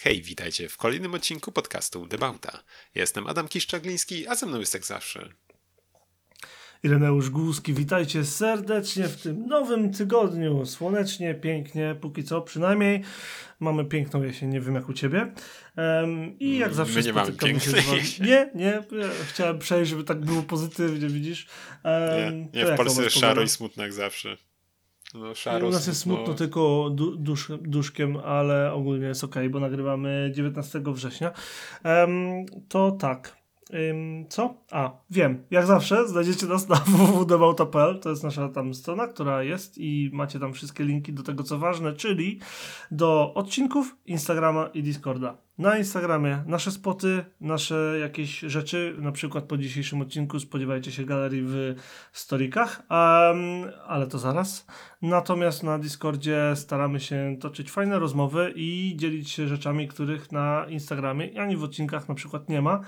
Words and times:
Hej, 0.00 0.22
witajcie 0.22 0.68
w 0.68 0.76
kolejnym 0.76 1.14
odcinku 1.14 1.52
podcastu 1.52 2.06
Debauta. 2.06 2.62
Jestem 2.94 3.26
Adam 3.26 3.48
Kiszczagliński, 3.48 4.28
a 4.28 4.34
ze 4.34 4.46
mną 4.46 4.60
jest 4.60 4.74
jak 4.74 4.84
zawsze 4.84 5.28
Ireneusz 6.82 7.30
Głuski, 7.30 7.74
witajcie 7.74 8.24
serdecznie 8.24 9.08
w 9.08 9.22
tym 9.22 9.46
nowym 9.46 9.92
tygodniu. 9.92 10.66
Słonecznie, 10.66 11.34
pięknie, 11.34 11.96
póki 12.00 12.24
co 12.24 12.40
przynajmniej. 12.42 13.02
Mamy 13.60 13.84
piękną 13.84 14.22
jesień, 14.22 14.48
nie 14.48 14.60
wiem 14.60 14.74
jak 14.74 14.88
u 14.88 14.92
ciebie. 14.92 15.32
Um, 15.76 16.38
I 16.38 16.58
jak 16.58 16.74
zawsze 16.74 16.98
My 16.98 17.06
nie 17.06 17.12
mamy 17.12 17.32
pięknej 17.32 17.82
Nie, 18.20 18.50
nie, 18.54 18.82
ja 18.92 19.08
chciałem 19.28 19.58
przejść, 19.58 19.90
żeby 19.90 20.04
tak 20.04 20.20
było 20.20 20.42
pozytywnie, 20.42 21.08
widzisz? 21.08 21.46
Um, 21.84 22.50
nie, 22.54 22.64
nie 22.64 22.66
w 22.66 22.76
Polsce 22.76 23.02
jest 23.02 23.16
szaro 23.16 23.42
i 23.42 23.48
smutno 23.48 23.82
jak 23.82 23.92
zawsze. 23.92 24.36
No, 25.14 25.34
szaro, 25.34 25.68
u 25.68 25.70
nas 25.70 25.86
jest 25.86 26.00
smutno 26.00 26.34
tylko 26.34 26.90
du 26.90 27.16
dusz, 27.16 27.52
duszkiem, 27.60 28.16
ale 28.16 28.72
ogólnie 28.72 29.06
jest 29.06 29.24
ok, 29.24 29.34
bo 29.50 29.60
nagrywamy 29.60 30.30
19 30.34 30.82
września. 30.86 31.32
Um, 31.84 32.46
to 32.68 32.90
tak, 32.90 33.37
Ym, 33.74 34.26
co? 34.28 34.54
A, 34.70 34.90
wiem. 35.10 35.44
Jak 35.50 35.66
zawsze 35.66 36.08
znajdziecie 36.08 36.46
nas 36.46 36.68
na 36.68 36.76
www.debauta.pl. 36.86 38.00
To 38.00 38.10
jest 38.10 38.24
nasza 38.24 38.48
tam 38.48 38.74
strona, 38.74 39.06
która 39.06 39.42
jest 39.42 39.78
i 39.78 40.10
macie 40.12 40.40
tam 40.40 40.52
wszystkie 40.52 40.84
linki 40.84 41.12
do 41.12 41.22
tego, 41.22 41.42
co 41.42 41.58
ważne, 41.58 41.92
czyli 41.92 42.40
do 42.90 43.34
odcinków, 43.34 43.96
Instagrama 44.06 44.66
i 44.74 44.82
Discorda. 44.82 45.36
Na 45.58 45.78
Instagramie 45.78 46.42
nasze 46.46 46.70
spoty, 46.70 47.24
nasze 47.40 47.96
jakieś 48.00 48.38
rzeczy, 48.38 48.96
na 48.98 49.12
przykład 49.12 49.44
po 49.44 49.58
dzisiejszym 49.58 50.00
odcinku 50.00 50.40
spodziewajcie 50.40 50.92
się 50.92 51.04
galerii 51.04 51.42
w 51.44 51.74
storykach, 52.12 52.82
um, 52.90 53.38
ale 53.86 54.06
to 54.06 54.18
zaraz. 54.18 54.66
Natomiast 55.02 55.62
na 55.62 55.78
Discordzie 55.78 56.52
staramy 56.54 57.00
się 57.00 57.36
toczyć 57.40 57.70
fajne 57.70 57.98
rozmowy 57.98 58.52
i 58.56 58.94
dzielić 58.96 59.30
się 59.30 59.48
rzeczami, 59.48 59.88
których 59.88 60.32
na 60.32 60.66
Instagramie 60.68 61.40
ani 61.40 61.56
w 61.56 61.64
odcinkach 61.64 62.08
na 62.08 62.14
przykład 62.14 62.48
nie 62.48 62.62
ma. 62.62 62.80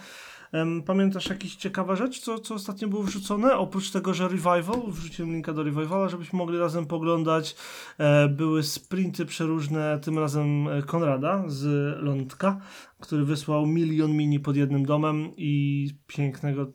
Pamiętasz 0.86 1.28
jakieś 1.28 1.56
ciekawa 1.56 1.96
rzecz, 1.96 2.20
co, 2.20 2.38
co 2.38 2.54
ostatnio 2.54 2.88
było 2.88 3.02
wrzucone? 3.02 3.56
Oprócz 3.56 3.90
tego, 3.90 4.14
że 4.14 4.28
Revival, 4.28 4.82
wrzuciłem 4.88 5.32
linka 5.32 5.52
do 5.52 5.62
Revivala, 5.62 6.08
żebyśmy 6.08 6.36
mogli 6.36 6.58
razem 6.58 6.86
poglądać. 6.86 7.56
E, 7.98 8.28
były 8.28 8.62
sprinty 8.62 9.26
przeróżne, 9.26 9.98
tym 10.02 10.18
razem 10.18 10.68
e, 10.68 10.82
Konrada 10.82 11.44
z 11.46 11.66
Lądka, 12.02 12.60
który 13.00 13.24
wysłał 13.24 13.66
milion 13.66 14.12
mini 14.12 14.40
pod 14.40 14.56
jednym 14.56 14.86
domem 14.86 15.30
i 15.36 15.88
pięknego 16.06 16.66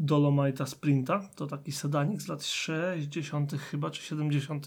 Dolomita 0.00 0.66
Sprinta. 0.66 1.28
To 1.36 1.46
taki 1.46 1.72
sedanik 1.72 2.22
z 2.22 2.28
lat 2.28 2.46
60. 2.46 3.52
chyba, 3.70 3.90
czy 3.90 4.02
70. 4.02 4.66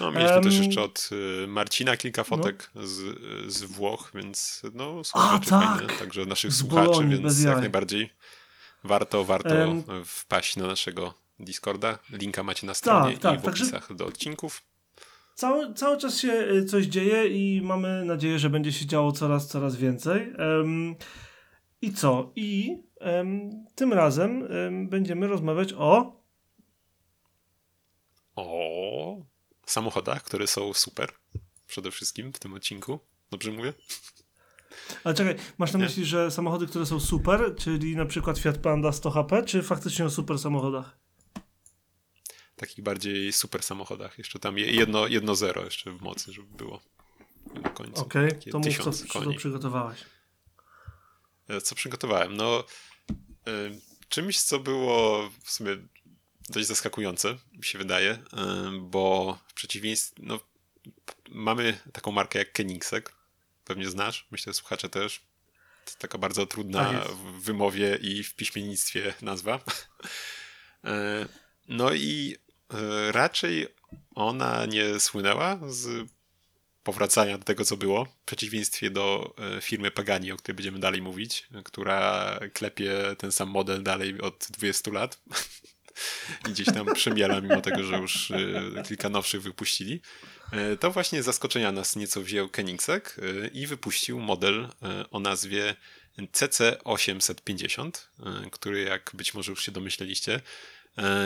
No, 0.00 0.10
mieliśmy 0.10 0.34
um, 0.34 0.44
też 0.44 0.58
jeszcze 0.58 0.82
od 0.82 1.10
y, 1.44 1.46
Marcina 1.46 1.96
kilka 1.96 2.20
no. 2.20 2.24
fotek 2.24 2.70
no. 2.74 2.86
z, 2.86 3.18
z 3.52 3.64
Włoch, 3.64 4.10
więc 4.14 4.62
no, 4.74 5.04
są 5.04 5.18
A, 5.20 5.32
rzeczy 5.34 5.50
tak. 5.50 5.78
fajne, 5.78 5.92
także 5.92 6.26
naszych 6.26 6.52
z 6.52 6.60
słuchaczy, 6.60 6.86
Bolonii, 6.86 7.22
więc 7.22 7.42
jak 7.42 7.58
najbardziej 7.58 8.10
warto, 8.84 9.24
warto 9.24 9.54
um, 9.54 9.82
wpaść 10.04 10.56
na 10.56 10.66
naszego 10.66 11.14
Discorda. 11.38 11.98
Linka 12.12 12.42
macie 12.42 12.66
na 12.66 12.74
stronie 12.74 13.12
tak, 13.12 13.22
tak, 13.22 13.40
i 13.40 13.42
w 13.42 13.48
opisach 13.48 13.80
także... 13.80 13.94
do 13.94 14.06
odcinków. 14.06 14.62
Cały, 15.34 15.74
cały 15.74 15.98
czas 15.98 16.18
się 16.18 16.32
y, 16.32 16.64
coś 16.64 16.86
dzieje 16.86 17.26
i 17.28 17.62
mamy 17.62 18.04
nadzieję, 18.04 18.38
że 18.38 18.50
będzie 18.50 18.72
się 18.72 18.86
działo 18.86 19.12
coraz, 19.12 19.48
coraz 19.48 19.76
więcej. 19.76 20.32
Um, 20.38 20.94
I 21.82 21.92
co? 21.92 22.32
I 22.36 22.76
tym 23.74 23.92
razem 23.92 24.48
będziemy 24.88 25.26
rozmawiać 25.26 25.72
o. 25.72 26.22
O 28.36 29.22
samochodach, 29.66 30.22
które 30.22 30.46
są 30.46 30.74
super. 30.74 31.12
Przede 31.66 31.90
wszystkim 31.90 32.32
w 32.32 32.38
tym 32.38 32.54
odcinku. 32.54 32.98
Dobrze 33.30 33.52
mówię? 33.52 33.72
Ale 35.04 35.14
czekaj, 35.14 35.36
masz 35.58 35.72
na 35.72 35.78
myśli, 35.78 36.04
że 36.04 36.30
samochody, 36.30 36.66
które 36.66 36.86
są 36.86 37.00
super, 37.00 37.54
czyli 37.58 37.96
na 37.96 38.06
przykład 38.06 38.38
Fiat 38.38 38.58
Panda 38.58 38.92
100 38.92 39.10
HP, 39.10 39.42
czy 39.42 39.62
faktycznie 39.62 40.04
o 40.04 40.10
super 40.10 40.38
samochodach? 40.38 40.98
Takich 42.56 42.84
bardziej 42.84 43.32
super 43.32 43.62
samochodach. 43.62 44.18
Jeszcze 44.18 44.38
tam 44.38 44.58
jedno, 44.58 45.06
jedno 45.06 45.34
zero 45.34 45.64
jeszcze 45.64 45.92
w 45.92 46.02
mocy, 46.02 46.32
żeby 46.32 46.56
było 46.56 46.80
na 47.62 47.70
końcu. 47.70 48.02
Okej, 48.02 48.28
okay, 48.28 48.52
to 48.52 48.58
mów, 48.58 48.78
co, 48.78 48.92
co 48.92 49.32
przygotowałeś. 49.36 50.04
E, 51.48 51.60
co 51.60 51.74
przygotowałem? 51.74 52.36
No, 52.36 52.64
Czymś, 54.08 54.40
co 54.40 54.58
było 54.58 55.30
w 55.44 55.50
sumie 55.50 55.76
dość 56.48 56.66
zaskakujące, 56.66 57.36
mi 57.52 57.64
się 57.64 57.78
wydaje, 57.78 58.18
bo 58.80 59.38
w 59.48 59.54
przeciwieństwie, 59.54 60.22
no, 60.26 60.40
mamy 61.28 61.78
taką 61.92 62.10
markę 62.12 62.38
jak 62.38 62.52
Koenigsegg, 62.52 63.12
pewnie 63.64 63.88
znasz, 63.88 64.26
myślę, 64.30 64.54
słuchacze 64.54 64.88
też. 64.88 65.26
To 65.84 65.92
taka 65.98 66.18
bardzo 66.18 66.46
trudna 66.46 66.84
tak 66.84 67.08
w 67.08 67.42
wymowie 67.42 67.98
i 68.02 68.22
w 68.22 68.34
piśmiennictwie 68.34 69.14
nazwa. 69.22 69.60
E, 70.84 71.26
no 71.68 71.92
i 71.94 72.36
e, 72.74 73.12
raczej 73.12 73.66
ona 74.14 74.66
nie 74.66 75.00
słynęła 75.00 75.58
z 75.68 76.10
powracania 76.86 77.38
do 77.38 77.44
tego, 77.44 77.64
co 77.64 77.76
było, 77.76 78.04
w 78.04 78.24
przeciwieństwie 78.24 78.90
do 78.90 79.34
e, 79.56 79.60
firmy 79.60 79.90
Pagani, 79.90 80.32
o 80.32 80.36
której 80.36 80.56
będziemy 80.56 80.78
dalej 80.78 81.02
mówić, 81.02 81.48
która 81.64 82.38
klepie 82.52 82.92
ten 83.18 83.32
sam 83.32 83.48
model 83.48 83.82
dalej 83.82 84.20
od 84.20 84.46
20 84.50 84.90
lat 84.90 85.18
i 86.48 86.50
gdzieś 86.50 86.66
tam 86.66 86.86
przemiela, 86.94 87.40
mimo 87.40 87.60
tego, 87.60 87.82
że 87.82 87.96
już 87.98 88.30
e, 88.30 88.36
kilka 88.88 89.08
nowszych 89.08 89.42
wypuścili. 89.42 90.00
E, 90.52 90.76
to 90.76 90.90
właśnie 90.90 91.22
zaskoczenia 91.22 91.72
nas 91.72 91.96
nieco 91.96 92.22
wziął 92.22 92.48
Koenigsegg 92.48 93.16
i 93.52 93.66
wypuścił 93.66 94.20
model 94.20 94.68
o 95.10 95.20
nazwie 95.20 95.74
CC850, 96.18 97.90
który 98.52 98.82
jak 98.82 99.10
być 99.14 99.34
może 99.34 99.52
już 99.52 99.64
się 99.64 99.72
domyśleliście, 99.72 100.40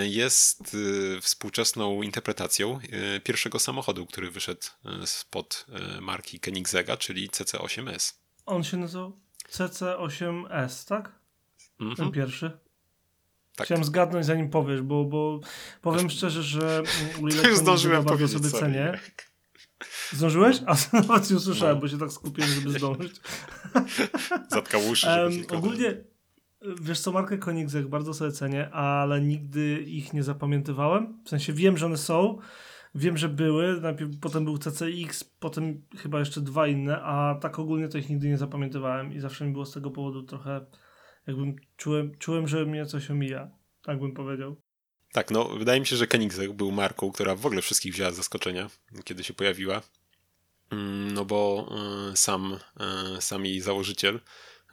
jest 0.03 0.77
e, 1.17 1.21
współczesną 1.21 2.03
interpretacją 2.03 2.79
e, 2.79 3.21
pierwszego 3.21 3.59
samochodu, 3.59 4.07
który 4.07 4.31
wyszedł 4.31 4.67
spod 5.05 5.67
marki 6.01 6.41
Koenigsegga, 6.41 6.97
czyli 6.97 7.29
CC8S. 7.29 8.15
On 8.47 8.65
się 8.65 8.77
nazywał 8.77 9.21
CC8S, 9.51 10.89
tak? 10.89 11.13
Mm 11.81 11.95
-hmm. 11.95 11.97
Ten 11.97 12.11
pierwszy. 12.11 12.59
Tak. 13.57 13.67
Chciałem 13.67 13.85
zgadnąć 13.85 14.27
zanim 14.27 14.51
powiesz, 14.51 14.83
bo, 14.83 15.05
bo 15.05 15.41
powiem 15.83 16.07
Aż... 16.07 16.13
szczerze, 16.13 16.43
że 16.43 16.83
to 17.43 17.49
już 17.49 17.59
zdążyłem 17.59 18.05
powiedzieć 18.05 18.33
sobie 18.33 18.51
sorry. 18.51 18.63
cenię. 18.63 18.99
Zdążyłeś? 20.13 20.57
A 20.67 20.75
nawet 21.09 21.31
nie 21.31 21.37
usłyszałem, 21.37 21.75
no. 21.75 21.81
bo 21.81 21.89
się 21.89 21.99
tak 21.99 22.13
skupiłem, 22.13 22.51
żeby 22.51 22.71
zdążyć. 22.71 23.17
Zatkał 24.51 24.89
uszy. 24.89 25.07
Um, 25.09 25.45
ogólnie 25.59 26.05
Wiesz 26.81 27.01
co, 27.01 27.13
markę 27.13 27.39
Koenigsegg 27.39 27.89
bardzo 27.89 28.15
sobie 28.15 28.33
cenię, 28.33 28.71
ale 28.71 29.21
nigdy 29.21 29.83
ich 29.83 30.13
nie 30.13 30.23
zapamiętywałem. 30.23 31.23
W 31.25 31.29
sensie 31.29 31.53
wiem, 31.53 31.77
że 31.77 31.87
one 31.87 31.97
są, 31.97 32.39
wiem, 32.95 33.17
że 33.17 33.29
były, 33.29 33.81
najpierw 33.81 34.11
potem 34.21 34.45
był 34.45 34.59
CCX, 34.59 35.25
potem 35.25 35.83
chyba 35.97 36.19
jeszcze 36.19 36.41
dwa 36.41 36.67
inne, 36.67 37.03
a 37.03 37.35
tak 37.35 37.59
ogólnie 37.59 37.89
to 37.89 37.99
ich 37.99 38.11
nigdy 38.11 38.29
nie 38.29 38.39
zapamiętywałem 38.39 39.13
i 39.13 39.21
zawsze 39.21 39.47
mi 39.47 39.53
było 39.53 39.67
z 39.67 39.73
tego 39.73 39.91
powodu 39.91 40.23
trochę, 40.23 40.67
jakbym 41.27 41.57
czułem, 41.77 42.19
czułem 42.19 42.49
że 42.49 42.67
mnie 42.67 42.87
coś 42.87 43.11
omija, 43.11 43.51
tak 43.83 44.01
bym 44.01 44.13
powiedział. 44.13 44.57
Tak, 45.13 45.31
no 45.31 45.45
wydaje 45.45 45.81
mi 45.81 45.87
się, 45.87 45.97
że 45.97 46.07
Koenigsegg 46.07 46.53
był 46.53 46.73
marką, 46.73 47.13
która 47.13 47.35
w 47.35 47.47
ogóle 47.47 47.63
wszystkich 47.63 47.93
wzięła 47.93 48.11
z 48.11 48.17
zaskoczenia, 48.17 48.71
kiedy 49.05 49.25
się 49.25 49.35
pojawiła. 49.35 49.83
Mm, 50.71 51.15
no 51.15 51.25
bo 51.25 51.69
y, 52.13 52.17
sam, 52.17 52.59
y, 53.19 53.23
sam 53.23 53.47
jej 53.47 53.61
założyciel 53.61 54.21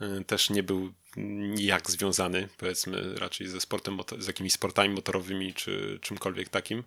y, 0.01 0.23
też 0.23 0.49
nie 0.49 0.63
był 0.63 0.93
nijak 1.15 1.91
związany, 1.91 2.49
powiedzmy, 2.57 3.19
raczej 3.19 3.47
ze 3.47 3.61
sportem, 3.61 3.99
z 4.19 4.27
jakimiś 4.27 4.53
sportami 4.53 4.89
motorowymi 4.89 5.53
czy 5.53 5.99
czymkolwiek 6.01 6.49
takim, 6.49 6.83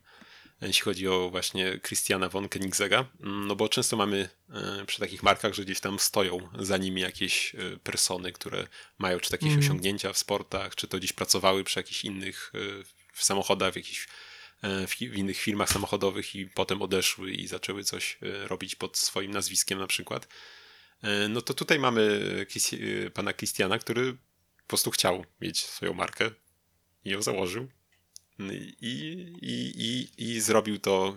jeśli 0.62 0.82
chodzi 0.82 1.08
o 1.08 1.31
właśnie 1.31 1.81
Christiana 1.86 2.28
von 2.28 2.48
Koenigsegga, 2.48 3.06
mm, 3.20 3.47
no 3.47 3.56
bo 3.56 3.69
często 3.69 3.97
mamy 3.97 4.28
e, 4.53 4.84
przy 4.86 5.00
takich 5.00 5.22
markach, 5.22 5.54
że 5.54 5.64
gdzieś 5.64 5.81
tam 5.81 5.98
stoją 5.98 6.48
za 6.58 6.76
nimi 6.76 7.00
jakieś 7.00 7.55
e, 7.55 7.76
persony, 7.76 8.32
które 8.32 8.67
mają 8.99 9.20
czy 9.20 9.28
jakieś 9.32 9.49
mm. 9.49 9.61
osiągnięcia 9.61 10.12
w 10.12 10.19
sportach, 10.19 10.75
czy 10.75 10.88
to 10.88 10.99
gdzieś 10.99 11.12
pracowały 11.12 11.64
przy 11.64 11.78
jakichś 11.78 12.05
innych 12.05 12.52
e, 12.55 12.58
w 13.12 13.25
samochodach, 13.25 13.73
w 13.73 13.76
jakichś 13.76 14.08
w 14.88 15.16
innych 15.16 15.37
firmach 15.37 15.69
samochodowych 15.73 16.34
i 16.34 16.46
potem 16.46 16.82
odeszły 16.82 17.32
i 17.32 17.46
zaczęły 17.46 17.84
coś 17.84 18.19
robić 18.23 18.75
pod 18.75 18.99
swoim 18.99 19.31
nazwiskiem 19.31 19.78
na 19.78 19.87
przykład. 19.87 20.28
E, 21.02 21.29
no 21.29 21.43
to 21.43 21.55
tutaj 21.55 21.79
mamy 21.79 22.20
e, 23.06 23.11
pana 23.11 23.32
Christiana, 23.32 23.79
który 23.79 24.12
po 24.12 24.67
prostu 24.67 24.91
chciał 24.91 25.25
mieć 25.41 25.61
swoją 25.61 25.94
markę 25.94 26.31
i 27.05 27.11
ją 27.11 27.23
założył. 27.23 27.69
I, 28.38 28.75
i, 29.43 30.11
i, 30.19 30.31
i 30.31 30.41
zrobił 30.41 30.79
to 30.79 31.17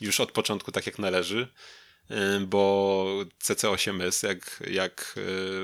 już 0.00 0.20
od 0.20 0.32
początku 0.32 0.72
tak 0.72 0.86
jak 0.86 0.98
należy, 0.98 1.48
e, 2.10 2.40
bo 2.40 3.24
CC8S 3.42 4.26
jak, 4.26 4.62
jak 4.70 5.14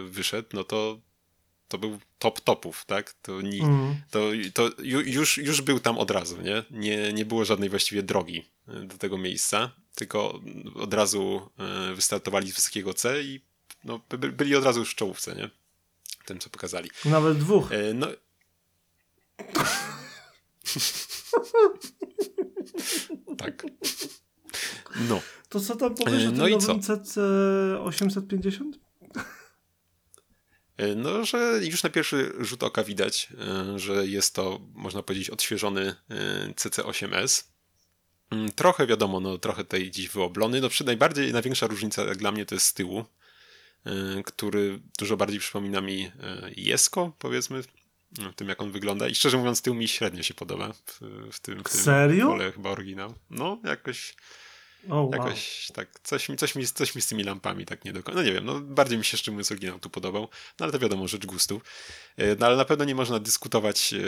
wyszedł, 0.05 0.49
no 0.53 0.64
to 0.64 1.00
to 1.69 1.79
był 1.79 1.99
top 2.19 2.41
topów, 2.41 2.85
tak? 2.85 3.13
To, 3.13 3.41
ni, 3.43 3.61
mm. 3.61 3.97
to, 4.11 4.21
to 4.55 4.71
już, 4.85 5.39
już 5.39 5.63
był 5.63 5.81
tam 5.81 5.99
od 5.99 6.11
razu, 6.11 6.43
nie? 6.43 6.63
nie? 6.71 7.13
Nie 7.13 7.25
było 7.25 7.45
żadnej 7.45 7.69
właściwie 7.69 8.03
drogi 8.03 8.45
do 8.67 8.99
tego 8.99 9.19
miejsca, 9.19 9.71
tylko 9.95 10.41
od 10.75 10.95
razu 10.95 11.51
wystartowali 11.95 12.51
z 12.51 12.55
wysokiego 12.55 12.95
C 12.95 13.23
i 13.23 13.41
no, 13.85 14.01
by, 14.09 14.33
byli 14.33 14.57
od 14.57 14.65
razu 14.65 14.81
już 14.81 14.93
w 14.93 14.95
czołówce, 14.95 15.35
nie? 15.37 15.51
Tym, 16.25 16.39
co 16.39 16.51
pokazali. 16.51 16.91
Nawet 17.05 17.39
dwóch. 17.39 17.73
E, 17.73 17.95
no. 17.95 18.07
tak. 23.39 23.67
No. 25.09 25.21
To 25.49 25.61
co 25.61 25.77
tam 25.77 25.95
powiesz 25.95 26.23
e, 26.25 26.29
o 26.29 26.31
tym 26.31 26.39
no 26.39 26.49
nowym 26.49 26.83
CC 26.83 27.21
850? 27.81 28.86
E, 30.76 30.94
no, 30.94 31.25
że 31.25 31.61
już 31.62 31.82
na 31.82 31.90
pierwszy 31.90 32.32
rzut 32.40 32.62
oka 32.62 32.84
widać, 32.84 33.28
e, 33.38 33.78
że 33.78 34.06
jest 34.06 34.34
to, 34.34 34.61
można 34.75 35.02
powiedzieć, 35.02 35.31
odświeżony 35.31 35.94
CC8S. 36.56 37.44
Mm, 38.31 38.52
trochę 38.52 38.87
wiadomo, 38.87 39.20
no 39.20 39.38
trochę 39.38 39.64
tutaj 39.64 39.90
dziś 39.90 40.08
wyoblony. 40.08 40.61
No, 40.61 40.69
przy 40.69 40.84
najbardziej, 40.84 41.32
największa 41.32 41.67
różnica 41.67 42.05
jak 42.05 42.19
dla 42.19 42.32
mnie 42.32 42.46
to 42.46 42.55
jest 42.55 42.67
z 42.67 42.75
tyłu, 42.75 43.05
który 44.25 44.81
dużo 44.99 45.17
bardziej 45.17 45.40
przypomina 45.40 45.81
mi 45.81 46.11
Jesko, 46.56 47.12
powiedzmy, 47.19 47.62
w 47.62 48.34
tym 48.37 48.49
jak 48.49 48.62
on 48.62 48.72
wygląda. 48.72 49.08
I 49.08 49.14
szczerze 49.14 49.38
mówiąc, 49.38 49.62
tył 49.62 49.75
mi 49.75 49.88
średnio 49.88 50.22
się 50.22 50.34
podoba 50.34 50.72
w, 50.72 51.00
w 51.32 51.40
tym. 51.40 51.64
W 51.64 51.70
tym 51.70 51.82
Serio? 51.82 52.38
chyba 52.55 52.70
oryginał. 52.70 53.14
No, 53.31 53.61
jakoś 53.64 54.14
Oh. 54.91 55.17
Jakoś 55.17 55.71
tak, 55.75 56.00
coś 56.03 56.27
coś, 56.37 56.55
mi, 56.55 56.67
coś 56.67 56.94
mi 56.94 57.03
z 57.03 57.06
tymi 57.06 57.25
lampami 57.25 57.67
tak 57.67 57.85
nie 57.85 57.93
do 57.93 58.03
końca. 58.03 58.21
No 58.21 58.27
nie 58.27 58.33
wiem, 58.33 58.44
no 58.44 58.61
bardziej 58.61 58.99
mi 58.99 59.05
się 59.05 59.17
szczerze 59.17 59.31
mówiąc 59.31 59.50
oryginał 59.50 59.79
tu 59.79 59.91
podobał, 59.91 60.23
no 60.61 60.65
ale 60.65 60.73
to 60.73 60.79
wiadomo, 60.79 61.09
rzecz 61.09 61.27
gustów. 61.27 61.62
E, 62.17 62.37
no 62.37 62.47
ale 62.47 62.56
na 62.56 62.65
pewno 62.65 62.85
nie 62.85 62.94
można 62.94 63.19
dyskutować 63.19 63.93
e, 63.93 63.99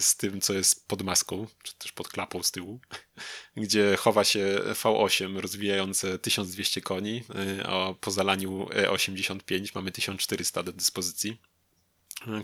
z 0.00 0.16
tym, 0.16 0.40
co 0.40 0.52
jest 0.52 0.88
pod 0.88 1.02
maską, 1.02 1.46
czy 1.62 1.74
też 1.74 1.92
pod 1.92 2.08
klapą 2.08 2.42
z 2.42 2.50
tyłu, 2.50 2.80
gdzie 3.56 3.96
chowa 3.96 4.24
się 4.24 4.60
V8 4.64 5.38
rozwijające 5.38 6.18
1200 6.18 6.80
koni, 6.80 7.22
e, 7.60 7.66
a 7.66 7.94
po 7.94 8.10
zalaniu 8.10 8.64
E85 8.64 9.70
mamy 9.74 9.92
1400 9.92 10.62
do 10.62 10.72
dyspozycji, 10.72 11.40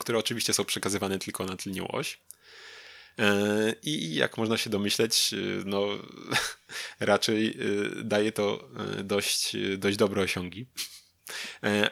które 0.00 0.19
oczywiście 0.19 0.52
są 0.52 0.64
przekazywane 0.64 1.19
tylko 1.19 1.44
na 1.44 1.56
tylnią 1.56 1.88
oś. 1.88 2.20
E, 3.19 3.75
I 3.82 4.15
jak 4.15 4.38
można 4.38 4.56
się 4.56 4.70
domyśleć, 4.70 5.35
e, 5.35 5.37
no 5.65 5.87
raczej 7.00 7.49
e, 7.49 7.55
daje 8.05 8.32
to 8.32 8.69
dość, 9.05 9.56
dość 9.79 9.97
dobre 9.97 10.23
osiągi. 10.23 10.67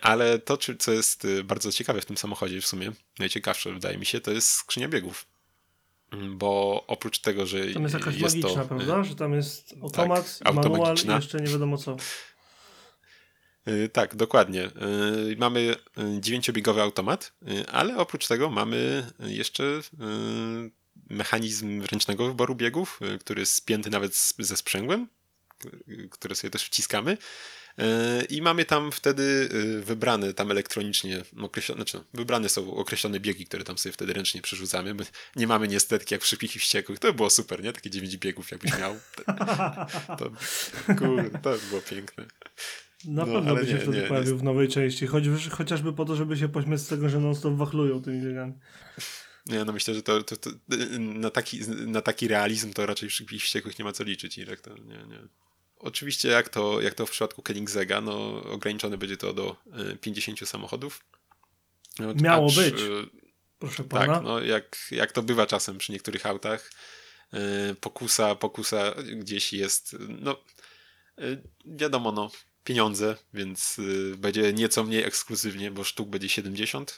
Ale 0.02 0.38
to, 0.38 0.58
co 0.78 0.93
jest 0.93 1.26
bardzo 1.44 1.73
ciekawe 1.73 2.00
w 2.00 2.06
tym 2.06 2.17
samochodzie, 2.17 2.61
w 2.61 2.67
sumie 2.67 2.93
najciekawsze 3.19 3.73
wydaje 3.73 3.99
mi 3.99 4.06
się, 4.06 4.20
to 4.20 4.32
jest 4.32 4.50
skrzynia 4.50 4.88
biegów. 4.88 5.26
Mm, 6.12 6.38
bo 6.38 6.84
oprócz 6.87 7.19
tego, 7.19 7.46
że. 7.46 7.67
Tam 7.73 7.82
jest 7.82 7.94
jakaś 7.94 8.17
jest 8.17 8.37
magiczna, 8.37 8.62
to, 8.62 8.69
prawda? 8.69 9.05
Że 9.05 9.14
tam 9.14 9.34
jest 9.34 9.75
automat, 9.82 10.38
tak, 10.38 10.55
manual 10.55 10.96
i 11.05 11.08
jeszcze 11.08 11.38
nie 11.38 11.46
wiadomo 11.46 11.78
co. 11.78 11.96
Tak, 13.93 14.17
dokładnie. 14.17 14.70
Mamy 15.38 15.76
dziewięciobiegowy 16.20 16.82
automat, 16.82 17.32
ale 17.73 17.96
oprócz 17.96 18.28
tego 18.28 18.50
mamy 18.50 19.06
jeszcze 19.19 19.81
mechanizm 21.10 21.82
ręcznego 21.82 22.26
wyboru 22.26 22.54
biegów, 22.54 23.00
y, 23.14 23.18
który 23.18 23.40
jest 23.40 23.52
spięty 23.52 23.90
nawet 23.90 24.16
ze 24.38 24.56
sprzęgłem, 24.56 25.08
y, 25.88 26.08
które 26.10 26.34
sobie 26.34 26.50
też 26.50 26.64
wciskamy. 26.64 27.18
Y, 27.80 28.24
I 28.24 28.42
mamy 28.42 28.64
tam 28.64 28.92
wtedy 28.92 29.48
wybrane 29.82 30.34
tam 30.34 30.50
elektronicznie 30.50 31.22
określone, 31.42 31.78
znaczy 31.78 32.04
wybrane 32.14 32.48
są 32.48 32.74
określone 32.74 33.20
biegi, 33.20 33.46
które 33.46 33.64
tam 33.64 33.78
sobie 33.78 33.92
wtedy 33.92 34.12
ręcznie 34.12 34.42
przerzucamy. 34.42 34.94
Nie 35.36 35.46
mamy 35.46 35.68
niestety 35.68 36.04
jak 36.10 36.22
w 36.22 36.26
szybkich 36.26 36.56
i 36.56 36.58
wściekłych. 36.58 36.98
To 36.98 37.08
by 37.08 37.14
było 37.14 37.30
super, 37.30 37.62
nie? 37.62 37.72
Takie 37.72 37.90
dziewięć 37.90 38.16
biegów 38.16 38.50
jakbyś 38.50 38.78
miał. 38.78 38.96
To, 40.18 40.30
kurde, 40.98 41.38
to 41.38 41.50
by 41.52 41.58
było 41.68 41.80
piękne. 41.80 42.26
Na 43.04 43.26
no, 43.26 43.32
pewno 43.32 43.54
by 43.54 43.66
się 43.66 43.72
nie, 43.72 43.78
wtedy 43.78 44.00
nie, 44.02 44.08
pojawił 44.08 44.32
nie. 44.32 44.38
w 44.38 44.42
nowej 44.42 44.68
części, 44.68 45.06
choć, 45.06 45.24
chociażby 45.50 45.92
po 45.92 46.04
to, 46.04 46.16
żeby 46.16 46.36
się 46.36 46.48
pośmiać 46.48 46.80
z 46.80 46.88
tego, 46.88 47.08
że 47.08 47.20
non-stop 47.20 47.54
wachlują 47.54 48.02
tymi 48.02 48.22
biegami. 48.22 48.52
Nie, 49.46 49.64
no 49.64 49.72
myślę, 49.72 49.94
że 49.94 50.02
to, 50.02 50.22
to, 50.22 50.37
to, 50.37 50.50
na, 50.98 51.31
taki, 51.31 51.60
na 51.69 52.02
taki 52.02 52.28
realizm 52.28 52.72
to 52.72 52.87
raczej 52.87 53.10
w 53.10 53.12
wściekłych 53.12 53.78
nie 53.78 53.84
ma 53.84 53.93
co 53.93 54.04
liczyć, 54.04 54.38
Irek. 54.38 54.60
To 54.60 54.70
nie, 54.78 54.96
nie. 54.96 55.19
Oczywiście 55.78 56.28
jak 56.28 56.48
to, 56.48 56.81
jak 56.81 56.94
to 56.94 57.06
w 57.06 57.10
przypadku 57.10 57.43
Koenigsegg'a, 57.43 58.02
no 58.02 58.43
ograniczone 58.43 58.98
będzie 58.98 59.16
to 59.16 59.32
do 59.32 59.56
50 60.00 60.43
e, 60.43 60.46
samochodów. 60.46 61.04
No, 61.98 62.14
Miało 62.14 62.46
acz, 62.46 62.56
być. 62.56 62.75
E, 62.75 62.87
Proszę 63.58 63.84
pana. 63.84 64.14
Tak, 64.14 64.25
no 64.25 64.40
jak, 64.40 64.78
jak 64.90 65.12
to 65.12 65.22
bywa 65.22 65.46
czasem 65.46 65.78
przy 65.78 65.92
niektórych 65.92 66.26
autach, 66.26 66.70
e, 67.32 67.75
pokusa, 67.75 68.34
pokusa 68.34 68.94
gdzieś 69.16 69.52
jest, 69.52 69.96
no 70.08 70.37
wiadomo, 71.66 72.12
no 72.12 72.31
pieniądze, 72.66 73.16
więc 73.34 73.78
y, 73.78 74.14
będzie 74.18 74.52
nieco 74.52 74.84
mniej 74.84 75.04
ekskluzywnie, 75.04 75.70
bo 75.70 75.84
sztuk 75.84 76.08
będzie 76.08 76.28
70, 76.28 76.90
y, 76.90 76.94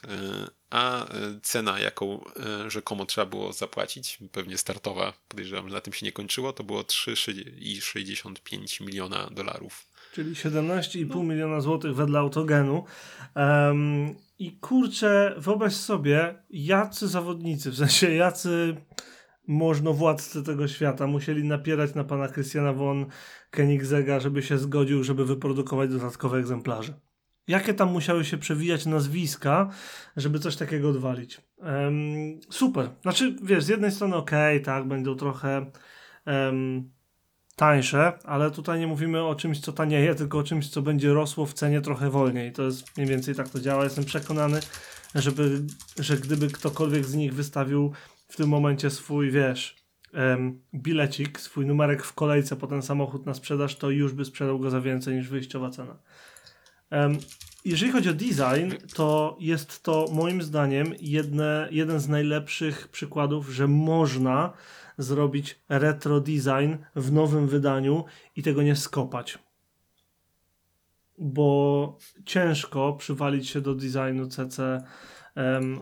a 0.69 1.03
y, 1.03 1.07
cena, 1.43 1.79
jaką 1.79 2.23
rzekomo 2.67 3.05
trzeba 3.05 3.25
było 3.25 3.53
zapłacić, 3.53 4.19
pewnie 4.31 4.57
startowa, 4.57 5.13
podejrzewam, 5.27 5.69
że 5.69 5.75
na 5.75 5.81
tym 5.81 5.93
się 5.93 6.05
nie 6.05 6.11
kończyło, 6.11 6.53
to 6.53 6.63
było 6.63 6.81
3,65 6.81 8.85
miliona 8.85 9.29
dolarów. 9.31 9.85
Czyli 10.13 10.35
17,5 10.35 11.15
no. 11.15 11.23
miliona 11.23 11.61
złotych 11.61 11.95
wedle 11.95 12.19
autogenu. 12.19 12.83
Um, 13.35 14.15
I 14.39 14.51
kurczę, 14.51 15.35
wyobraź 15.37 15.73
sobie, 15.73 16.35
jacy 16.49 17.07
zawodnicy, 17.07 17.71
w 17.71 17.77
sensie 17.77 18.15
jacy 18.15 18.75
możnowładcy 19.47 20.43
tego 20.43 20.67
świata 20.67 21.07
musieli 21.07 21.43
napierać 21.43 21.95
na 21.95 22.03
pana 22.03 22.29
Christiana 22.29 22.73
von 22.73 23.05
Koenigsegga, 23.51 24.19
żeby 24.19 24.41
się 24.41 24.57
zgodził, 24.57 25.03
żeby 25.03 25.25
wyprodukować 25.25 25.89
dodatkowe 25.89 26.37
egzemplarze. 26.37 26.93
Jakie 27.47 27.73
tam 27.73 27.91
musiały 27.91 28.25
się 28.25 28.37
przewijać 28.37 28.85
nazwiska, 28.85 29.69
żeby 30.17 30.39
coś 30.39 30.55
takiego 30.55 30.89
odwalić? 30.89 31.41
Um, 31.57 32.39
super. 32.49 32.89
Znaczy, 33.01 33.35
wiesz, 33.43 33.63
z 33.63 33.67
jednej 33.67 33.91
strony 33.91 34.15
okay, 34.15 34.59
tak, 34.59 34.87
będą 34.87 35.15
trochę 35.15 35.71
um, 36.25 36.89
tańsze, 37.55 38.13
ale 38.23 38.51
tutaj 38.51 38.79
nie 38.79 38.87
mówimy 38.87 39.23
o 39.23 39.35
czymś, 39.35 39.59
co 39.59 39.73
tanieje, 39.73 40.15
tylko 40.15 40.37
o 40.37 40.43
czymś, 40.43 40.69
co 40.69 40.81
będzie 40.81 41.13
rosło 41.13 41.45
w 41.45 41.53
cenie 41.53 41.81
trochę 41.81 42.09
wolniej. 42.09 42.51
To 42.51 42.63
jest 42.63 42.97
mniej 42.97 43.09
więcej 43.09 43.35
tak 43.35 43.49
to 43.49 43.59
działa. 43.59 43.83
Jestem 43.83 44.05
przekonany, 44.05 44.59
żeby, 45.15 45.61
że 45.99 46.17
gdyby 46.17 46.47
ktokolwiek 46.47 47.05
z 47.05 47.15
nich 47.15 47.33
wystawił 47.33 47.93
w 48.27 48.35
tym 48.35 48.49
momencie 48.49 48.89
swój, 48.89 49.31
wiesz, 49.31 49.78
um, 50.13 50.61
bilecik, 50.73 51.39
swój 51.39 51.65
numerek 51.65 52.03
w 52.03 52.13
kolejce 52.13 52.55
po 52.55 52.67
ten 52.67 52.81
samochód 52.81 53.25
na 53.25 53.33
sprzedaż, 53.33 53.75
to 53.75 53.89
już 53.89 54.13
by 54.13 54.25
sprzedał 54.25 54.59
go 54.59 54.69
za 54.69 54.81
więcej 54.81 55.15
niż 55.15 55.29
wyjściowa 55.29 55.69
cena. 55.69 55.95
Um, 56.91 57.17
jeżeli 57.65 57.91
chodzi 57.91 58.09
o 58.09 58.13
design, 58.13 58.87
to 58.93 59.37
jest 59.39 59.83
to 59.83 60.05
moim 60.13 60.41
zdaniem 60.41 60.93
jedne, 60.99 61.67
jeden 61.71 61.99
z 61.99 62.07
najlepszych 62.07 62.87
przykładów, 62.87 63.49
że 63.49 63.67
można 63.67 64.53
zrobić 64.97 65.59
retro 65.69 66.19
design 66.19 66.75
w 66.95 67.11
nowym 67.11 67.47
wydaniu 67.47 68.05
i 68.35 68.43
tego 68.43 68.63
nie 68.63 68.75
skopać. 68.75 69.39
Bo 71.17 71.97
ciężko 72.25 72.93
przywalić 72.93 73.49
się 73.49 73.61
do 73.61 73.75
designu 73.75 74.27
CC 74.27 74.83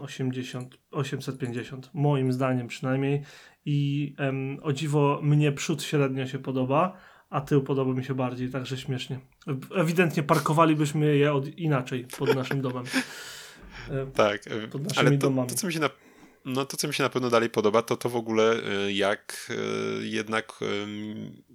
80, 0.01 0.77
850, 0.91 1.89
moim 1.93 2.33
zdaniem 2.33 2.67
przynajmniej. 2.67 3.21
I 3.65 4.13
um, 4.19 4.57
o 4.61 4.73
dziwo 4.73 5.19
mnie 5.23 5.51
przód 5.51 5.83
średnio 5.83 6.25
się 6.25 6.39
podoba, 6.39 6.97
a 7.29 7.41
tył 7.41 7.63
podoba 7.63 7.93
mi 7.93 8.03
się 8.03 8.15
bardziej, 8.15 8.49
także 8.49 8.77
śmiesznie. 8.77 9.19
Ewidentnie 9.75 10.23
parkowalibyśmy 10.23 11.17
je 11.17 11.33
od, 11.33 11.47
inaczej 11.47 12.05
pod 12.17 12.35
naszym 12.35 12.61
domem. 12.61 12.83
tak, 14.13 14.41
pod 14.71 14.83
naszymi 14.83 15.07
ale 15.07 15.17
to, 15.17 15.27
domami. 15.27 15.49
To, 15.49 15.55
co 15.55 15.67
mi 15.67 15.73
się 15.73 15.79
na 15.79 15.89
no 16.47 16.65
to, 16.65 16.77
co 16.77 16.87
mi 16.87 16.93
się 16.93 17.03
na 17.03 17.09
pewno 17.09 17.29
dalej 17.29 17.49
podoba, 17.49 17.81
to 17.81 17.97
to 17.97 18.09
w 18.09 18.15
ogóle 18.15 18.55
y, 18.87 18.93
jak 18.93 19.51
y, 20.01 20.07
jednak, 20.07 20.53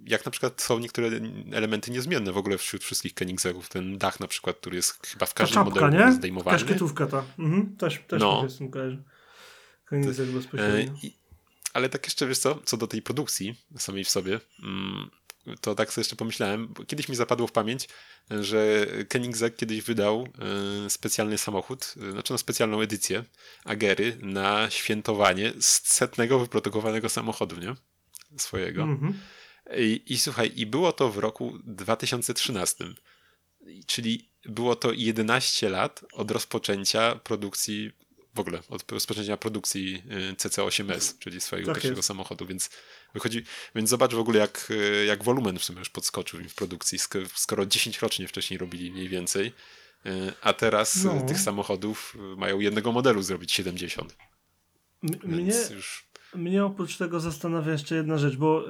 jak 0.05 0.25
na 0.25 0.31
przykład 0.31 0.61
są 0.61 0.79
niektóre 0.79 1.09
elementy 1.51 1.91
niezmienne 1.91 2.31
w 2.31 2.37
ogóle 2.37 2.57
wśród 2.57 2.83
wszystkich 2.83 3.13
Koenigseggów. 3.13 3.69
Ten 3.69 3.97
dach 3.97 4.19
na 4.19 4.27
przykład, 4.27 4.57
który 4.57 4.75
jest 4.75 5.07
chyba 5.07 5.25
w 5.25 5.33
każdym 5.33 5.53
czapka, 5.53 5.81
modelu 5.81 6.05
nie? 6.05 6.13
zdejmowany. 6.13 6.57
Kaszkietówka 6.57 7.07
ta. 7.07 7.23
Mhm, 7.39 7.75
też 7.77 7.99
też 8.07 8.21
no. 8.21 8.47
kojarzy. 8.71 9.03
Koenigsegg 9.85 10.31
bezpośrednio. 10.31 10.93
Ale 11.73 11.89
tak 11.89 12.05
jeszcze, 12.05 12.27
wiesz 12.27 12.37
co, 12.37 12.59
co 12.65 12.77
do 12.77 12.87
tej 12.87 13.01
produkcji 13.01 13.55
samej 13.77 14.03
w 14.03 14.09
sobie, 14.09 14.39
mm, 14.63 15.09
to 15.61 15.75
tak 15.75 15.93
sobie 15.93 16.01
jeszcze 16.01 16.15
pomyślałem, 16.15 16.73
kiedyś 16.87 17.09
mi 17.09 17.15
zapadło 17.15 17.47
w 17.47 17.51
pamięć, 17.51 17.87
że 18.41 18.87
Koenigsegg 19.09 19.57
kiedyś 19.57 19.81
wydał 19.81 20.27
e, 20.85 20.89
specjalny 20.89 21.37
samochód, 21.37 21.93
e, 22.07 22.11
znaczy 22.11 22.33
no 22.33 22.37
specjalną 22.37 22.81
edycję 22.81 23.23
Agery 23.65 24.17
na 24.21 24.69
świętowanie 24.69 25.53
setnego 25.59 26.39
wyprodukowanego 26.39 27.09
samochodu, 27.09 27.55
nie? 27.59 27.75
Swojego. 28.37 28.83
Mm 28.83 28.97
-hmm. 28.97 29.13
I, 29.77 30.03
I 30.13 30.17
słuchaj, 30.17 30.51
i 30.55 30.65
było 30.65 30.91
to 30.91 31.09
w 31.09 31.17
roku 31.17 31.59
2013, 31.63 32.85
czyli 33.85 34.29
było 34.45 34.75
to 34.75 34.91
11 34.91 35.69
lat 35.69 36.05
od 36.13 36.31
rozpoczęcia 36.31 37.15
produkcji 37.15 37.91
w 38.35 38.39
ogóle 38.39 38.59
od 38.69 38.91
rozpoczęcia 38.91 39.37
produkcji 39.37 40.03
y, 40.31 40.33
CC8S, 40.33 41.19
czyli 41.19 41.41
swojego 41.41 41.67
tak 41.67 41.75
pierwszego 41.75 41.97
jest. 41.97 42.07
samochodu, 42.07 42.45
więc 42.45 42.69
wychodzi, 43.13 43.43
więc 43.75 43.89
zobacz 43.89 44.13
w 44.13 44.19
ogóle 44.19 44.39
jak, 44.39 44.67
y, 44.71 45.05
jak 45.05 45.23
wolumen 45.23 45.59
w 45.59 45.63
sumie 45.63 45.79
już 45.79 45.89
podskoczył 45.89 46.39
im 46.39 46.49
w 46.49 46.55
produkcji, 46.55 46.99
skoro 47.35 47.65
10 47.65 48.01
rocznie 48.01 48.27
wcześniej 48.27 48.57
robili 48.57 48.91
mniej 48.91 49.09
więcej, 49.09 49.53
A 50.41 50.53
teraz 50.53 51.03
no. 51.03 51.21
tych 51.21 51.39
samochodów 51.39 52.17
mają 52.37 52.59
jednego 52.59 52.91
modelu 52.91 53.21
zrobić 53.21 53.51
70. 53.51 54.15
M 55.03 55.19
mnie, 55.23 55.53
już... 55.75 56.05
mnie 56.35 56.65
oprócz 56.65 56.97
tego 56.97 57.19
zastanawia 57.19 57.71
jeszcze 57.71 57.95
jedna 57.95 58.17
rzecz, 58.17 58.35
bo 58.35 58.65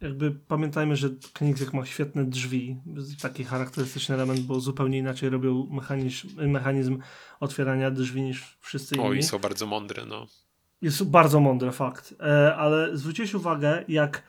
jakby 0.00 0.30
pamiętajmy, 0.30 0.96
że 0.96 1.08
Koenigsegg 1.32 1.72
ma 1.72 1.86
świetne 1.86 2.24
drzwi, 2.24 2.76
taki 3.22 3.44
charakterystyczny 3.44 4.14
element, 4.14 4.40
bo 4.40 4.60
zupełnie 4.60 4.98
inaczej 4.98 5.30
robią 5.30 5.66
mechanizm, 5.70 6.28
mechanizm 6.50 6.98
otwierania 7.40 7.90
drzwi 7.90 8.22
niż 8.22 8.58
wszyscy 8.60 8.94
inni. 8.96 9.06
O, 9.06 9.12
i 9.12 9.22
są 9.22 9.38
bardzo 9.38 9.66
mądre, 9.66 10.06
no. 10.06 10.26
Jest 10.82 11.04
bardzo 11.04 11.40
mądre, 11.40 11.72
fakt. 11.72 12.14
E, 12.20 12.56
ale 12.56 12.96
zwróćcie 12.96 13.36
uwagę, 13.36 13.84
jak 13.88 14.22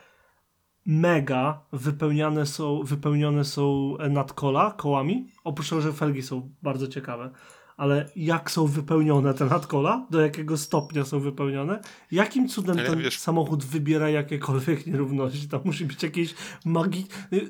mega 0.85 1.61
wypełniane 1.71 2.45
są, 2.45 2.83
wypełnione 2.83 3.45
są 3.45 3.97
nadkola 4.09 4.71
kołami. 4.77 5.27
Oprócz 5.43 5.69
tego, 5.69 5.81
że 5.81 5.93
felgi 5.93 6.23
są 6.23 6.51
bardzo 6.61 6.87
ciekawe 6.87 7.31
ale 7.79 8.09
jak 8.15 8.51
są 8.51 8.67
wypełnione 8.67 9.33
te 9.33 9.45
nadkola, 9.45 10.05
do 10.09 10.21
jakiego 10.21 10.57
stopnia 10.57 11.05
są 11.05 11.19
wypełnione, 11.19 11.79
jakim 12.11 12.47
cudem 12.47 12.79
ale 12.79 12.89
ten 12.89 12.99
wiesz... 12.99 13.19
samochód 13.19 13.65
wybiera 13.65 14.09
jakiekolwiek 14.09 14.87
nierówności. 14.87 15.47
Tam 15.47 15.61
musi 15.63 15.85
być 15.85 16.03
jakieś 16.03 16.35
magii. 16.65 17.07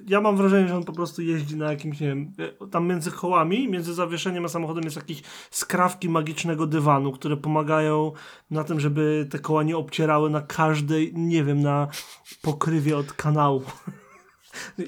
Ja 0.07 0.21
mam 0.21 0.37
wrażenie, 0.37 0.67
że 0.67 0.77
on 0.77 0.83
po 0.83 0.93
prostu 0.93 1.21
jeździ 1.21 1.55
na 1.55 1.71
jakimś, 1.71 1.99
nie 1.99 2.07
wiem, 2.07 2.33
tam 2.71 2.87
między 2.87 3.11
kołami, 3.11 3.69
między 3.69 3.93
zawieszeniem 3.93 4.45
a 4.45 4.47
samochodem 4.47 4.83
jest 4.83 4.95
jakieś 4.95 5.21
skrawki 5.51 6.09
magicznego 6.09 6.67
dywanu, 6.67 7.11
które 7.11 7.37
pomagają 7.37 8.11
na 8.51 8.63
tym, 8.63 8.79
żeby 8.79 9.27
te 9.29 9.39
koła 9.39 9.63
nie 9.63 9.77
obcierały 9.77 10.29
na 10.29 10.41
każdej, 10.41 11.13
nie 11.15 11.43
wiem, 11.43 11.61
na 11.61 11.87
pokrywie 12.41 12.97
od 12.97 13.13
kanału. 13.13 13.63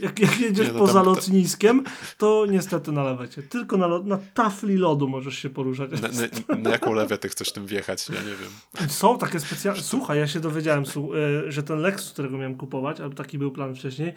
Jak, 0.02 0.20
jak 0.20 0.40
jedziesz 0.40 0.68
nie, 0.68 0.74
no 0.74 0.80
poza 0.80 0.94
tam, 0.94 1.06
lotniskiem, 1.06 1.84
to 2.18 2.46
niestety 2.50 2.92
na 2.92 3.04
lewecie. 3.04 3.44
Tylko 3.44 3.78
na, 3.78 4.00
na 4.00 4.20
tafli 4.34 4.78
lodu 4.78 5.08
możesz 5.08 5.38
się 5.38 5.50
poruszać. 5.50 5.92
Na, 5.92 6.08
na, 6.08 6.56
na 6.62 6.70
jaką 6.70 6.94
lewetę 6.94 7.30
chcesz 7.30 7.52
tym 7.52 7.66
wjechać? 7.66 8.10
Ja 8.10 8.22
nie 8.22 8.36
wiem. 8.36 8.90
Są 8.90 9.18
takie 9.18 9.40
specjalne... 9.40 9.82
Słuchaj, 9.82 10.20
ja 10.20 10.28
się 10.28 10.40
dowiedziałem, 10.40 10.84
e, 10.84 11.52
że 11.52 11.64
ten 11.64 11.80
Lexus, 11.80 12.12
którego 12.12 12.38
miałem 12.38 12.56
kupować, 12.56 13.00
albo 13.00 13.16
taki 13.16 13.38
był 13.38 13.52
plan 13.52 13.76
wcześniej, 13.76 14.14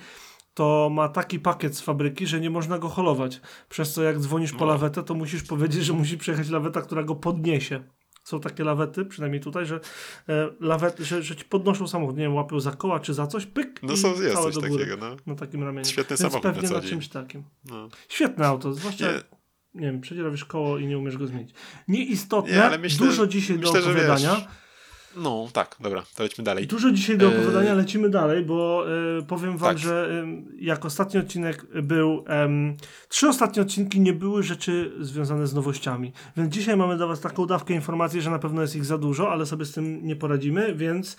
to 0.54 0.90
ma 0.92 1.08
taki 1.08 1.40
pakiet 1.40 1.76
z 1.76 1.80
fabryki, 1.80 2.26
że 2.26 2.40
nie 2.40 2.50
można 2.50 2.78
go 2.78 2.88
holować. 2.88 3.40
Przez 3.68 3.92
co 3.92 4.02
jak 4.02 4.18
dzwonisz 4.18 4.52
po 4.52 4.58
no. 4.58 4.66
lawetę, 4.66 5.02
to 5.02 5.14
musisz 5.14 5.42
powiedzieć, 5.42 5.84
że 5.84 5.92
musi 5.92 6.18
przyjechać 6.18 6.48
laweta, 6.48 6.82
która 6.82 7.02
go 7.02 7.14
podniesie 7.14 7.84
są 8.24 8.40
takie 8.40 8.64
lawety, 8.64 9.04
przynajmniej 9.04 9.40
tutaj, 9.40 9.66
że 9.66 9.80
e, 10.28 10.50
lawety, 10.60 11.04
że, 11.04 11.22
że 11.22 11.36
ci 11.36 11.44
podnoszą 11.44 11.88
samochód, 11.88 12.16
nie 12.16 12.22
wiem, 12.22 12.34
łapią 12.34 12.60
za 12.60 12.72
koła 12.72 13.00
czy 13.00 13.14
za 13.14 13.26
coś, 13.26 13.46
pyk 13.46 13.80
No 13.82 13.96
są, 13.96 14.22
jest 14.22 14.34
coś 14.34 14.54
takiego, 14.54 14.96
no. 14.96 15.16
Na 15.26 15.34
takim 15.34 15.64
ramieniu. 15.64 15.88
Świetny 15.88 16.16
Więc 16.16 16.20
samochód 16.20 16.42
pewnie 16.42 16.68
na, 16.68 16.74
na 16.76 16.82
czymś 16.82 17.08
takim. 17.08 17.42
No. 17.64 17.88
Świetne 18.08 18.46
auto, 18.46 18.72
zwłaszcza... 18.74 19.12
Nie. 19.12 19.20
nie 19.74 19.86
wiem, 19.86 20.00
przedzierowisz 20.00 20.44
koło 20.44 20.78
i 20.78 20.86
nie 20.86 20.98
umiesz 20.98 21.16
go 21.16 21.26
zmienić. 21.26 21.54
Nieistotne, 21.88 22.70
nie, 22.70 22.78
myślę, 22.78 23.06
dużo 23.06 23.26
dzisiaj 23.26 23.58
myślę, 23.58 23.72
do 23.72 23.90
opowiadania. 23.90 24.34
Wiesz, 24.34 24.44
no, 25.16 25.48
tak, 25.52 25.76
dobra, 25.80 26.02
to 26.16 26.22
lecimy 26.22 26.44
dalej. 26.44 26.66
Dużo 26.66 26.92
dzisiaj 26.92 27.18
do 27.18 27.28
opowiadania, 27.28 27.72
e... 27.72 27.74
lecimy 27.74 28.10
dalej, 28.10 28.44
bo 28.44 28.84
e, 29.18 29.22
powiem 29.22 29.56
wam, 29.56 29.70
tak. 29.70 29.78
że 29.78 30.24
e, 30.24 30.26
jak 30.58 30.84
ostatni 30.84 31.20
odcinek 31.20 31.66
był, 31.82 32.24
trzy 33.08 33.28
ostatnie 33.28 33.62
odcinki 33.62 34.00
nie 34.00 34.12
były 34.12 34.42
rzeczy 34.42 34.92
związane 35.00 35.46
z 35.46 35.54
nowościami, 35.54 36.12
więc 36.36 36.54
dzisiaj 36.54 36.76
mamy 36.76 36.96
dla 36.96 37.06
was 37.06 37.20
taką 37.20 37.46
dawkę 37.46 37.74
informacji, 37.74 38.20
że 38.20 38.30
na 38.30 38.38
pewno 38.38 38.62
jest 38.62 38.76
ich 38.76 38.84
za 38.84 38.98
dużo, 38.98 39.32
ale 39.32 39.46
sobie 39.46 39.64
z 39.64 39.72
tym 39.72 40.06
nie 40.06 40.16
poradzimy, 40.16 40.74
więc 40.74 41.16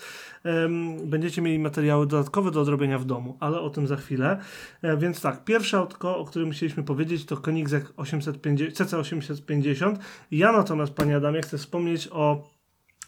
będziecie 1.03 1.41
mieli 1.41 1.59
materiały 1.59 2.07
dodatkowe 2.07 2.51
do 2.51 2.61
odrobienia 2.61 2.99
w 2.99 3.05
domu, 3.05 3.37
ale 3.39 3.59
o 3.59 3.69
tym 3.69 3.87
za 3.87 3.95
chwilę. 3.95 4.39
E, 4.81 4.97
więc 4.97 5.21
tak, 5.21 5.43
pierwsze 5.43 5.77
autko, 5.77 6.17
o 6.17 6.25
którym 6.25 6.51
chcieliśmy 6.51 6.83
powiedzieć, 6.83 7.25
to 7.25 7.37
Koenigsegg 7.37 7.93
850, 7.97 8.73
CC850. 8.73 9.95
Ja 10.31 10.51
natomiast, 10.51 10.93
panie 10.93 11.15
Adamie, 11.15 11.41
chcę 11.41 11.57
wspomnieć 11.57 12.07
o 12.11 12.54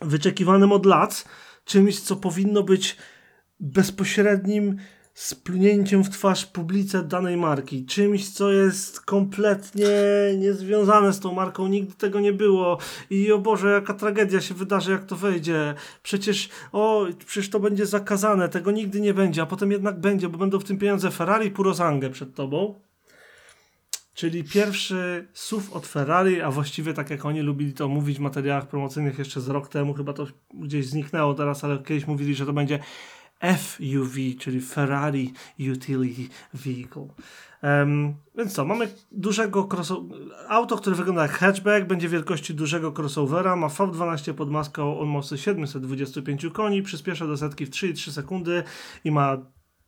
wyczekiwanym 0.02 0.72
od 0.72 0.86
lat, 0.86 1.26
czymś, 1.66 2.00
co 2.00 2.16
powinno 2.16 2.64
być 2.64 2.98
bezpośrednim 3.60 4.78
splunięciem 5.18 6.04
w 6.04 6.10
twarz 6.10 6.46
publice 6.46 7.04
danej 7.04 7.38
marki. 7.38 7.86
Czymś, 7.86 8.30
co 8.30 8.52
jest 8.52 9.02
kompletnie 9.02 9.88
niezwiązane 10.38 11.14
z 11.14 11.20
tą 11.20 11.34
marką. 11.34 11.68
Nigdy 11.68 11.94
tego 11.94 12.20
nie 12.20 12.34
było. 12.34 12.78
I 13.10 13.32
o 13.32 13.40
Boże, 13.40 13.72
jaka 13.72 13.94
tragedia 13.94 14.42
się 14.42 14.54
wydarzy, 14.54 14.92
jak 14.92 15.06
to 15.06 15.16
wejdzie. 15.16 15.74
Przecież, 16.04 16.50
o, 16.72 17.06
przecież 17.26 17.50
to 17.50 17.60
będzie 17.60 17.86
zakazane. 17.86 18.50
Tego 18.50 18.72
nigdy 18.72 19.02
nie 19.02 19.14
będzie. 19.14 19.42
A 19.42 19.46
potem 19.46 19.72
jednak 19.72 20.00
będzie, 20.00 20.30
bo 20.30 20.38
będą 20.38 20.60
w 20.60 20.64
tym 20.64 20.78
pieniądze 20.78 21.12
Ferrari 21.12 21.48
i 21.48 21.52
Purozangę 21.52 22.10
przed 22.10 22.36
tobą. 22.36 22.87
Czyli 24.18 24.44
pierwszy 24.44 25.28
SUV 25.34 25.74
od 25.74 25.88
Ferrari, 25.88 26.42
a 26.42 26.52
właściwie 26.52 26.94
tak 26.94 27.10
jak 27.10 27.26
oni 27.26 27.42
lubili 27.42 27.74
to 27.74 27.88
mówić 27.88 28.18
w 28.18 28.22
materiałach 28.22 28.68
promocyjnych 28.68 29.20
jeszcze 29.20 29.42
z 29.42 29.48
rok 29.48 29.70
temu, 29.70 29.94
chyba 29.94 30.14
to 30.14 30.28
gdzieś 30.54 30.88
zniknęło 30.88 31.34
teraz, 31.34 31.64
ale 31.64 31.78
kiedyś 31.78 32.08
mówili, 32.08 32.36
że 32.36 32.46
to 32.46 32.54
będzie 32.54 32.80
FUV, 33.58 34.16
czyli 34.40 34.62
Ferrari 34.62 35.34
Utility 35.72 36.34
Vehicle. 36.54 37.08
Um, 37.64 38.14
więc 38.38 38.54
co, 38.54 38.66
mamy 38.66 38.88
dużego 39.12 39.70
auto, 40.48 40.78
które 40.78 40.96
wygląda 40.96 41.22
jak 41.22 41.32
hatchback, 41.32 41.88
będzie 41.88 42.10
wielkości 42.10 42.54
dużego 42.54 42.94
crossovera, 42.98 43.56
ma 43.56 43.68
V12 43.68 44.34
pod 44.34 44.52
maską 44.52 45.00
o 45.00 45.06
mocy 45.06 45.38
725 45.38 46.46
koni, 46.54 46.82
przyspiesza 46.82 47.28
do 47.28 47.38
setki 47.38 47.66
w 47.66 47.70
3,3 47.70 48.12
sekundy 48.12 48.64
i 49.04 49.12
ma 49.12 49.38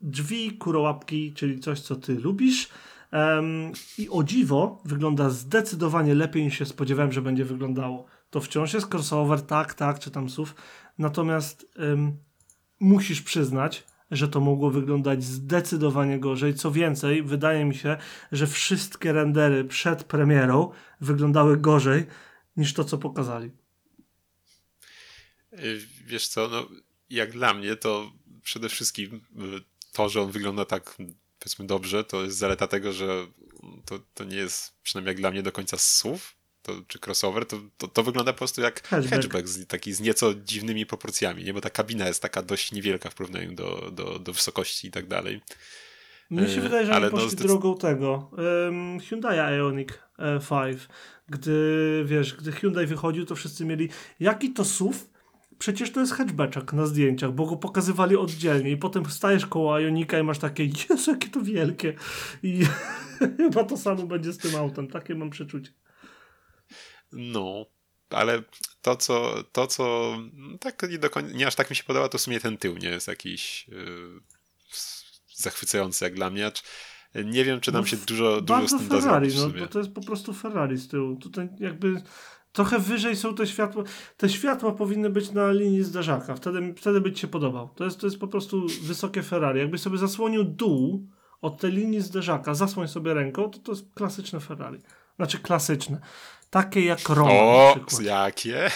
drzwi, 0.01 0.57
kurołapki, 0.57 1.33
czyli 1.33 1.59
coś, 1.59 1.79
co 1.79 1.95
ty 1.95 2.15
lubisz. 2.15 2.69
Um, 3.11 3.71
I 3.97 4.09
o 4.09 4.23
dziwo 4.23 4.81
wygląda 4.85 5.29
zdecydowanie 5.29 6.15
lepiej 6.15 6.43
niż 6.43 6.57
się 6.57 6.65
spodziewałem, 6.65 7.11
że 7.11 7.21
będzie 7.21 7.45
wyglądało. 7.45 8.05
To 8.29 8.41
wciąż 8.41 8.73
jest 8.73 8.93
crossover, 8.93 9.41
tak, 9.41 9.73
tak, 9.73 9.99
czy 9.99 10.11
tam 10.11 10.29
SUV. 10.29 10.53
Natomiast 10.97 11.71
um, 11.77 12.17
musisz 12.79 13.21
przyznać, 13.21 13.83
że 14.11 14.27
to 14.27 14.39
mogło 14.39 14.71
wyglądać 14.71 15.23
zdecydowanie 15.23 16.19
gorzej. 16.19 16.53
Co 16.53 16.71
więcej, 16.71 17.23
wydaje 17.23 17.65
mi 17.65 17.75
się, 17.75 17.97
że 18.31 18.47
wszystkie 18.47 19.13
rendery 19.13 19.63
przed 19.63 20.03
premierą 20.03 20.71
wyglądały 21.01 21.57
gorzej 21.57 22.05
niż 22.57 22.73
to, 22.73 22.83
co 22.83 22.97
pokazali. 22.97 23.51
Y, 25.53 25.81
wiesz 26.05 26.27
co, 26.27 26.47
no, 26.47 26.67
jak 27.09 27.31
dla 27.31 27.53
mnie 27.53 27.75
to 27.75 28.11
przede 28.41 28.69
wszystkim 28.69 29.15
y, 29.15 29.19
to, 29.91 30.09
że 30.09 30.21
on 30.21 30.31
wygląda 30.31 30.65
tak 30.65 30.97
powiedzmy 31.39 31.65
dobrze, 31.65 32.03
to 32.03 32.23
jest 32.23 32.37
zaleta 32.37 32.67
tego, 32.67 32.93
że 32.93 33.27
to, 33.85 33.99
to 34.13 34.23
nie 34.23 34.37
jest 34.37 34.73
przynajmniej 34.83 35.09
jak 35.11 35.17
dla 35.17 35.31
mnie 35.31 35.43
do 35.43 35.51
końca 35.51 35.77
SUV, 35.77 36.19
to, 36.61 36.73
czy 36.87 36.99
crossover, 37.05 37.45
to, 37.45 37.57
to, 37.77 37.87
to, 37.87 38.03
wygląda 38.03 38.33
po 38.33 38.37
prostu 38.37 38.61
jak 38.61 38.87
hatchback, 38.87 39.15
hatchback 39.15 39.47
z, 39.47 39.67
taki 39.67 39.93
z 39.93 39.99
nieco 39.99 40.33
dziwnymi 40.33 40.85
proporcjami, 40.85 41.43
nie? 41.43 41.53
bo 41.53 41.61
ta 41.61 41.69
kabina 41.69 42.07
jest 42.07 42.21
taka 42.21 42.41
dość 42.41 42.71
niewielka 42.71 43.09
w 43.09 43.15
porównaniu 43.15 43.55
do, 43.55 43.91
do, 43.91 44.19
do 44.19 44.33
wysokości 44.33 44.87
i 44.87 44.91
tak 44.91 45.07
dalej. 45.07 45.41
Mnie 46.29 46.49
się 46.49 46.61
wydaje, 46.61 46.85
że 46.85 46.91
oni 46.91 47.05
no, 47.05 47.11
poszli 47.11 47.37
no, 47.39 47.47
drogą 47.47 47.77
tego 47.77 48.31
um, 48.65 48.99
Hyundai 48.99 49.37
Ioniq 49.37 50.03
5. 50.49 50.81
E, 50.81 50.87
gdy, 51.29 52.03
wiesz, 52.05 52.35
gdy 52.35 52.51
Hyundai 52.51 52.85
wychodził, 52.85 53.25
to 53.25 53.35
wszyscy 53.35 53.65
mieli 53.65 53.89
jaki 54.19 54.53
to 54.53 54.65
SUV, 54.65 54.99
przecież 55.59 55.91
to 55.91 55.99
jest 55.99 56.13
hatchback 56.13 56.73
na 56.73 56.85
zdjęciach, 56.85 57.31
bo 57.31 57.45
go 57.45 57.55
pokazywali 57.55 58.15
oddzielnie 58.15 58.71
i 58.71 58.77
potem 58.77 59.05
stajesz 59.05 59.45
koło 59.45 59.79
Ionika 59.79 60.19
i 60.19 60.23
masz 60.23 60.39
takie, 60.39 60.65
Jezu, 60.89 61.11
jakie 61.11 61.29
to 61.29 61.41
wielkie. 61.41 61.93
I 62.43 62.65
chyba 63.37 63.63
to 63.69 63.77
samo 63.77 64.03
będzie 64.03 64.33
z 64.33 64.37
tym 64.37 64.55
autem, 64.55 64.87
takie 64.87 65.15
mam 65.15 65.29
przeczucie. 65.29 65.71
No, 67.11 67.65
ale 68.09 68.43
to, 68.81 68.95
co, 68.95 69.43
to, 69.51 69.67
co 69.67 70.13
tak 70.59 70.89
nie, 70.89 70.99
do 70.99 71.09
końca, 71.09 71.37
nie 71.37 71.47
aż 71.47 71.55
tak 71.55 71.69
mi 71.69 71.75
się 71.75 71.83
podoba, 71.83 72.09
to 72.09 72.17
w 72.17 72.21
sumie 72.21 72.39
ten 72.39 72.57
tył 72.57 72.77
nie 72.77 72.89
jest 72.89 73.07
jakiś 73.07 73.67
yy, 73.67 74.21
zachwycający 75.35 76.05
jak 76.05 76.13
dla 76.13 76.29
mnie. 76.29 76.51
Nie 77.25 77.45
wiem, 77.45 77.59
czy 77.59 77.71
nam 77.71 77.81
no, 77.81 77.87
się 77.87 77.97
dużo, 77.97 78.41
dużo 78.41 78.67
z 78.67 78.71
tym 78.71 78.89
Ferrari, 78.89 79.33
da 79.33 79.47
no, 79.59 79.67
to 79.67 79.79
jest 79.79 79.91
po 79.91 80.01
prostu 80.01 80.33
Ferrari 80.33 80.77
z 80.77 80.87
tyłu. 80.87 81.15
Tutaj 81.15 81.49
jakby 81.59 82.01
Trochę 82.59 82.79
wyżej 82.79 83.15
są 83.15 83.35
te 83.35 83.47
światła. 83.47 83.83
Te 84.17 84.29
światła 84.29 84.71
powinny 84.71 85.09
być 85.09 85.31
na 85.31 85.51
linii 85.51 85.83
zderzaka. 85.83 86.35
Wtedy, 86.35 86.73
wtedy 86.77 87.01
by 87.01 87.11
ci 87.11 87.21
się 87.21 87.27
podobał. 87.27 87.69
To 87.75 87.85
jest, 87.85 87.99
to 87.99 88.07
jest 88.07 88.19
po 88.19 88.27
prostu 88.27 88.67
wysokie 88.81 89.23
Ferrari. 89.23 89.59
Jakbyś 89.59 89.81
sobie 89.81 89.97
zasłonił 89.97 90.43
dół 90.43 91.07
od 91.41 91.61
tej 91.61 91.71
linii 91.71 92.01
zderzaka, 92.01 92.53
zasłoń 92.53 92.87
sobie 92.87 93.13
ręką, 93.13 93.49
to 93.49 93.59
to 93.59 93.71
jest 93.71 93.85
klasyczne 93.93 94.39
Ferrari. 94.39 94.79
Znaczy 95.15 95.39
klasyczne. 95.39 95.99
Takie 96.49 96.85
jak 96.85 97.09
Roma. 97.09 97.31
O, 97.31 97.75
jakie? 98.01 98.69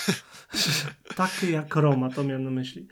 Takie 1.15 1.51
jak 1.51 1.75
Roma, 1.75 2.09
to 2.09 2.23
miałem 2.23 2.43
na 2.43 2.51
myśli. 2.51 2.87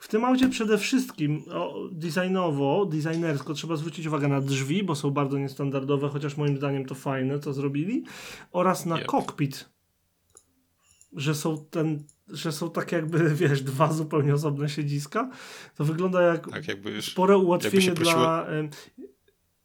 W 0.00 0.08
tym 0.08 0.24
aucie 0.24 0.48
przede 0.48 0.78
wszystkim 0.78 1.44
o, 1.52 1.88
designowo, 1.92 2.86
designersko 2.86 3.54
trzeba 3.54 3.76
zwrócić 3.76 4.06
uwagę 4.06 4.28
na 4.28 4.40
drzwi, 4.40 4.82
bo 4.82 4.94
są 4.94 5.10
bardzo 5.10 5.38
niestandardowe, 5.38 6.08
chociaż 6.08 6.36
moim 6.36 6.56
zdaniem 6.56 6.86
to 6.86 6.94
fajne, 6.94 7.38
co 7.38 7.52
zrobili, 7.52 8.04
oraz 8.52 8.86
na 8.86 8.96
yep. 8.98 9.06
kokpit 9.06 9.70
że 11.12 11.34
są 11.34 11.64
ten, 11.70 12.04
że 12.28 12.52
są 12.52 12.70
tak 12.70 12.92
jakby, 12.92 13.34
wiesz, 13.34 13.62
dwa 13.62 13.92
zupełnie 13.92 14.34
osobne 14.34 14.68
siedziska, 14.68 15.30
to 15.76 15.84
wygląda 15.84 16.22
jak 16.22 16.50
tak, 16.50 16.68
jakby 16.68 16.90
już, 16.90 17.04
spore 17.04 17.38
ułatwienie 17.38 17.92
dla... 17.92 18.46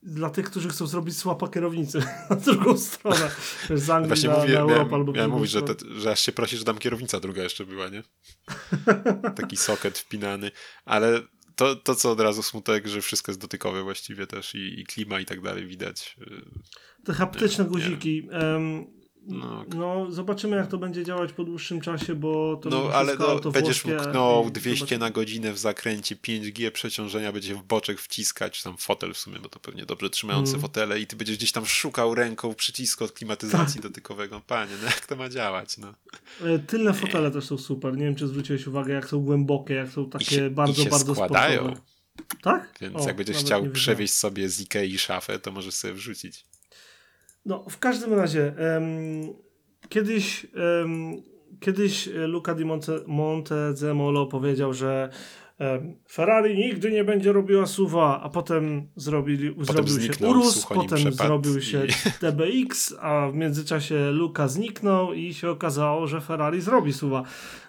dla 0.03 0.29
tych, 0.29 0.45
którzy 0.45 0.69
chcą 0.69 0.87
zrobić 0.87 1.17
słapa 1.17 1.47
kierownicy 1.47 1.99
na 2.29 2.35
drugą 2.35 2.77
stronę. 2.77 3.31
Z 3.75 3.89
Anglii 3.89 4.07
Właśnie 4.07 4.29
na, 4.29 4.37
mówię, 4.37 4.53
na 4.53 4.59
Europę 4.59 4.75
miałem, 4.75 4.93
albo 4.93 5.11
miałem 5.11 5.31
mówić, 5.31 5.51
że, 5.51 5.61
te, 5.61 5.73
że 5.99 6.11
aż 6.11 6.19
się 6.19 6.31
prosi, 6.31 6.57
że 6.57 6.63
tam 6.63 6.77
kierownica 6.77 7.19
druga 7.19 7.43
jeszcze 7.43 7.65
była, 7.65 7.89
nie? 7.89 8.03
Taki 9.35 9.57
soket 9.57 9.97
wpinany, 9.97 10.51
ale 10.85 11.21
to, 11.55 11.75
to 11.75 11.95
co 11.95 12.11
od 12.11 12.19
razu 12.19 12.43
smutek, 12.43 12.87
że 12.87 13.01
wszystko 13.01 13.31
jest 13.31 13.41
dotykowe 13.41 13.83
właściwie 13.83 14.27
też 14.27 14.55
i, 14.55 14.79
i 14.79 14.85
klima 14.85 15.19
i 15.19 15.25
tak 15.25 15.41
dalej 15.41 15.67
widać. 15.67 16.17
Te 17.05 17.13
haptyczne 17.13 17.63
nie, 17.63 17.69
guziki. 17.69 18.27
Nie. 18.31 18.94
No. 19.27 19.65
no, 19.75 20.11
zobaczymy 20.11 20.57
jak 20.57 20.67
to 20.67 20.77
będzie 20.77 21.03
działać 21.03 21.33
po 21.33 21.43
dłuższym 21.43 21.81
czasie, 21.81 22.15
bo 22.15 22.57
to 22.57 22.69
No, 22.69 22.89
ale 22.93 23.15
no, 23.15 23.51
będziesz 23.51 23.85
mógł 23.85 24.03
no, 24.13 24.45
200 24.51 24.97
na 24.97 25.09
godzinę 25.09 25.53
w 25.53 25.57
zakręcie, 25.57 26.15
5G 26.15 26.71
przeciążenia 26.71 27.31
będzie 27.31 27.55
w 27.55 27.63
boczek 27.63 27.99
wciskać, 27.99 28.63
tam 28.63 28.77
fotel 28.77 29.13
w 29.13 29.17
sumie, 29.17 29.39
bo 29.39 29.49
to 29.49 29.59
pewnie 29.59 29.85
dobrze 29.85 30.09
trzymające 30.09 30.51
mm. 30.51 30.61
fotele 30.61 30.99
i 30.99 31.07
ty 31.07 31.15
będziesz 31.15 31.37
gdzieś 31.37 31.51
tam 31.51 31.65
szukał 31.65 32.15
ręką 32.15 32.53
przycisku 32.53 33.03
od 33.03 33.11
klimatyzacji 33.11 33.81
tak. 33.81 33.91
dotykowego. 33.91 34.41
Panie, 34.47 34.71
no 34.81 34.85
jak 34.85 35.05
to 35.05 35.15
ma 35.15 35.29
działać, 35.29 35.77
no. 35.77 35.93
E, 36.43 36.59
tylne 36.59 36.93
fotele 36.93 37.31
też 37.31 37.45
są 37.45 37.57
super. 37.57 37.97
Nie 37.97 38.05
wiem, 38.05 38.15
czy 38.15 38.27
zwróciłeś 38.27 38.67
uwagę, 38.67 38.93
jak 38.93 39.09
są 39.09 39.19
głębokie, 39.19 39.73
jak 39.73 39.89
są 39.89 40.09
takie 40.09 40.25
się, 40.25 40.49
bardzo, 40.49 40.85
bardzo 40.85 41.15
składają. 41.15 41.61
Sportowe. 41.61 41.81
Tak? 42.41 42.77
Więc 42.81 42.95
o, 42.95 43.07
jak 43.07 43.15
będziesz 43.15 43.37
chciał 43.37 43.69
przewieźć 43.69 44.13
sobie 44.13 44.49
z 44.49 44.61
Ikei 44.61 44.99
szafę, 44.99 45.39
to 45.39 45.51
możesz 45.51 45.73
sobie 45.73 45.93
wrzucić. 45.93 46.45
No, 47.45 47.65
w 47.69 47.79
każdym 47.79 48.13
razie, 48.13 48.53
um, 48.73 49.33
kiedyś, 49.89 50.47
um, 50.81 51.23
kiedyś 51.59 52.09
Luca 52.27 52.55
di 52.55 52.65
Monte, 52.65 52.99
Montezemolo 53.07 54.25
powiedział, 54.25 54.73
że 54.73 55.09
um, 55.59 55.95
Ferrari 56.11 56.57
nigdy 56.57 56.91
nie 56.91 57.03
będzie 57.03 57.31
robiła 57.31 57.65
suwa, 57.65 58.21
a 58.21 58.29
potem, 58.29 58.87
zrobili, 58.95 59.51
potem 59.51 59.87
zrobił 59.87 60.13
się 60.13 60.27
Urus, 60.27 60.65
potem 60.65 61.13
zrobił 61.13 61.61
się 61.61 61.85
i... 61.85 61.89
DBX, 62.21 62.95
a 63.01 63.27
w 63.31 63.35
międzyczasie 63.35 64.11
Luca 64.11 64.47
zniknął 64.47 65.13
i 65.13 65.33
się 65.33 65.49
okazało, 65.49 66.07
że 66.07 66.21
Ferrari 66.21 66.61
zrobi 66.61 66.93
suwa. 66.93 67.23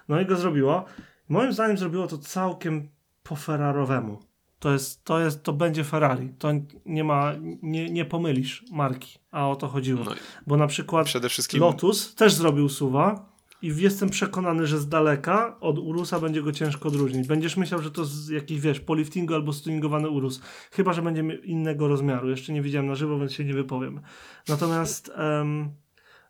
No 0.09 0.21
i 0.21 0.25
go 0.25 0.35
zrobiła. 0.35 0.85
Moim 1.29 1.53
zdaniem 1.53 1.77
zrobiło 1.77 2.07
to 2.07 2.17
całkiem 2.17 2.89
po 3.23 3.35
Ferrarowemu. 3.35 4.26
To 4.59 4.73
jest, 4.73 5.03
to 5.03 5.19
jest, 5.19 5.43
to 5.43 5.53
będzie 5.53 5.83
Ferrari. 5.83 6.29
To 6.39 6.51
nie 6.85 7.03
ma, 7.03 7.33
nie, 7.61 7.89
nie 7.89 8.05
pomylisz 8.05 8.65
marki, 8.71 9.19
a 9.31 9.49
o 9.49 9.55
to 9.55 9.67
chodziło. 9.67 10.03
No 10.03 10.11
Bo 10.47 10.57
na 10.57 10.67
przykład 10.67 11.07
wszystkim... 11.29 11.59
Lotus 11.59 12.15
też 12.15 12.33
zrobił 12.33 12.69
suwa 12.69 13.37
i 13.61 13.75
jestem 13.77 14.09
przekonany, 14.09 14.67
że 14.67 14.79
z 14.79 14.89
daleka 14.89 15.59
od 15.59 15.79
Urusa 15.79 16.19
będzie 16.19 16.41
go 16.41 16.51
ciężko 16.51 16.89
odróżnić. 16.89 17.27
Będziesz 17.27 17.57
myślał, 17.57 17.81
że 17.81 17.91
to 17.91 18.05
z 18.05 18.29
jakiś, 18.29 18.59
wiesz, 18.59 18.79
poliftingu 18.79 19.33
albo 19.33 19.53
stuningowany 19.53 20.09
Urus. 20.09 20.41
Chyba, 20.71 20.93
że 20.93 21.01
będzie 21.01 21.21
innego 21.43 21.87
rozmiaru. 21.87 22.29
Jeszcze 22.29 22.53
nie 22.53 22.61
widziałem 22.61 22.87
na 22.87 22.95
żywo, 22.95 23.19
więc 23.19 23.33
się 23.33 23.45
nie 23.45 23.53
wypowiem. 23.53 24.01
Natomiast 24.47 25.11
um, 25.17 25.71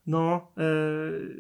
no, 0.08 0.52
e, 0.58 0.64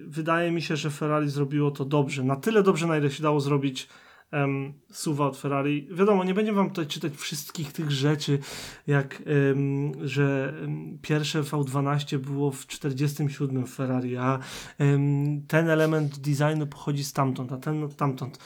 wydaje 0.06 0.52
mi 0.52 0.62
się, 0.62 0.76
że 0.76 0.90
Ferrari 0.90 1.30
zrobiło 1.30 1.72
to 1.72 1.86
dobrze. 1.86 2.24
Na 2.24 2.36
tyle 2.36 2.64
dobrze, 2.64 2.88
na 2.88 2.98
ile 2.98 3.12
się 3.12 3.24
dało 3.24 3.40
zrobić 3.40 3.88
um, 4.34 4.74
suwa 4.92 5.28
od 5.28 5.38
Ferrari. 5.38 5.88
Wiadomo, 5.92 6.24
nie 6.24 6.34
będziemy 6.34 6.56
wam 6.58 6.70
tutaj 6.70 6.88
czytać 6.88 7.14
wszystkich 7.16 7.72
tych 7.72 7.92
rzeczy, 7.92 8.40
jak 8.88 9.24
um, 9.50 10.08
że 10.08 10.54
um, 10.62 11.00
pierwsze 11.02 11.42
V12 11.42 12.18
było 12.18 12.52
w 12.52 12.68
47 12.68 13.66
w 13.66 13.74
Ferrari, 13.74 14.18
a 14.18 14.40
ten 15.48 15.70
element 15.70 16.20
designu 16.20 16.68
pochodzi 16.68 17.04
stamtąd, 17.04 17.52
a 17.52 17.58
ten 17.58 17.90
tamtąd. 17.90 18.40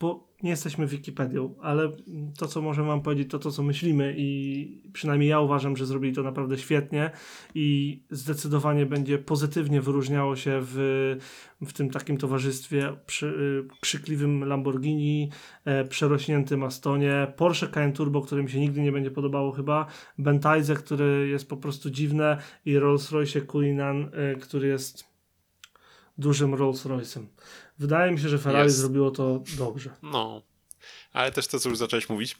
Bo 0.00 0.25
nie 0.42 0.50
jesteśmy 0.50 0.86
Wikipedią, 0.86 1.54
ale 1.62 1.92
to, 2.38 2.46
co 2.46 2.62
możemy 2.62 2.88
wam 2.88 3.02
powiedzieć, 3.02 3.30
to 3.30 3.38
to, 3.38 3.50
co 3.50 3.62
myślimy 3.62 4.14
i 4.16 4.90
przynajmniej 4.92 5.30
ja 5.30 5.40
uważam, 5.40 5.76
że 5.76 5.86
zrobili 5.86 6.14
to 6.14 6.22
naprawdę 6.22 6.58
świetnie 6.58 7.10
i 7.54 8.00
zdecydowanie 8.10 8.86
będzie 8.86 9.18
pozytywnie 9.18 9.80
wyróżniało 9.80 10.36
się 10.36 10.60
w, 10.62 10.76
w 11.66 11.72
tym 11.72 11.90
takim 11.90 12.18
towarzystwie 12.18 12.96
przy, 13.06 13.26
y, 13.26 13.80
krzykliwym 13.80 14.44
Lamborghini, 14.44 15.30
e, 15.64 15.84
przerośniętym 15.84 16.64
Astonie, 16.64 17.32
Porsche 17.36 17.68
Cayenne 17.68 17.96
Turbo, 17.96 18.22
które 18.22 18.42
mi 18.42 18.50
się 18.50 18.60
nigdy 18.60 18.80
nie 18.80 18.92
będzie 18.92 19.10
podobało 19.10 19.52
chyba, 19.52 19.86
Bentayze, 20.18 20.74
który 20.74 21.28
jest 21.28 21.48
po 21.48 21.56
prostu 21.56 21.90
dziwne 21.90 22.38
i 22.64 22.78
Rolls-Royce 22.78 23.46
Cullinan, 23.46 24.10
e, 24.12 24.34
który 24.34 24.68
jest 24.68 25.16
dużym 26.18 26.54
Rolls-Royce'em. 26.54 27.26
Wydaje 27.78 28.12
mi 28.12 28.20
się, 28.20 28.28
że 28.28 28.38
Ferrari 28.38 28.64
jest. 28.64 28.76
zrobiło 28.76 29.10
to 29.10 29.42
dobrze. 29.58 29.90
No, 30.02 30.42
ale 31.12 31.32
też 31.32 31.46
to, 31.46 31.60
co 31.60 31.68
już 31.68 31.78
zacząłeś 31.78 32.08
mówić, 32.08 32.36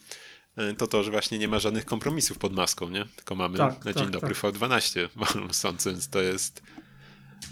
e, 0.56 0.74
to 0.74 0.86
to, 0.86 1.02
że 1.02 1.10
właśnie 1.10 1.38
nie 1.38 1.48
ma 1.48 1.58
żadnych 1.58 1.84
kompromisów 1.84 2.38
pod 2.38 2.52
maską, 2.52 2.88
nie? 2.88 3.04
Tylko 3.16 3.34
mamy 3.34 3.58
tak, 3.58 3.84
na 3.84 3.92
dzień 3.92 4.02
tak, 4.02 4.12
dobry 4.12 4.34
tak. 4.34 4.54
V12 4.54 5.08
sądząc, 5.52 5.86
więc 5.86 6.08
to 6.08 6.22
jest 6.22 6.62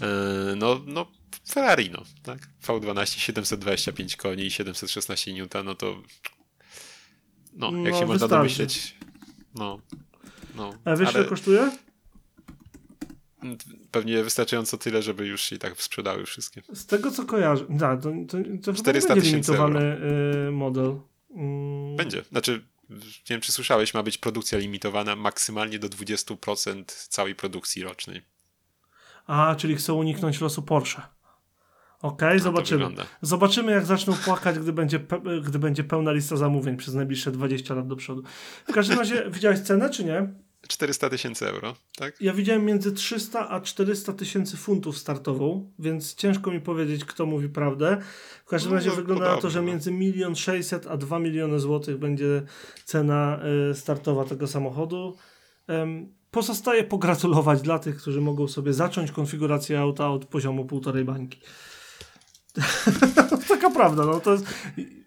e, 0.01 0.55
no, 0.55 0.81
no 0.85 1.05
Ferrari, 1.49 1.89
no, 1.91 2.03
tak? 2.23 2.39
V12 2.67 3.19
725 3.19 4.15
koni 4.15 4.43
i 4.43 4.51
716 4.51 5.31
N, 5.31 5.65
no 5.65 5.75
to 5.75 6.01
no, 7.53 7.71
jak 7.71 7.93
no, 7.93 7.99
się 7.99 8.05
można 8.05 8.27
domyśleć, 8.27 8.95
no, 9.55 9.79
no. 10.55 10.73
A 10.85 10.95
wiesz, 10.95 11.09
ale... 11.09 11.19
ile 11.19 11.29
kosztuje? 11.29 11.71
Pewnie 13.91 14.23
wystarczająco 14.23 14.77
tyle, 14.77 15.01
żeby 15.01 15.27
już 15.27 15.51
i 15.51 15.59
tak 15.59 15.81
sprzedały 15.81 16.25
wszystkie. 16.25 16.61
Z 16.73 16.85
tego 16.85 17.11
co 17.11 17.25
kojarzę, 17.25 17.65
da, 17.69 17.97
to, 17.97 18.11
to, 18.27 18.37
to 18.63 18.73
400 18.73 19.15
będzie 19.15 19.29
limitowany 19.29 19.97
y, 20.47 20.51
model. 20.51 20.99
Mm. 21.35 21.95
Będzie. 21.95 22.23
Znaczy, 22.23 22.61
nie 22.89 22.99
wiem 23.29 23.41
czy 23.41 23.51
słyszałeś, 23.51 23.93
ma 23.93 24.03
być 24.03 24.17
produkcja 24.17 24.59
limitowana 24.59 25.15
maksymalnie 25.15 25.79
do 25.79 25.89
20% 25.89 26.83
całej 27.09 27.35
produkcji 27.35 27.83
rocznej. 27.83 28.21
A, 29.27 29.55
czyli 29.55 29.75
chcą 29.75 29.95
uniknąć 29.95 30.41
losu 30.41 30.63
Porsche. 30.63 31.01
Okej, 32.01 32.27
okay, 32.27 32.39
zobaczymy. 32.39 32.85
Zobaczymy, 33.21 33.71
jak 33.71 33.85
zaczną 33.85 34.13
płakać, 34.13 34.59
gdy 34.59 34.73
będzie, 34.73 34.99
gdy 35.43 35.59
będzie 35.59 35.83
pełna 35.83 36.11
lista 36.11 36.35
zamówień 36.35 36.77
przez 36.77 36.93
najbliższe 36.93 37.31
20 37.31 37.75
lat 37.75 37.87
do 37.87 37.95
przodu. 37.95 38.23
W 38.67 38.73
każdym 38.73 38.99
razie, 38.99 39.29
widziałeś 39.29 39.59
cenę, 39.59 39.89
czy 39.89 40.05
nie? 40.05 40.33
400 40.67 41.09
tysięcy 41.09 41.47
euro, 41.47 41.75
tak? 41.97 42.21
Ja 42.21 42.33
widziałem 42.33 42.65
między 42.65 42.91
300 42.91 43.49
a 43.49 43.61
400 43.61 44.13
tysięcy 44.13 44.57
funtów 44.57 44.97
startową, 44.97 45.71
więc 45.79 46.15
ciężko 46.15 46.51
mi 46.51 46.61
powiedzieć, 46.61 47.05
kto 47.05 47.25
mówi 47.25 47.49
prawdę. 47.49 47.97
W 48.45 48.49
każdym 48.49 48.71
no, 48.71 48.75
razie 48.75 48.89
no, 48.89 48.95
wygląda 48.95 49.25
podobno. 49.25 49.35
na 49.35 49.41
to, 49.41 49.49
że 49.49 49.61
między 49.61 49.93
1 49.93 50.35
600 50.35 50.87
a 50.87 50.97
2 50.97 51.19
miliony 51.19 51.59
złotych 51.59 51.97
będzie 51.97 52.43
cena 52.85 53.39
y, 53.71 53.75
startowa 53.75 54.25
tego 54.25 54.47
samochodu. 54.47 55.17
Pozostaje 56.31 56.83
pogratulować 56.83 57.61
dla 57.61 57.79
tych, 57.79 57.97
którzy 57.97 58.21
mogą 58.21 58.47
sobie 58.47 58.73
zacząć 58.73 59.11
konfigurację 59.11 59.79
auta 59.79 60.09
od 60.09 60.25
poziomu 60.25 60.65
półtorej 60.65 61.05
bańki. 61.05 61.39
Taka 63.47 63.69
prawda, 63.69 64.05
no 64.05 64.19
to 64.19 64.31
jest, 64.31 64.45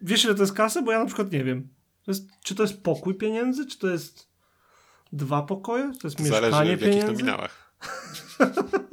wiesz 0.03 0.25
ile 0.25 0.35
to 0.35 0.43
jest 0.43 0.53
kasy? 0.53 0.83
Bo 0.83 0.93
ja 0.93 0.99
na 0.99 1.07
przykład 1.07 1.33
nie 1.33 1.45
wiem. 1.45 1.69
To 2.05 2.11
jest, 2.11 2.29
czy 2.45 2.55
to 2.55 2.63
jest 2.63 2.83
pokój 2.83 3.15
pieniędzy, 3.15 3.67
czy 3.67 3.79
to 3.79 3.89
jest 3.89 4.29
dwa 5.13 5.43
pokoje? 5.43 5.93
To 6.01 6.09
jest 6.09 6.21
Zależy 6.21 6.47
mieszkanie 6.47 6.77
w 6.77 6.81
jakich 6.81 7.07
nominałach. 7.07 7.73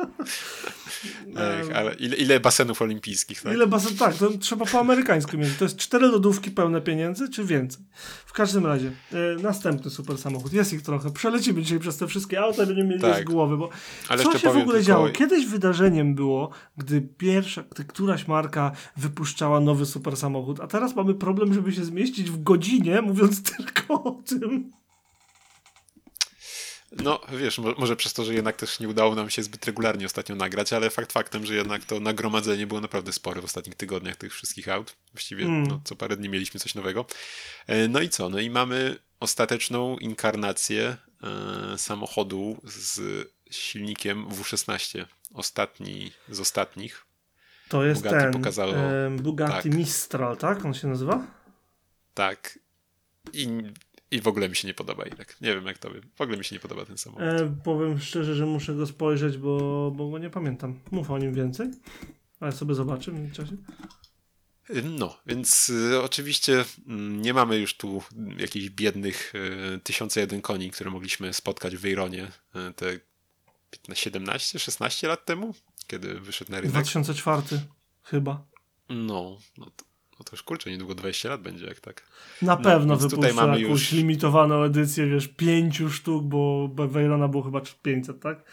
Ech, 1.35 1.75
ale 1.75 1.93
ile, 1.93 2.15
ile, 2.15 2.39
basenów 2.39 2.81
olimpijskich? 2.81 3.41
Tak? 3.41 3.53
Ile 3.53 3.67
basen, 3.67 3.97
tak, 3.97 4.15
to 4.15 4.37
trzeba 4.37 4.65
po 4.65 4.79
amerykańsku 4.79 5.37
mieć. 5.37 5.57
To 5.59 5.65
jest 5.65 5.77
cztery 5.77 6.07
lodówki 6.07 6.51
pełne 6.51 6.81
pieniędzy, 6.81 7.29
czy 7.29 7.43
więcej? 7.43 7.85
W 8.25 8.33
każdym 8.33 8.65
razie, 8.65 8.91
e, 9.11 9.41
następny 9.41 9.91
super 9.91 10.17
samochód. 10.17 10.53
Jest 10.53 10.73
ich 10.73 10.81
trochę. 10.81 11.11
Przelecimy 11.11 11.61
dzisiaj 11.61 11.79
przez 11.79 11.97
te 11.97 12.07
wszystkie 12.07 12.41
auta, 12.41 12.65
będziemy 12.65 12.89
mieli 12.89 13.01
tak. 13.01 13.21
z 13.21 13.25
głowy, 13.25 13.57
bo 13.57 13.69
ale 14.09 14.23
co 14.23 14.37
się 14.37 14.47
w 14.47 14.57
ogóle 14.57 14.65
tylko... 14.65 14.81
działo? 14.81 15.09
Kiedyś 15.09 15.45
wydarzeniem 15.45 16.15
było, 16.15 16.49
gdy 16.77 17.01
pierwsza, 17.01 17.63
gdy 17.71 17.85
któraś 17.85 18.27
marka 18.27 18.71
wypuszczała 18.97 19.59
nowy 19.59 19.85
super 19.85 20.17
samochód, 20.17 20.59
a 20.59 20.67
teraz 20.67 20.95
mamy 20.95 21.15
problem, 21.15 21.53
żeby 21.53 21.71
się 21.71 21.85
zmieścić 21.85 22.31
w 22.31 22.43
godzinie, 22.43 23.01
mówiąc 23.01 23.43
tylko 23.51 24.03
o 24.03 24.11
tym. 24.11 24.71
No, 27.03 27.19
wiesz, 27.39 27.57
może 27.77 27.95
przez 27.95 28.13
to, 28.13 28.25
że 28.25 28.33
jednak 28.33 28.55
też 28.55 28.79
nie 28.79 28.89
udało 28.89 29.15
nam 29.15 29.29
się 29.29 29.43
zbyt 29.43 29.65
regularnie 29.65 30.05
ostatnio 30.05 30.35
nagrać, 30.35 30.73
ale 30.73 30.89
fakt 30.89 31.13
faktem, 31.13 31.45
że 31.45 31.55
jednak 31.55 31.85
to 31.85 31.99
nagromadzenie 31.99 32.67
było 32.67 32.81
naprawdę 32.81 33.13
spore 33.13 33.41
w 33.41 33.45
ostatnich 33.45 33.75
tygodniach 33.75 34.15
tych 34.15 34.33
wszystkich 34.33 34.69
aut. 34.69 34.95
Właściwie 35.13 35.45
mm. 35.45 35.63
no, 35.67 35.81
co 35.83 35.95
parę 35.95 36.17
dni 36.17 36.29
mieliśmy 36.29 36.59
coś 36.59 36.75
nowego. 36.75 37.05
E, 37.67 37.87
no 37.87 38.01
i 38.01 38.09
co? 38.09 38.29
No 38.29 38.39
i 38.39 38.49
mamy 38.49 38.97
ostateczną 39.19 39.97
inkarnację 39.97 40.97
e, 41.23 41.77
samochodu 41.77 42.61
z 42.63 43.01
silnikiem 43.51 44.25
W16. 44.29 45.05
Ostatni 45.33 46.11
z 46.29 46.39
ostatnich. 46.39 47.05
To 47.69 47.85
jest 47.85 48.03
Bugatti 48.03 48.23
ten 48.23 48.33
pokazało, 48.33 48.73
e, 48.73 49.09
Bugatti 49.09 49.69
tak, 49.69 49.77
Mistral, 49.77 50.37
tak? 50.37 50.65
On 50.65 50.73
się 50.73 50.87
nazywa? 50.87 51.27
Tak. 52.13 52.59
I 53.33 53.47
i 54.11 54.21
w 54.21 54.27
ogóle 54.27 54.49
mi 54.49 54.55
się 54.55 54.67
nie 54.67 54.73
podoba 54.73 55.05
i 55.05 55.09
tak. 55.11 55.41
Nie 55.41 55.53
wiem 55.53 55.65
jak 55.65 55.77
tobie. 55.77 56.01
W 56.15 56.21
ogóle 56.21 56.37
mi 56.37 56.43
się 56.43 56.55
nie 56.55 56.59
podoba 56.59 56.85
ten 56.85 56.97
samochód. 56.97 57.23
E, 57.23 57.55
powiem 57.63 57.99
szczerze, 57.99 58.35
że 58.35 58.45
muszę 58.45 58.75
go 58.75 58.87
spojrzeć, 58.87 59.37
bo, 59.37 59.91
bo 59.95 60.09
go 60.09 60.17
nie 60.17 60.29
pamiętam. 60.29 60.79
Mów 60.91 61.11
o 61.11 61.17
nim 61.17 61.33
więcej. 61.33 61.71
Ale 62.39 62.51
sobie 62.51 62.75
zobaczę 62.75 63.11
w 63.11 63.31
czasie. 63.31 63.57
No, 64.83 65.17
więc 65.25 65.69
y, 65.69 66.01
oczywiście 66.01 66.65
mm, 66.87 67.21
nie 67.21 67.33
mamy 67.33 67.57
już 67.57 67.77
tu 67.77 68.03
jakichś 68.37 68.69
biednych 68.69 69.33
y, 69.75 69.79
1001 69.83 70.41
koni, 70.41 70.71
które 70.71 70.91
mogliśmy 70.91 71.33
spotkać 71.33 71.75
w 71.75 71.79
Wejronie 71.79 72.31
y, 72.69 72.73
te 72.73 72.99
17, 73.93 74.59
16 74.59 75.07
lat 75.07 75.25
temu, 75.25 75.55
kiedy 75.87 76.19
wyszedł 76.19 76.51
na 76.51 76.57
rynek. 76.57 76.71
2004 76.71 77.41
chyba. 78.03 78.45
No, 78.89 79.37
no 79.57 79.65
to, 79.65 79.85
no 80.19 80.25
to 80.25 80.31
już 80.31 80.43
kurczę, 80.43 80.71
niedługo 80.71 80.95
20 80.95 81.29
lat 81.29 81.41
będzie, 81.41 81.65
jak 81.65 81.79
tak. 81.79 82.03
Na 82.41 82.55
no, 82.55 82.61
pewno 82.61 82.97
mamy 83.35 83.61
jakąś 83.61 83.81
już... 83.81 83.91
limitowaną 83.91 84.63
edycję, 84.63 85.07
wiesz, 85.07 85.27
pięciu 85.27 85.89
sztuk, 85.89 86.23
bo 86.23 86.69
Wejrona 86.87 87.27
było 87.27 87.43
chyba 87.43 87.61
500, 87.81 88.19
tak? 88.19 88.43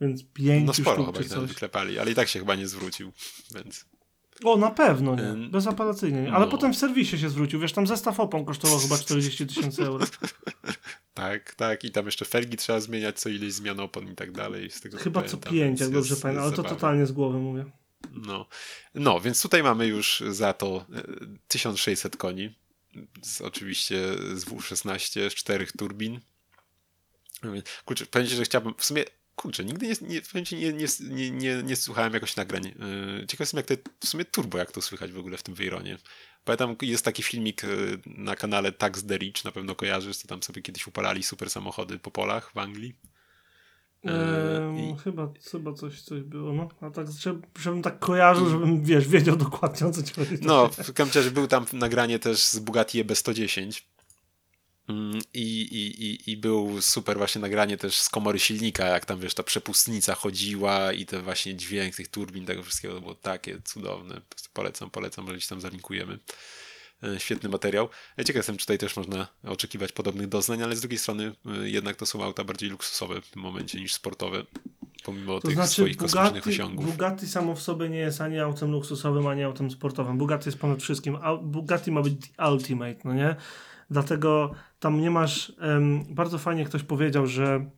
Więc 0.00 0.24
pięciu 0.24 0.66
No 0.66 0.74
sporo 0.74 1.02
sztuk, 1.02 1.18
chyba 1.18 1.40
ich 1.42 1.48
wyklepali, 1.48 1.98
ale 1.98 2.10
i 2.10 2.14
tak 2.14 2.28
się 2.28 2.38
chyba 2.38 2.54
nie 2.54 2.68
zwrócił, 2.68 3.12
więc... 3.54 3.90
O, 4.44 4.56
na 4.56 4.70
pewno 4.70 5.16
nie. 5.16 5.48
Bezapelacyjnie 5.48 6.22
nie. 6.22 6.32
Ale 6.32 6.44
no. 6.44 6.50
potem 6.50 6.72
w 6.72 6.76
serwisie 6.76 7.18
się 7.18 7.28
zwrócił. 7.28 7.60
Wiesz, 7.60 7.72
tam 7.72 7.86
zestaw 7.86 8.20
opon 8.20 8.44
kosztował 8.44 8.78
chyba 8.78 8.98
40 8.98 9.46
tysięcy 9.46 9.86
euro. 9.86 10.06
tak, 11.14 11.54
tak. 11.54 11.84
I 11.84 11.90
tam 11.90 12.06
jeszcze 12.06 12.24
felgi 12.24 12.56
trzeba 12.56 12.80
zmieniać, 12.80 13.20
co 13.20 13.28
ileś 13.28 13.52
zmian 13.52 13.80
opon 13.80 14.12
i 14.12 14.14
tak 14.14 14.32
dalej. 14.32 14.70
Chyba 14.98 15.22
co 15.22 15.36
pięć, 15.36 15.80
jak 15.80 15.90
dobrze 15.90 16.16
pamiętam. 16.16 16.44
Ale 16.44 16.56
to 16.56 16.62
totalnie 16.62 17.06
z 17.06 17.12
głowy 17.12 17.38
mówię. 17.38 17.64
No. 18.10 18.46
no, 18.94 19.20
więc 19.20 19.42
tutaj 19.42 19.62
mamy 19.62 19.86
już 19.86 20.22
za 20.28 20.52
to 20.52 20.86
1600 21.48 22.14
e, 22.14 22.18
koni. 22.18 22.54
Z, 23.22 23.40
oczywiście 23.40 23.96
z 24.34 24.44
W16, 24.44 25.30
z 25.30 25.34
czterech 25.34 25.72
turbin. 25.72 26.20
Kurczę, 27.84 28.06
powiem 28.06 28.28
że 28.28 28.44
chciałbym, 28.44 28.74
w 28.78 28.84
sumie 28.84 29.04
kurczę, 29.40 29.64
nigdy 29.64 29.86
nie, 29.86 29.94
nie, 30.02 30.72
nie, 30.72 30.88
nie, 31.00 31.30
nie, 31.30 31.62
nie 31.62 31.76
słuchałem 31.76 32.14
jakoś 32.14 32.36
nagrań. 32.36 32.64
Yy, 32.64 33.26
ciekaw 33.26 33.40
jestem, 33.40 33.58
jak 33.58 33.66
te, 33.66 33.76
w 34.00 34.08
sumie 34.08 34.24
turbo, 34.24 34.58
jak 34.58 34.72
to 34.72 34.82
słychać 34.82 35.12
w 35.12 35.18
ogóle 35.18 35.36
w 35.36 35.42
tym 35.42 35.54
Veyronie. 35.54 35.98
Pamiętam, 36.44 36.76
jest 36.82 37.04
taki 37.04 37.22
filmik 37.22 37.62
yy, 37.62 38.00
na 38.06 38.36
kanale 38.36 38.72
Tax 38.72 39.06
the 39.06 39.18
na 39.44 39.52
pewno 39.52 39.74
kojarzysz, 39.74 40.18
to 40.18 40.28
tam 40.28 40.42
sobie 40.42 40.62
kiedyś 40.62 40.86
upalali 40.86 41.22
super 41.22 41.50
samochody 41.50 41.98
po 41.98 42.10
polach 42.10 42.52
w 42.54 42.58
Anglii. 42.58 42.94
Eee, 44.04 44.90
i... 44.90 44.96
chyba, 45.04 45.32
chyba 45.50 45.72
coś, 45.72 46.02
coś 46.02 46.22
było, 46.22 46.52
no. 46.52 46.68
A 46.80 46.90
tak, 46.90 47.06
żebym 47.58 47.82
tak 47.82 47.98
kojarzył, 47.98 48.50
żebym, 48.50 48.84
wiesz, 48.84 49.08
wiedział 49.08 49.36
dokładnie 49.36 49.86
o 49.86 49.90
co 49.90 50.02
ci 50.02 50.14
chodzi. 50.14 50.38
No, 50.42 50.68
w 50.68 51.14
razie 51.16 51.30
był 51.30 51.46
tam 51.46 51.66
nagranie 51.72 52.18
też 52.18 52.38
z 52.38 52.58
Bugatti 52.58 53.04
EB110 53.04 53.82
Mm, 54.90 55.22
I, 55.34 55.62
i, 55.62 56.04
i, 56.04 56.30
I 56.30 56.36
był 56.36 56.80
super 56.82 57.18
właśnie 57.18 57.40
nagranie 57.40 57.76
też 57.76 58.00
z 58.00 58.08
komory 58.08 58.38
silnika, 58.38 58.86
jak 58.86 59.04
tam 59.04 59.20
wiesz, 59.20 59.34
ta 59.34 59.42
przepustnica 59.42 60.14
chodziła 60.14 60.92
i 60.92 61.06
ten 61.06 61.22
właśnie 61.22 61.54
dźwięk 61.54 61.96
tych 61.96 62.08
turbin, 62.08 62.46
tego 62.46 62.62
wszystkiego 62.62 62.94
to 62.94 63.00
było 63.00 63.14
takie 63.14 63.62
cudowne. 63.64 64.20
Polecam, 64.52 64.90
polecam, 64.90 65.26
że 65.26 65.32
gdzieś 65.32 65.46
tam 65.46 65.60
zalinkujemy. 65.60 66.18
E, 67.02 67.20
świetny 67.20 67.48
materiał. 67.48 67.88
Ja 68.16 68.24
ciekaw 68.24 68.38
jestem, 68.38 68.56
czy 68.56 68.66
tutaj 68.66 68.78
też 68.78 68.96
można 68.96 69.28
oczekiwać 69.44 69.92
podobnych 69.92 70.28
doznań, 70.28 70.62
ale 70.62 70.76
z 70.76 70.80
drugiej 70.80 70.98
strony 70.98 71.32
e, 71.46 71.68
jednak 71.68 71.96
to 71.96 72.06
są 72.06 72.24
auta 72.24 72.44
bardziej 72.44 72.70
luksusowe 72.70 73.20
w 73.20 73.30
tym 73.30 73.42
momencie 73.42 73.80
niż 73.80 73.94
sportowe, 73.94 74.42
pomimo 75.04 75.40
to 75.40 75.48
tych 75.48 75.56
znaczy, 75.56 75.70
swoich 75.70 75.96
Bugatti, 75.96 76.16
kosmicznych 76.16 76.46
osiągów. 76.46 76.86
Bugatti 76.86 77.26
samo 77.26 77.54
w 77.54 77.62
sobie 77.62 77.88
nie 77.88 77.98
jest 77.98 78.20
ani 78.20 78.38
autem 78.38 78.70
luksusowym, 78.70 79.26
ani 79.26 79.42
autem 79.42 79.70
sportowym. 79.70 80.18
Bugatti 80.18 80.48
jest 80.48 80.58
ponad 80.58 80.82
wszystkim. 80.82 81.18
Bugatti 81.42 81.92
ma 81.92 82.02
być 82.02 82.32
ultimate, 82.52 82.98
no 83.04 83.14
nie? 83.14 83.36
Dlatego 83.90 84.54
tam 84.80 85.00
nie 85.00 85.10
masz. 85.10 85.52
Um, 85.60 86.14
bardzo 86.14 86.38
fajnie 86.38 86.64
ktoś 86.64 86.82
powiedział, 86.82 87.26
że 87.26 87.70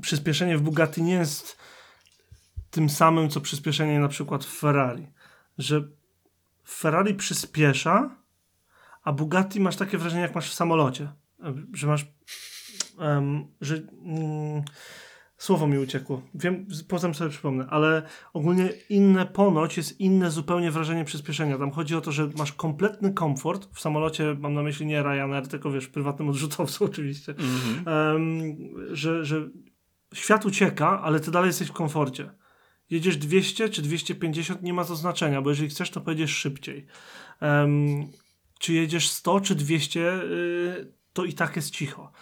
przyspieszenie 0.00 0.58
w 0.58 0.62
Bugatti 0.62 1.02
nie 1.02 1.14
jest 1.14 1.56
tym 2.70 2.90
samym, 2.90 3.30
co 3.30 3.40
przyspieszenie 3.40 4.00
na 4.00 4.08
przykład 4.08 4.44
w 4.44 4.58
Ferrari. 4.58 5.06
Że 5.58 5.82
Ferrari 6.68 7.14
przyspiesza, 7.14 8.21
a 9.02 9.12
Bugatti 9.12 9.60
masz 9.60 9.76
takie 9.76 9.98
wrażenie, 9.98 10.22
jak 10.22 10.34
masz 10.34 10.50
w 10.50 10.54
samolocie. 10.54 11.12
Że 11.74 11.86
masz. 11.86 12.06
Um, 12.98 13.46
że. 13.60 13.76
Mm, 13.76 14.62
Słowo 15.42 15.66
mi 15.66 15.78
uciekło. 15.78 16.22
Wiem, 16.34 16.66
potem 16.88 17.14
sobie 17.14 17.30
przypomnę, 17.30 17.66
ale 17.70 18.02
ogólnie 18.32 18.68
inne 18.88 19.26
ponoć 19.26 19.76
jest 19.76 20.00
inne 20.00 20.30
zupełnie 20.30 20.70
wrażenie 20.70 21.04
przyspieszenia. 21.04 21.58
Tam 21.58 21.70
chodzi 21.70 21.94
o 21.94 22.00
to, 22.00 22.12
że 22.12 22.30
masz 22.36 22.52
kompletny 22.52 23.12
komfort. 23.12 23.68
W 23.74 23.80
samolocie 23.80 24.36
mam 24.40 24.54
na 24.54 24.62
myśli 24.62 24.86
nie 24.86 25.02
Ryanair, 25.02 25.48
tylko 25.48 25.70
wiesz, 25.70 25.88
prywatnym 25.88 26.28
odrzutowcu 26.28 26.84
oczywiście. 26.90 27.34
Mm 27.38 27.50
-hmm. 27.50 28.12
um, 28.12 28.96
że, 28.96 29.24
że 29.24 29.48
świat 30.14 30.46
ucieka, 30.46 31.02
ale 31.02 31.20
ty 31.20 31.30
dalej 31.30 31.46
jesteś 31.46 31.68
w 31.68 31.72
komforcie. 31.72 32.30
Jedziesz 32.90 33.16
200 33.16 33.68
czy 33.68 33.82
250, 33.82 34.62
nie 34.62 34.72
ma 34.72 34.84
to 34.84 34.96
znaczenia, 34.96 35.42
bo 35.42 35.50
jeżeli 35.50 35.68
chcesz, 35.68 35.90
to 35.90 36.00
pojedziesz 36.00 36.36
szybciej. 36.36 36.86
Um, 37.40 38.06
czy 38.62 38.72
jedziesz 38.72 39.10
100 39.10 39.40
czy 39.40 39.54
200, 39.54 40.00
yy, 40.00 40.92
to 41.12 41.24
i 41.24 41.32
tak 41.32 41.56
jest 41.56 41.70
cicho. 41.70 42.12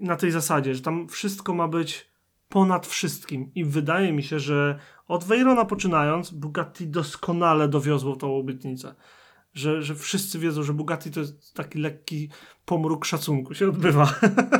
Na 0.00 0.16
tej 0.16 0.30
zasadzie, 0.30 0.74
że 0.74 0.82
tam 0.82 1.08
wszystko 1.08 1.54
ma 1.54 1.68
być 1.68 2.10
ponad 2.48 2.86
wszystkim. 2.86 3.50
I 3.54 3.64
wydaje 3.64 4.12
mi 4.12 4.22
się, 4.22 4.38
że 4.38 4.78
od 5.06 5.24
Veyrona 5.24 5.64
poczynając, 5.64 6.30
Bugatti 6.30 6.86
doskonale 6.86 7.68
dowiozło 7.68 8.16
tą 8.16 8.36
obietnicę. 8.36 8.94
Że, 9.54 9.82
że 9.82 9.94
wszyscy 9.94 10.38
wiedzą, 10.38 10.62
że 10.62 10.72
Bugatti 10.72 11.10
to 11.10 11.20
jest 11.20 11.54
taki 11.54 11.78
lekki 11.78 12.28
pomruk 12.64 13.04
szacunku 13.04 13.54
się 13.54 13.68
odbywa. 13.68 14.14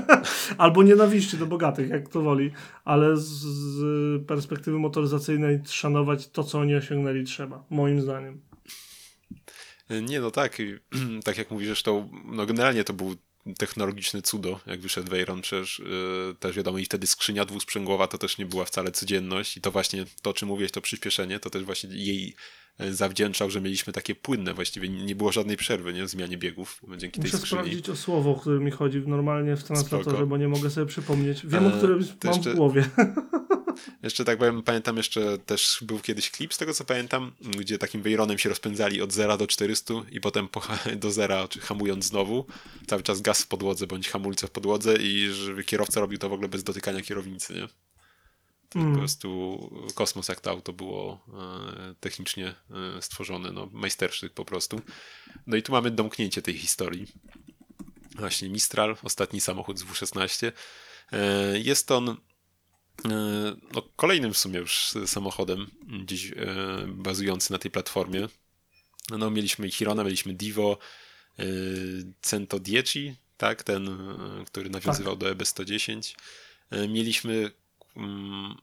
Albo 0.59 0.83
nienawiści 0.83 1.39
do 1.39 1.47
bogatych, 1.47 1.91
jak 1.91 2.09
to 2.09 2.23
woli. 2.23 2.51
Ale 2.85 3.17
z, 3.17 3.29
z 3.29 4.27
perspektywy 4.27 4.79
motoryzacyjnej 4.79 5.61
szanować 5.67 6.29
to, 6.29 6.45
co 6.45 6.59
oni 6.59 6.75
osiągnęli 6.75 7.25
trzeba. 7.25 7.65
Moim 7.71 8.01
zdaniem. 8.01 8.48
Nie, 10.03 10.21
no 10.21 10.31
tak. 10.31 10.59
Tak 11.25 11.39
jak 11.39 11.51
mówisz, 11.51 11.83
to 11.83 12.09
no 12.25 12.47
generalnie 12.47 12.85
to 12.85 12.93
był 12.93 13.17
technologiczne 13.59 14.23
cudo, 14.23 14.61
jak 14.67 14.81
wyszedł 14.81 15.11
Veyron, 15.11 15.43
przecież 15.43 15.79
yy, 15.79 16.35
też 16.41 16.57
wiadomo 16.57 16.79
i 16.79 16.85
wtedy 16.85 17.07
skrzynia 17.07 17.45
dwusprzęgłowa 17.45 18.07
to 18.07 18.19
też 18.19 18.39
nie 18.39 18.47
była 18.47 18.65
wcale 18.65 18.93
codzienność 18.93 19.57
i 19.57 19.61
to 19.61 19.71
właśnie 19.71 20.05
to, 20.23 20.33
czym 20.33 20.49
mówiłeś, 20.49 20.73
to 20.73 20.81
przyspieszenie, 20.81 21.41
to 21.41 21.51
też 21.51 21.65
właśnie 21.65 21.91
jej 21.91 22.35
e, 22.79 22.93
zawdzięczał, 22.93 23.51
że 23.51 23.61
mieliśmy 23.61 23.93
takie 23.93 24.15
płynne, 24.15 24.55
właściwie 24.55 24.89
nie 24.89 25.15
było 25.15 25.33
żadnej 25.33 25.57
przerwy 25.57 25.93
nie? 25.93 26.05
w 26.05 26.09
zmianie 26.09 26.39
biegów 26.39 26.81
dzięki 26.97 27.21
Muszę 27.21 27.31
tej 27.31 27.41
skrzyni. 27.41 27.61
sprawdzić 27.61 27.89
o 27.89 27.97
słowo, 27.97 28.31
o 28.31 28.35
którym 28.35 28.65
mi 28.65 28.71
chodzi 28.71 28.99
normalnie 29.07 29.57
w 29.57 29.65
translatorze, 29.65 30.27
bo 30.27 30.37
nie 30.37 30.49
mogę 30.49 30.71
sobie 30.71 30.87
przypomnieć. 30.87 31.47
Wiem, 31.47 31.67
o 31.67 31.69
e, 31.69 31.79
którym 31.79 32.05
mam 32.25 32.35
jeszcze... 32.35 32.53
w 32.53 32.57
głowie. 32.57 32.85
Jeszcze 34.03 34.25
tak 34.25 34.39
powiem, 34.39 34.63
pamiętam 34.63 34.97
jeszcze 34.97 35.39
też 35.39 35.79
był 35.83 36.01
kiedyś 36.01 36.31
klip, 36.31 36.55
z 36.55 36.59
tego 36.59 36.75
co 36.75 36.85
pamiętam, 36.85 37.33
gdzie 37.41 37.79
takim 37.79 38.03
Veyronem 38.03 38.39
się 38.39 38.49
rozpędzali 38.49 39.03
od 39.03 39.13
0 39.13 39.37
do 39.37 39.47
400 39.47 39.95
i 40.11 40.21
potem 40.21 40.49
do 40.97 41.11
zera, 41.11 41.49
czy 41.49 41.61
hamując 41.61 42.05
znowu, 42.05 42.47
cały 42.87 43.03
czas 43.03 43.21
gaz 43.21 43.43
w 43.43 43.47
podłodze 43.47 43.87
bądź 43.87 44.09
hamulce 44.09 44.47
w 44.47 44.51
podłodze 44.51 44.97
i 44.97 45.29
żeby 45.29 45.65
kierowca 45.65 46.01
robił 46.01 46.19
to 46.19 46.29
w 46.29 46.33
ogóle 46.33 46.49
bez 46.49 46.65
dotykania 46.65 47.03
kierownicy, 47.03 47.55
nie? 47.55 47.69
To 48.69 48.79
mm. 48.79 48.93
po 48.93 48.99
prostu 48.99 49.59
kosmos, 49.95 50.29
jak 50.29 50.41
to 50.41 50.51
auto 50.51 50.73
było 50.73 51.25
e, 51.29 51.95
technicznie 52.01 52.55
e, 52.97 53.03
stworzone, 53.03 53.53
no 53.53 53.69
majstersztyk 53.73 54.33
po 54.33 54.45
prostu. 54.45 54.81
No 55.47 55.57
i 55.57 55.63
tu 55.63 55.73
mamy 55.73 55.91
domknięcie 55.91 56.43
tej 56.43 56.59
historii. 56.59 57.07
Właśnie 58.17 58.49
Mistral, 58.49 58.97
ostatni 59.03 59.41
samochód 59.41 59.79
z 59.79 59.85
W16. 59.85 60.53
E, 61.13 61.59
jest 61.59 61.91
on 61.91 62.17
no, 63.05 63.83
kolejnym 63.97 64.33
w 64.33 64.39
sumie 64.39 64.59
już 64.59 64.95
samochodem 65.07 65.67
gdzieś 66.05 66.33
e, 66.33 66.35
bazujący 66.89 67.53
na 67.53 67.59
tej 67.59 67.71
platformie. 67.71 68.29
No, 69.19 69.31
mieliśmy 69.31 69.71
Hirona, 69.71 70.05
mieliśmy 70.05 70.33
Divo, 70.33 70.79
e, 71.39 71.45
Cento 72.21 72.59
Dieci, 72.59 73.17
tak, 73.37 73.63
ten, 73.63 73.99
który 74.47 74.71
nawiązywał 74.71 75.17
tak. 75.17 75.37
do 75.37 75.45
EB110. 75.45 76.15
Mieliśmy 76.89 77.51
mm, 77.97 78.55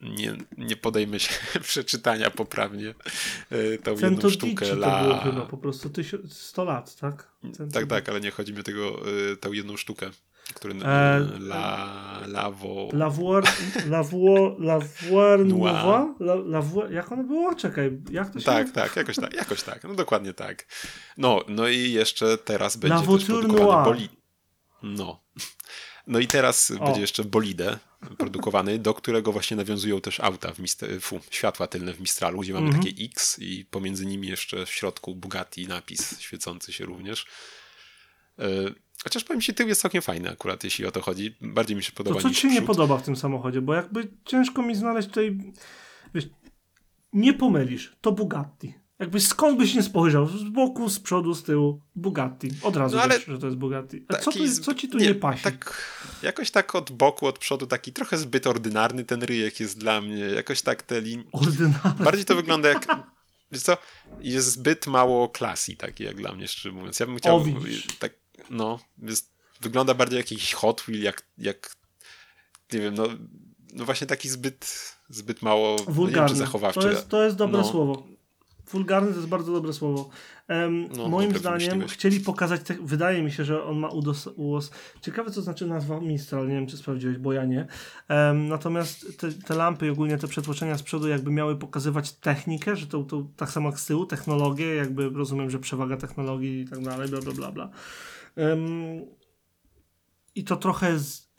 nie, 0.00 0.36
nie 0.58 0.76
podejmę 0.76 1.20
się 1.20 1.34
przeczytania 1.60 2.30
poprawnie 2.30 2.94
tą 3.82 3.98
jedną 3.98 4.30
sztukę. 4.30 4.66
La... 4.72 4.98
to 4.98 5.04
było 5.04 5.20
chyba 5.20 5.46
po 5.46 5.58
prostu 5.58 5.90
100 6.28 6.64
lat, 6.64 6.96
tak? 6.96 7.28
Tak, 7.72 7.86
tak, 7.86 8.08
ale 8.08 8.20
nie 8.20 8.30
chodzi 8.30 8.52
mi 8.52 8.60
o 8.60 8.62
tego, 8.62 9.02
tą 9.40 9.52
jedną 9.52 9.76
sztukę 9.76 10.10
który 10.54 10.74
e, 10.84 11.18
la, 11.38 11.88
Lavo... 12.26 12.88
Lavoir... 12.92 13.44
Lavoir... 13.86 14.54
Lavoir? 14.58 15.40
La, 16.20 16.34
Lavoir... 16.34 16.92
Jak 16.92 17.12
ono 17.12 17.24
było? 17.24 17.54
Czekaj, 17.54 17.98
jak 18.10 18.30
to 18.30 18.38
się 18.38 18.44
Tak, 18.44 18.70
tak, 18.70 18.96
jakoś 18.96 19.16
tak, 19.16 19.34
jakoś 19.34 19.62
tak, 19.62 19.84
no 19.84 19.94
dokładnie 19.94 20.34
tak. 20.34 20.66
No, 21.16 21.40
no 21.48 21.68
i 21.68 21.92
jeszcze 21.92 22.38
teraz 22.38 22.76
będzie 22.76 23.06
też 23.06 23.24
produkowany 23.24 23.84
bolid. 23.84 24.12
No. 24.82 25.20
No 26.06 26.18
i 26.18 26.26
teraz 26.26 26.70
o. 26.70 26.84
będzie 26.84 27.00
jeszcze 27.00 27.24
bolide 27.24 27.78
produkowany, 28.18 28.78
do 28.78 28.94
którego 28.94 29.32
właśnie 29.32 29.56
nawiązują 29.56 30.00
też 30.00 30.20
auta, 30.20 30.52
w 30.52 31.00
fu, 31.00 31.20
światła 31.30 31.66
tylne 31.66 31.94
w 31.94 32.00
Mistralu, 32.00 32.40
gdzie 32.40 32.52
mamy 32.52 32.68
mm 32.68 32.80
-hmm. 32.80 32.84
takie 32.84 33.04
X 33.04 33.38
i 33.38 33.64
pomiędzy 33.64 34.06
nimi 34.06 34.28
jeszcze 34.28 34.66
w 34.66 34.70
środku 34.70 35.14
Bugatti 35.14 35.68
napis 35.68 36.20
świecący 36.20 36.72
się 36.72 36.84
również. 36.84 37.26
E, 38.38 38.44
Chociaż 39.04 39.24
powiem 39.24 39.40
ci, 39.40 39.54
tył 39.54 39.68
jest 39.68 39.80
całkiem 39.80 40.02
fajny 40.02 40.30
akurat, 40.30 40.64
jeśli 40.64 40.86
o 40.86 40.90
to 40.90 41.00
chodzi. 41.00 41.36
Bardziej 41.40 41.76
mi 41.76 41.82
się 41.82 41.92
podoba 41.92 42.16
To 42.16 42.22
co 42.22 42.34
ci 42.34 42.40
się 42.40 42.48
nie 42.48 42.62
podoba 42.62 42.96
w 42.98 43.02
tym 43.02 43.16
samochodzie? 43.16 43.60
Bo 43.60 43.74
jakby 43.74 44.08
ciężko 44.24 44.62
mi 44.62 44.74
znaleźć 44.74 45.08
tutaj... 45.08 45.38
Wiesz, 46.14 46.28
nie 47.12 47.34
pomylisz, 47.34 47.96
to 48.00 48.12
Bugatti. 48.12 48.74
Jakby 48.98 49.20
skąd 49.20 49.58
byś 49.58 49.74
nie 49.74 49.82
spojrzał? 49.82 50.26
Z 50.26 50.44
boku, 50.44 50.88
z 50.88 51.00
przodu, 51.00 51.34
z 51.34 51.42
tyłu. 51.42 51.80
Bugatti. 51.94 52.50
Od 52.62 52.76
razu 52.76 52.96
no, 52.96 53.08
wiesz, 53.08 53.24
że 53.26 53.38
to 53.38 53.46
jest 53.46 53.58
Bugatti. 53.58 54.04
A 54.08 54.16
co, 54.16 54.30
co 54.62 54.74
ci 54.74 54.88
tu 54.88 54.98
nie, 54.98 55.06
nie 55.06 55.14
pasi? 55.14 55.42
Tak, 55.42 55.82
jakoś 56.22 56.50
tak 56.50 56.74
od 56.74 56.92
boku, 56.92 57.26
od 57.26 57.38
przodu, 57.38 57.66
taki 57.66 57.92
trochę 57.92 58.18
zbyt 58.18 58.46
ordynarny 58.46 59.04
ten 59.04 59.22
ryjek 59.22 59.60
jest 59.60 59.78
dla 59.78 60.00
mnie. 60.00 60.18
Jakoś 60.18 60.62
tak 60.62 60.82
te 60.82 61.00
linie... 61.00 61.24
Ordynarny? 61.32 62.04
Bardziej 62.04 62.24
to 62.24 62.34
wygląda 62.34 62.68
jak... 62.68 62.86
Wiesz 63.52 63.62
co? 63.62 63.76
Jest 64.20 64.52
zbyt 64.52 64.86
mało 64.86 65.28
klasy, 65.28 65.76
taki 65.76 66.04
jak 66.04 66.16
dla 66.16 66.32
mnie, 66.32 66.48
szczerze 66.48 66.74
mówiąc. 66.74 67.00
Ja 67.00 67.06
bym 67.06 67.16
chciał... 67.16 67.36
O, 67.36 67.44
tak, 67.98 68.12
no, 68.50 68.78
jest, 69.02 69.32
wygląda 69.60 69.94
bardziej 69.94 70.16
jak 70.16 70.30
jakiś 70.30 70.52
Hot 70.52 70.80
Wheel, 70.80 71.02
jak, 71.02 71.22
jak 71.38 71.76
nie 72.72 72.80
wiem, 72.80 72.94
no, 72.94 73.08
no 73.72 73.84
właśnie 73.84 74.06
taki 74.06 74.28
zbyt, 74.28 74.94
zbyt 75.08 75.42
mało 75.42 75.76
Wulgarny. 75.78 76.22
No 76.22 76.28
wiem, 76.28 76.36
zachowawczy. 76.36 76.80
To 76.80 76.90
jest, 76.90 77.08
to 77.08 77.24
jest 77.24 77.36
dobre 77.36 77.58
no. 77.58 77.64
słowo. 77.64 78.06
Wulgarny 78.72 79.10
to 79.10 79.16
jest 79.16 79.28
bardzo 79.28 79.52
dobre 79.52 79.72
słowo. 79.72 80.10
Um, 80.48 80.88
no, 80.96 81.08
moim 81.08 81.38
zdaniem 81.38 81.88
chcieli 81.88 82.20
pokazać, 82.20 82.60
te, 82.62 82.74
wydaje 82.74 83.22
mi 83.22 83.32
się, 83.32 83.44
że 83.44 83.64
on 83.64 83.78
ma 83.78 83.88
udos, 83.88 84.26
ułos. 84.26 84.70
Ciekawe, 85.00 85.30
co 85.30 85.42
znaczy 85.42 85.66
nazwa 85.66 86.00
Mistral, 86.00 86.48
nie 86.48 86.54
wiem, 86.54 86.66
czy 86.66 86.76
sprawdziłeś, 86.76 87.18
bo 87.18 87.32
ja 87.32 87.44
nie. 87.44 87.66
Um, 88.08 88.48
natomiast 88.48 89.18
te, 89.18 89.32
te, 89.32 89.54
lampy 89.54 89.86
i 89.86 89.90
ogólnie 89.90 90.18
te 90.18 90.28
przetłoczenia 90.28 90.78
z 90.78 90.82
przodu 90.82 91.08
jakby 91.08 91.30
miały 91.30 91.56
pokazywać 91.56 92.12
technikę, 92.12 92.76
że 92.76 92.86
to, 92.86 93.02
to 93.02 93.26
tak 93.36 93.50
samo 93.50 93.68
jak 93.68 93.80
z 93.80 93.86
tyłu, 93.86 94.06
technologię, 94.06 94.74
jakby 94.74 95.08
rozumiem, 95.08 95.50
że 95.50 95.58
przewaga 95.58 95.96
technologii 95.96 96.60
i 96.60 96.68
tak 96.68 96.82
dalej, 96.82 97.08
bla, 97.08 97.20
bla, 97.20 97.32
bla, 97.32 97.52
bla. 97.52 97.70
I 100.34 100.44
to 100.44 100.56
trochę 100.56 100.98
z, 100.98 101.32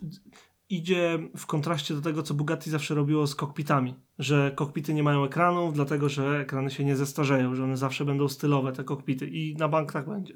idzie 0.69 1.19
w 1.37 1.45
kontraście 1.45 1.93
do 1.93 2.01
tego, 2.01 2.23
co 2.23 2.33
Bugatti 2.33 2.69
zawsze 2.69 2.95
robiło 2.95 3.27
z 3.27 3.35
kokpitami, 3.35 3.95
że 4.19 4.51
kokpity 4.55 4.93
nie 4.93 5.03
mają 5.03 5.23
ekranów, 5.23 5.73
dlatego 5.73 6.09
że 6.09 6.39
ekrany 6.39 6.71
się 6.71 6.83
nie 6.83 6.95
zestarzeją, 6.95 7.55
że 7.55 7.63
one 7.63 7.77
zawsze 7.77 8.05
będą 8.05 8.27
stylowe, 8.27 8.71
te 8.71 8.83
kokpity 8.83 9.27
i 9.27 9.55
na 9.55 9.67
bank 9.67 9.91
tak 9.91 10.09
będzie. 10.09 10.33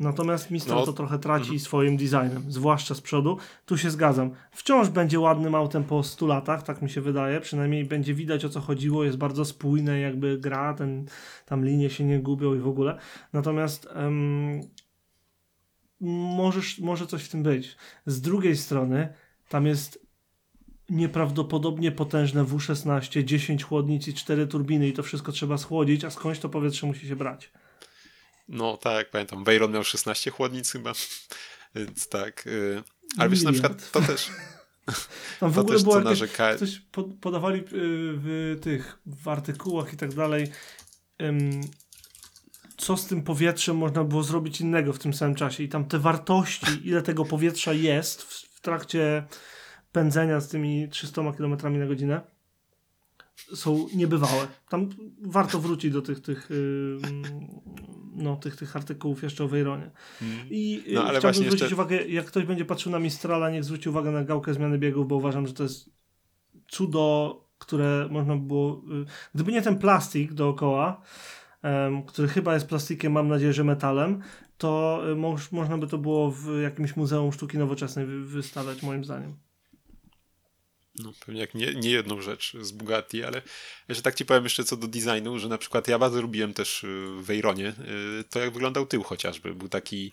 Natomiast 0.00 0.50
Mistral 0.50 0.78
no. 0.78 0.86
to 0.86 0.92
trochę 0.92 1.18
traci 1.18 1.42
mhm. 1.42 1.60
swoim 1.60 1.96
designem, 1.96 2.42
zwłaszcza 2.48 2.94
z 2.94 3.00
przodu. 3.00 3.38
Tu 3.66 3.78
się 3.78 3.90
zgadzam. 3.90 4.30
Wciąż 4.50 4.88
będzie 4.88 5.20
ładnym 5.20 5.54
autem 5.54 5.84
po 5.84 6.02
100 6.02 6.26
latach, 6.26 6.62
tak 6.62 6.82
mi 6.82 6.90
się 6.90 7.00
wydaje. 7.00 7.40
Przynajmniej 7.40 7.84
będzie 7.84 8.14
widać 8.14 8.44
o 8.44 8.48
co 8.48 8.60
chodziło, 8.60 9.04
jest 9.04 9.16
bardzo 9.16 9.44
spójne, 9.44 10.00
jakby 10.00 10.38
gra, 10.38 10.74
ten, 10.74 11.06
tam 11.46 11.64
linie 11.64 11.90
się 11.90 12.04
nie 12.04 12.18
gubią 12.18 12.54
i 12.54 12.58
w 12.58 12.68
ogóle. 12.68 12.98
Natomiast 13.32 13.88
um, 13.96 14.60
możesz, 16.00 16.78
może 16.78 17.06
coś 17.06 17.24
w 17.24 17.28
tym 17.28 17.42
być. 17.42 17.76
Z 18.06 18.20
drugiej 18.20 18.56
strony, 18.56 19.14
tam 19.48 19.66
jest 19.66 20.08
nieprawdopodobnie 20.88 21.92
potężne 21.92 22.44
W16, 22.44 23.24
10 23.24 23.64
chłodnic 23.64 24.08
i 24.08 24.14
4 24.14 24.46
turbiny 24.46 24.88
i 24.88 24.92
to 24.92 25.02
wszystko 25.02 25.32
trzeba 25.32 25.58
schłodzić, 25.58 26.04
a 26.04 26.10
skądś 26.10 26.40
to 26.40 26.48
powietrze 26.48 26.86
musi 26.86 27.08
się 27.08 27.16
brać. 27.16 27.52
No 28.48 28.76
tak, 28.76 29.10
pamiętam. 29.10 29.44
Weyron 29.44 29.72
miał 29.72 29.84
16 29.84 30.30
chłodnic 30.30 30.72
chyba, 30.72 30.92
więc 31.74 32.08
tak. 32.08 32.46
Y, 32.46 32.82
ale 33.18 33.28
wiesz, 33.28 33.42
na 33.42 33.52
przykład 33.52 33.90
to 33.90 34.00
też... 34.00 34.30
Tam 35.40 35.50
w 35.50 35.54
to 35.54 35.60
ogóle 35.60 35.78
było 35.78 36.00
narzeka... 36.00 36.56
coś 36.56 36.82
podawali 37.20 37.60
y, 37.60 37.64
w 37.72 38.58
tych 38.62 38.98
w 39.06 39.28
artykułach 39.28 39.92
i 39.92 39.96
tak 39.96 40.14
dalej 40.14 40.52
co 42.78 42.96
z 42.96 43.06
tym 43.06 43.22
powietrzem 43.22 43.76
można 43.76 44.04
było 44.04 44.22
zrobić 44.22 44.60
innego 44.60 44.92
w 44.92 44.98
tym 44.98 45.14
samym 45.14 45.34
czasie 45.34 45.62
i 45.62 45.68
tam 45.68 45.84
te 45.84 45.98
wartości, 45.98 46.88
ile 46.88 47.02
tego 47.02 47.24
powietrza 47.24 47.72
jest 47.72 48.22
w, 48.22 48.56
w 48.56 48.60
trakcie 48.60 49.26
pędzenia 49.92 50.40
z 50.40 50.48
tymi 50.48 50.88
300 50.88 51.32
km 51.32 51.78
na 51.78 51.86
godzinę 51.86 52.20
są 53.54 53.86
niebywałe. 53.94 54.48
Tam 54.68 54.88
warto 55.22 55.58
wrócić 55.58 55.92
do 55.92 56.02
tych, 56.02 56.20
tych, 56.20 56.50
yy, 56.50 56.98
no, 58.14 58.36
tych, 58.36 58.56
tych 58.56 58.76
artykułów 58.76 59.22
jeszcze 59.22 59.44
o 59.44 59.48
Veyronie. 59.48 59.90
Mm. 60.22 60.38
I 60.50 60.82
no, 60.94 61.04
ale 61.04 61.18
chciałbym 61.18 61.40
zwrócić 61.40 61.60
jeszcze... 61.60 61.74
uwagę, 61.74 62.06
jak 62.06 62.26
ktoś 62.26 62.44
będzie 62.44 62.64
patrzył 62.64 62.92
na 62.92 62.98
Mistrala, 62.98 63.50
niech 63.50 63.64
zwróci 63.64 63.88
uwagę 63.88 64.10
na 64.10 64.24
gałkę 64.24 64.54
zmiany 64.54 64.78
biegów, 64.78 65.08
bo 65.08 65.16
uważam, 65.16 65.46
że 65.46 65.54
to 65.54 65.62
jest 65.62 65.90
cudo, 66.68 67.44
które 67.58 68.08
można 68.10 68.36
było... 68.36 68.82
Yy, 68.88 69.04
gdyby 69.34 69.52
nie 69.52 69.62
ten 69.62 69.78
plastik 69.78 70.32
dookoła, 70.32 71.00
który 72.06 72.28
chyba 72.28 72.54
jest 72.54 72.66
plastikiem, 72.66 73.12
mam 73.12 73.28
nadzieję, 73.28 73.52
że 73.52 73.64
metalem, 73.64 74.22
to 74.58 75.02
y, 75.12 75.16
moż, 75.16 75.52
można 75.52 75.78
by 75.78 75.86
to 75.86 75.98
było 75.98 76.30
w 76.30 76.60
jakimś 76.62 76.96
Muzeum 76.96 77.32
Sztuki 77.32 77.58
Nowoczesnej 77.58 78.06
wy, 78.06 78.24
wystawiać, 78.24 78.82
moim 78.82 79.04
zdaniem. 79.04 79.36
No, 80.98 81.12
pewnie 81.26 81.40
jak 81.40 81.54
nie, 81.54 81.74
nie 81.74 81.90
jedną 81.90 82.20
rzecz 82.20 82.56
z 82.60 82.72
Bugatti, 82.72 83.24
ale 83.24 83.42
jeszcze 83.88 84.02
tak 84.02 84.14
ci 84.14 84.24
powiem 84.24 84.44
jeszcze 84.44 84.64
co 84.64 84.76
do 84.76 84.86
designu, 84.86 85.38
że 85.38 85.48
na 85.48 85.58
przykład 85.58 85.88
ja 85.88 85.98
bardzo 85.98 86.22
lubiłem 86.22 86.54
też 86.54 86.84
y, 86.84 86.86
w 86.86 87.24
Veyronie 87.24 87.68
y, 88.20 88.24
to 88.30 88.38
jak 88.38 88.52
wyglądał 88.52 88.86
tył 88.86 89.02
chociażby. 89.02 89.54
Był 89.54 89.68
taki 89.68 90.12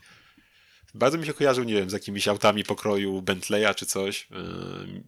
bardzo 0.95 1.17
mi 1.17 1.25
się 1.25 1.34
kojarzył, 1.34 1.63
nie 1.63 1.73
wiem, 1.73 1.89
z 1.89 1.93
jakimiś 1.93 2.27
autami 2.27 2.63
pokroju 2.63 3.21
Bentleya 3.21 3.75
czy 3.75 3.86
coś. 3.86 4.27
Yy, 4.31 4.38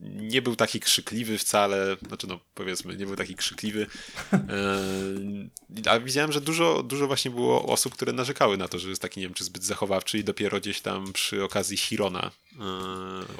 nie 0.02 0.42
był 0.42 0.56
taki 0.56 0.80
krzykliwy 0.80 1.38
wcale, 1.38 1.98
znaczy 2.08 2.28
no 2.28 2.40
powiedzmy, 2.56 2.98
nie 2.98 3.06
był 3.06 3.16
taki 3.16 3.36
krzykliwy. 3.36 3.88
Yy, 4.32 5.90
a 5.90 6.00
widziałem, 6.00 6.32
że 6.32 6.42
dużo, 6.42 6.84
dużo 6.84 7.08
właśnie 7.08 7.32
było 7.32 7.66
osób, 7.66 7.94
które 7.94 8.14
narzekały 8.14 8.58
na 8.58 8.68
to, 8.68 8.80
że 8.80 8.90
jest 8.90 9.02
taki, 9.02 9.20
nie 9.20 9.26
wiem, 9.26 9.34
czy 9.34 9.44
zbyt 9.44 9.64
zachowawczy 9.64 10.18
i 10.18 10.24
dopiero 10.24 10.60
gdzieś 10.60 10.82
tam 10.82 11.14
przy 11.14 11.44
okazji 11.44 11.78
Hirona 11.78 12.32
yy, 12.52 12.62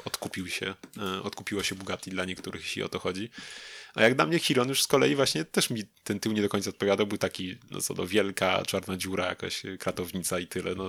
odkupił 0.04 0.48
się, 0.48 0.74
odkupiło 1.22 1.62
się 1.62 1.74
Bugatti 1.74 2.10
dla 2.10 2.24
niektórych, 2.24 2.62
jeśli 2.62 2.82
o 2.82 2.88
to 2.88 2.98
chodzi. 2.98 3.30
A 3.98 4.02
jak 4.02 4.14
dla 4.14 4.26
mnie 4.26 4.38
Chiron 4.38 4.68
już 4.68 4.82
z 4.82 4.86
kolei 4.86 5.16
właśnie 5.16 5.44
też 5.44 5.70
mi 5.70 5.82
ten 6.04 6.20
tył 6.20 6.32
nie 6.32 6.42
do 6.42 6.48
końca 6.48 6.70
odpowiadał. 6.70 7.06
Był 7.06 7.18
taki, 7.18 7.58
no 7.70 7.80
co 7.80 7.94
do 7.94 8.06
wielka 8.06 8.62
czarna 8.62 8.96
dziura, 8.96 9.26
jakaś 9.26 9.62
kratownica 9.78 10.38
i 10.38 10.46
tyle. 10.46 10.74
No. 10.74 10.88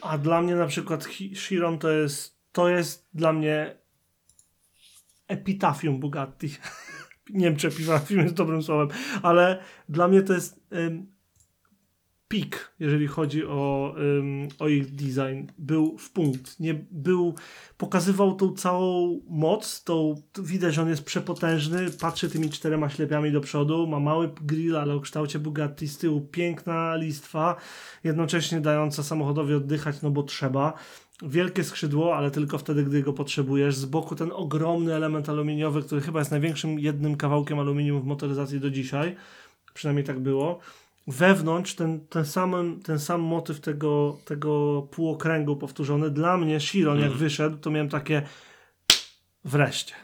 A 0.00 0.18
dla 0.18 0.42
mnie 0.42 0.54
na 0.54 0.66
przykład 0.66 1.04
Chiron 1.34 1.78
to 1.78 1.90
jest, 1.90 2.40
to 2.52 2.68
jest 2.68 3.08
dla 3.14 3.32
mnie 3.32 3.76
epitafium 5.28 6.00
Bugatti. 6.00 6.56
nie 7.30 7.44
wiem, 7.44 7.56
czy 7.56 7.68
epitafium 7.68 8.20
jest 8.20 8.34
dobrym 8.34 8.62
słowem, 8.62 8.88
ale 9.22 9.62
dla 9.88 10.08
mnie 10.08 10.22
to 10.22 10.32
jest 10.32 10.60
pik, 12.30 12.72
jeżeli 12.80 13.06
chodzi 13.06 13.46
o, 13.46 13.94
um, 13.96 14.48
o 14.58 14.68
ich 14.68 14.94
design. 14.94 15.46
Był 15.58 15.98
w 15.98 16.10
punkt. 16.10 16.60
Nie, 16.60 16.74
był, 16.90 17.34
pokazywał 17.78 18.34
tą 18.34 18.54
całą 18.54 19.20
moc, 19.28 19.84
tą, 19.84 20.22
widać, 20.42 20.74
że 20.74 20.82
on 20.82 20.88
jest 20.88 21.04
przepotężny, 21.04 21.90
patrzy 22.00 22.30
tymi 22.30 22.50
czterema 22.50 22.90
ślepiami 22.90 23.32
do 23.32 23.40
przodu, 23.40 23.86
ma 23.86 24.00
mały 24.00 24.30
grill, 24.42 24.76
ale 24.76 24.94
o 24.94 25.00
kształcie 25.00 25.38
Bugatti 25.38 25.88
z 25.88 25.98
tyłu, 25.98 26.20
piękna 26.20 26.96
listwa, 26.96 27.56
jednocześnie 28.04 28.60
dająca 28.60 29.02
samochodowi 29.02 29.54
oddychać, 29.54 30.02
no 30.02 30.10
bo 30.10 30.22
trzeba. 30.22 30.72
Wielkie 31.22 31.64
skrzydło, 31.64 32.16
ale 32.16 32.30
tylko 32.30 32.58
wtedy, 32.58 32.84
gdy 32.84 33.02
go 33.02 33.12
potrzebujesz. 33.12 33.76
Z 33.76 33.84
boku 33.84 34.14
ten 34.16 34.30
ogromny 34.32 34.94
element 34.94 35.28
aluminiowy, 35.28 35.82
który 35.82 36.00
chyba 36.00 36.18
jest 36.18 36.30
największym 36.30 36.78
jednym 36.78 37.16
kawałkiem 37.16 37.58
aluminium 37.58 38.00
w 38.00 38.04
motoryzacji 38.04 38.60
do 38.60 38.70
dzisiaj. 38.70 39.16
Przynajmniej 39.74 40.04
tak 40.04 40.20
było 40.20 40.60
wewnątrz 41.06 41.74
ten, 41.74 42.00
ten, 42.06 42.24
sam, 42.24 42.80
ten 42.84 42.98
sam 42.98 43.20
motyw 43.20 43.60
tego, 43.60 44.18
tego 44.24 44.82
półokręgu 44.82 45.56
powtórzony. 45.56 46.10
Dla 46.10 46.36
mnie 46.36 46.60
Shiron 46.60 46.96
jak 46.96 47.04
mhm. 47.04 47.18
wyszedł, 47.18 47.56
to 47.56 47.70
miałem 47.70 47.88
takie 47.88 48.22
wreszcie. 49.44 49.94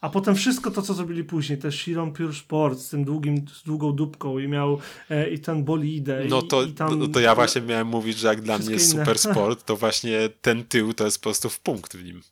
A 0.00 0.10
potem 0.10 0.34
wszystko 0.34 0.70
to, 0.70 0.82
co 0.82 0.94
zrobili 0.94 1.24
później, 1.24 1.58
też 1.58 1.78
Shiron 1.80 2.12
Pure 2.12 2.34
Sport 2.34 2.78
z 2.78 2.88
tym 2.88 3.04
długim, 3.04 3.48
z 3.48 3.62
długą 3.62 3.92
dupką 3.92 4.38
i 4.38 4.48
miał 4.48 4.78
e, 5.10 5.30
i 5.30 5.38
ten 5.38 5.64
bolidę. 5.64 6.24
No 6.28 6.42
to, 6.42 6.62
i, 6.62 6.68
i 6.68 6.72
tam, 6.72 6.98
no 6.98 7.06
to 7.08 7.20
ja 7.20 7.34
właśnie 7.34 7.62
miałem 7.62 7.86
mówić, 7.86 8.18
że 8.18 8.28
jak 8.28 8.40
dla 8.40 8.58
mnie 8.58 8.70
jest 8.70 8.90
super 8.90 9.18
sport, 9.18 9.64
to 9.66 9.76
właśnie 9.76 10.28
ten 10.40 10.64
tył 10.64 10.92
to 10.92 11.04
jest 11.04 11.18
po 11.18 11.22
prostu 11.22 11.48
w 11.48 11.60
punkt 11.60 11.96
w 11.96 12.04
nim 12.04 12.22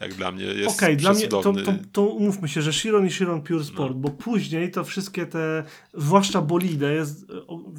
jak 0.00 0.14
dla 0.14 0.32
mnie 0.32 0.44
jest 0.44 0.76
Okej, 0.76 0.88
okay, 0.88 0.96
dla 0.96 1.12
mnie 1.12 1.28
to, 1.28 1.42
to, 1.42 1.54
to 1.92 2.02
umówmy 2.02 2.48
się, 2.48 2.62
że 2.62 2.72
Shiron 2.72 3.06
i 3.06 3.10
Shiron 3.10 3.42
Pure 3.42 3.64
Sport, 3.64 3.94
no. 3.94 4.00
bo 4.00 4.10
później 4.10 4.70
to 4.70 4.84
wszystkie 4.84 5.26
te, 5.26 5.64
zwłaszcza 5.94 6.42
bolide, 6.42 6.94
jest, 6.94 7.26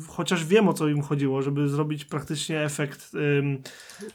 chociaż 0.08 0.46
wiem 0.46 0.68
o 0.68 0.74
co 0.74 0.88
im 0.88 1.02
chodziło, 1.02 1.42
żeby 1.42 1.70
zrobić 1.70 2.06
praktycznie 2.06 2.62
efekt 2.62 3.12
ym, 3.14 3.62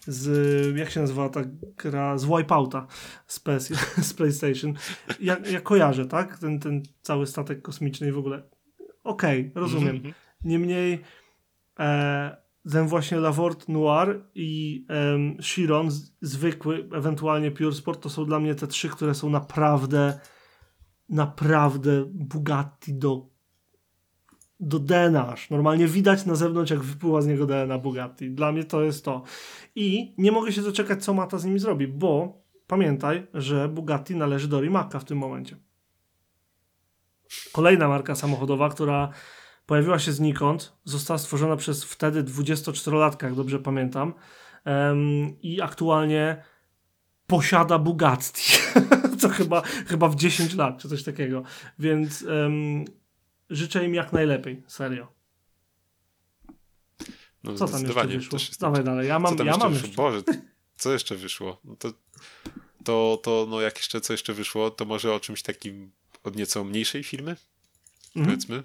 z, 0.07 0.77
jak 0.77 0.91
się 0.91 1.01
nazywa 1.01 1.29
ta 1.29 1.41
gra, 1.77 2.19
z 2.19 2.25
Wipeouta 2.25 2.87
z, 3.27 3.41
PS, 3.41 3.73
z 4.09 4.15
PlayStation. 4.15 4.75
Ja, 5.21 5.37
ja 5.51 5.61
kojarzę, 5.61 6.07
tak? 6.07 6.39
Ten, 6.39 6.61
ten 6.61 6.83
cały 7.03 7.27
statek 7.27 7.63
kosmiczny 7.63 8.09
i 8.09 8.13
w 8.13 8.19
ogóle. 8.19 8.43
Okej, 9.05 9.41
okay, 9.41 9.63
rozumiem. 9.63 9.97
Mhm. 9.97 10.15
Niemniej 10.45 11.01
e, 11.79 12.44
ten 12.73 12.87
właśnie 12.87 13.19
Lavort 13.19 13.69
Noir 13.69 14.25
i 14.35 14.87
um, 14.89 15.37
Chiron, 15.43 15.89
zwykły, 16.21 16.89
ewentualnie 16.93 17.51
Pure 17.51 17.73
Sport, 17.73 18.03
to 18.03 18.11
są 18.11 18.25
dla 18.25 18.41
mnie 18.41 18.55
te 18.55 18.67
trzy, 18.67 18.89
które 18.89 19.15
są 19.15 19.31
naprawdę, 19.31 20.21
naprawdę 21.09 22.05
Bugatti 22.13 22.95
do, 22.95 23.27
do 24.61 24.79
DNA. 24.79 25.35
Normalnie 25.51 25.87
widać 25.87 26.27
na 26.27 26.35
zewnątrz, 26.35 26.71
jak 26.71 26.81
wypływa 26.81 27.23
z 27.23 27.27
niego 27.27 27.47
DNA 27.47 27.79
Bugatti. 27.79 28.31
Dla 28.31 28.53
mnie 28.53 28.65
to 28.65 28.83
jest 28.83 29.05
to. 29.05 29.23
I 29.75 30.15
nie 30.19 30.33
mogę 30.33 30.53
się 30.53 30.63
doczekać, 30.63 31.05
co 31.05 31.15
Mata 31.15 31.39
z 31.39 31.45
nimi 31.45 31.59
zrobi, 31.59 31.89
bo 31.89 32.43
pamiętaj, 32.67 33.27
że 33.35 33.69
Bugatti 33.69 34.17
należy 34.17 34.49
do 34.49 34.61
Rimaca 34.61 34.99
w 34.99 35.05
tym 35.05 35.19
momencie. 35.19 35.57
Kolejna 37.53 37.89
marka 37.89 38.15
samochodowa, 38.15 38.69
która 38.69 39.13
pojawiła 39.67 39.99
się 39.99 40.13
znikąd, 40.13 40.73
została 40.85 41.19
stworzona 41.19 41.57
przez 41.57 41.85
wtedy 41.85 42.25
24-latka, 42.25 43.25
jak 43.25 43.35
dobrze 43.35 43.59
pamiętam, 43.59 44.15
um, 44.67 45.41
i 45.43 45.61
aktualnie 45.61 46.45
posiada 47.27 47.79
Bugatti, 47.79 48.43
co 49.21 49.29
chyba, 49.29 49.61
chyba 49.61 50.09
w 50.09 50.17
10 50.17 50.55
lat, 50.55 50.79
czy 50.79 50.89
coś 50.89 51.03
takiego. 51.03 51.43
Więc 51.79 52.23
um, 52.23 52.85
życzę 53.51 53.85
im 53.85 53.95
jak 53.95 54.13
najlepiej, 54.13 54.63
serio. 54.67 55.13
No, 57.45 57.55
co 57.55 57.69
tam 57.69 57.83
jeszcze 57.83 58.07
wyszło? 58.07 58.39
Dawaj 58.61 58.85
dalej, 58.85 59.09
ja 59.09 59.19
mam, 59.19 59.39
co 59.39 59.45
ja 59.45 59.57
mam 59.57 59.73
jeszcze. 59.73 59.89
Boże, 59.89 60.23
co 60.77 60.93
jeszcze 60.93 61.17
wyszło? 61.17 61.61
No 61.65 61.77
to, 61.77 61.93
to, 62.85 63.21
to, 63.23 63.47
no 63.51 63.61
jak 63.61 63.77
jeszcze 63.77 64.01
co 64.01 64.13
jeszcze 64.13 64.35
wyszło, 64.35 64.71
to 64.71 64.85
może 64.85 65.15
o 65.15 65.21
czymś 65.21 65.43
takim 65.43 65.93
od 66.25 66.37
nieco 66.37 66.65
mniejszej 66.65 67.05
firmy, 67.05 67.37
mhm. 68.17 68.27
powiedzmy. 68.27 68.63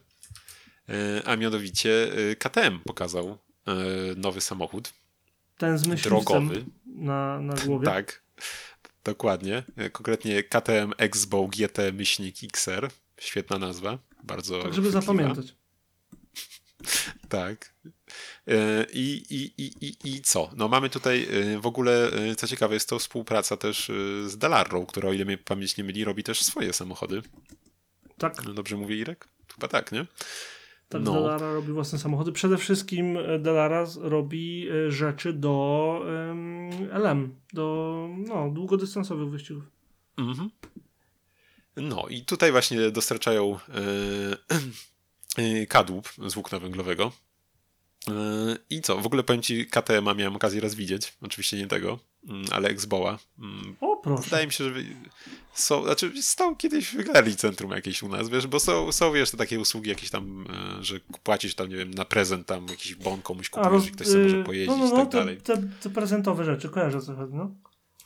E, 0.89 1.28
a 1.28 1.36
mianowicie 1.36 2.13
e, 2.32 2.36
KTM 2.36 2.80
pokazał 2.80 3.38
e, 3.67 3.75
nowy 4.15 4.41
samochód. 4.41 4.93
Ten 5.58 5.78
z 5.78 6.02
drogowy. 6.02 6.65
Na, 6.86 7.39
na 7.41 7.54
głowie. 7.54 7.86
Tak, 7.86 8.21
dokładnie. 9.04 9.63
Konkretnie 9.91 10.43
KTM 10.43 10.93
Expo 10.97 11.47
GT 11.47 11.78
myślnik 11.93 12.36
XR. 12.43 12.89
Świetna 13.19 13.60
nazwa. 13.60 13.97
Bardzo. 14.23 14.63
Tak, 14.63 14.73
żeby 14.73 14.91
zapamiętać. 14.91 15.56
tak. 17.30 17.73
I, 18.93 19.25
i, 19.30 19.63
i, 19.63 19.86
i, 19.88 20.15
I 20.15 20.21
co? 20.21 20.49
No 20.56 20.67
mamy 20.67 20.89
tutaj 20.89 21.28
w 21.62 21.65
ogóle, 21.65 22.12
co 22.38 22.47
ciekawe, 22.47 22.73
jest 22.73 22.89
to 22.89 22.99
współpraca 22.99 23.58
też 23.58 23.91
z 24.25 24.38
Delarro, 24.38 24.86
która 24.86 25.10
o 25.10 25.13
ile 25.13 25.25
mnie 25.25 25.38
pamięć 25.38 25.78
nie 25.78 25.84
myli, 25.84 26.04
robi 26.04 26.23
też 26.23 26.43
swoje 26.43 26.73
samochody. 26.73 27.21
Tak. 28.17 28.41
Dobrze 28.54 28.78
mówię, 28.78 28.95
Irek? 28.95 29.28
Chyba 29.56 29.67
tak, 29.67 29.91
nie? 29.91 30.06
Tak, 30.89 31.02
no. 31.02 31.13
Delara 31.13 31.54
robi 31.54 31.71
własne 31.71 31.99
samochody. 31.99 32.32
Przede 32.32 32.58
wszystkim 32.58 33.17
e, 33.17 33.39
Delara 33.39 33.86
robi 34.02 34.67
e, 34.69 34.91
rzeczy 34.91 35.34
do 35.34 36.02
um, 36.06 36.69
LM, 36.91 37.36
do 37.54 38.08
no, 38.17 38.49
długodystansowych 38.49 39.30
wyścigów. 39.30 39.63
Mhm. 40.17 40.49
No 41.75 42.06
i 42.10 42.21
tutaj 42.21 42.52
właśnie 42.52 42.91
dostarczają 42.91 43.60
yy, 45.38 45.67
kadłub 45.75 46.10
z 46.28 46.34
włókna 46.34 46.60
węglowego. 46.60 47.12
Yy, 48.08 48.13
I 48.69 48.82
co? 48.82 48.97
W 48.97 49.06
ogóle 49.06 49.23
powiem 49.23 49.41
ci, 49.41 49.67
KTM 49.67 50.06
miałem 50.17 50.36
okazję 50.36 50.62
raz 50.62 50.75
widzieć. 50.75 51.13
Oczywiście 51.21 51.58
nie 51.58 51.67
tego, 51.67 51.89
mm, 51.89 51.99
ale 52.51 52.69
Xboa. 52.69 53.19
Mm, 53.39 53.75
o, 53.82 53.97
proszę. 53.97 54.23
Wydaje 54.23 54.47
mi 54.47 54.53
się, 54.53 54.63
że 54.63 54.71
są, 55.53 55.84
znaczy 55.84 56.12
stał 56.21 56.55
kiedyś 56.55 56.89
w 56.89 57.03
galerii 57.03 57.36
centrum 57.36 57.71
jakieś 57.71 58.03
u 58.03 58.10
nas, 58.10 58.29
wiesz, 58.29 58.47
bo 58.47 58.60
są, 58.60 58.91
są 58.91 59.12
wiesz, 59.12 59.32
te 59.32 59.38
takie 59.38 59.60
usługi 59.60 59.89
jakieś 59.89 60.10
tam, 60.10 60.45
e, 60.79 60.84
że 60.84 60.99
płacisz 61.23 61.55
tam, 61.55 61.69
nie 61.69 61.75
wiem, 61.75 61.91
na 61.91 62.05
prezent 62.05 62.47
tam 62.47 62.67
jakiś 62.67 62.95
bon 62.95 63.21
komuś 63.21 63.49
kupujesz 63.49 63.71
roz, 63.71 63.88
i 63.88 63.91
ktoś 63.91 64.08
sobie 64.08 64.23
może 64.23 64.38
y, 64.38 64.43
pojeździć 64.43 64.77
no, 64.79 64.88
no, 64.88 64.95
no, 64.95 64.95
i 64.95 64.99
tak 64.99 65.10
dalej. 65.10 65.38
Te, 65.38 65.58
te 65.82 65.89
prezentowe 65.89 66.45
rzeczy, 66.45 66.69
kojarzę 66.69 67.01
co 67.01 67.15
chodzi, 67.15 67.34
no. 67.34 67.51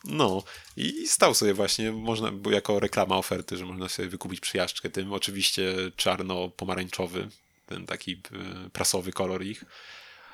No 0.04 0.42
i 0.76 1.06
stał 1.06 1.34
sobie 1.34 1.54
właśnie, 1.54 1.92
można, 1.92 2.32
bo 2.32 2.50
jako 2.50 2.80
reklama 2.80 3.16
oferty, 3.16 3.56
że 3.56 3.66
można 3.66 3.88
sobie 3.88 4.08
wykupić 4.08 4.40
przyjażdżkę 4.40 4.90
tym, 4.90 5.12
oczywiście 5.12 5.74
czarno-pomarańczowy, 5.96 7.28
ten 7.66 7.86
taki 7.86 8.12
e, 8.12 8.70
prasowy 8.70 9.12
kolor 9.12 9.44
ich. 9.44 9.64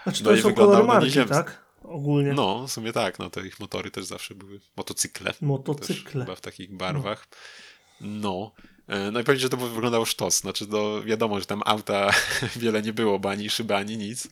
Znaczy 0.03 0.25
to 0.25 0.31
no 0.31 0.37
są 0.37 0.55
kolory 0.55 0.85
marki, 0.85 1.19
tak? 1.29 1.70
Ogólnie. 1.83 2.33
No, 2.33 2.67
w 2.67 2.73
sumie 2.73 2.93
tak, 2.93 3.19
no 3.19 3.31
to 3.31 3.41
ich 3.41 3.61
motory 3.61 3.91
też 3.91 4.05
zawsze 4.05 4.35
były 4.35 4.61
motocykle. 4.77 5.35
Motocykle. 5.41 6.25
Chyba 6.25 6.37
w 6.37 6.41
takich 6.41 6.77
barwach. 6.77 7.29
No. 8.01 8.09
no. 8.09 8.53
No 9.13 9.21
i 9.21 9.25
powiedzieć, 9.25 9.43
że 9.43 9.49
to 9.49 9.57
wyglądało 9.57 10.05
sztos. 10.05 10.41
Znaczy, 10.41 10.67
to 10.67 11.03
wiadomo, 11.03 11.41
że 11.41 11.47
tam 11.47 11.63
auta 11.67 12.11
wiele 12.57 12.83
nie 12.83 12.93
było, 12.93 13.19
bo 13.19 13.31
ani 13.31 13.51
szyby, 13.51 13.77
ani 13.77 13.97
nic. 13.97 14.29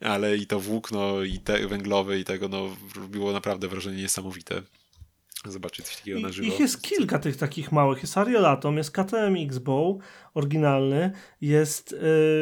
Ale 0.00 0.36
i 0.36 0.46
to 0.46 0.60
włókno, 0.60 1.22
i 1.22 1.38
te 1.38 1.66
węglowe, 1.66 2.18
i 2.18 2.24
tego, 2.24 2.48
no, 2.48 2.76
robiło 2.96 3.32
naprawdę 3.32 3.68
wrażenie 3.68 4.02
niesamowite. 4.02 4.62
Zobaczyć 5.44 5.86
coś 5.86 5.96
takiego 5.96 6.20
na 6.20 6.32
żywo. 6.32 6.48
Ich 6.48 6.60
jest 6.60 6.82
kilka 6.82 7.18
tych 7.18 7.36
takich 7.36 7.72
małych. 7.72 8.02
Jest 8.02 8.18
Ariolatom, 8.18 8.76
jest 8.76 8.90
KTM 8.90 9.36
X-Bow, 9.36 9.96
oryginalny, 10.34 11.12
jest 11.40 11.92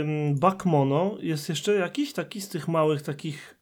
ym, 0.01 0.35
Buck 0.35 0.65
Mono, 0.65 1.17
jest 1.21 1.49
jeszcze 1.49 1.75
jakiś 1.75 2.13
taki 2.13 2.41
z 2.41 2.49
tych 2.49 2.69
małych 2.69 3.03
takich 3.03 3.56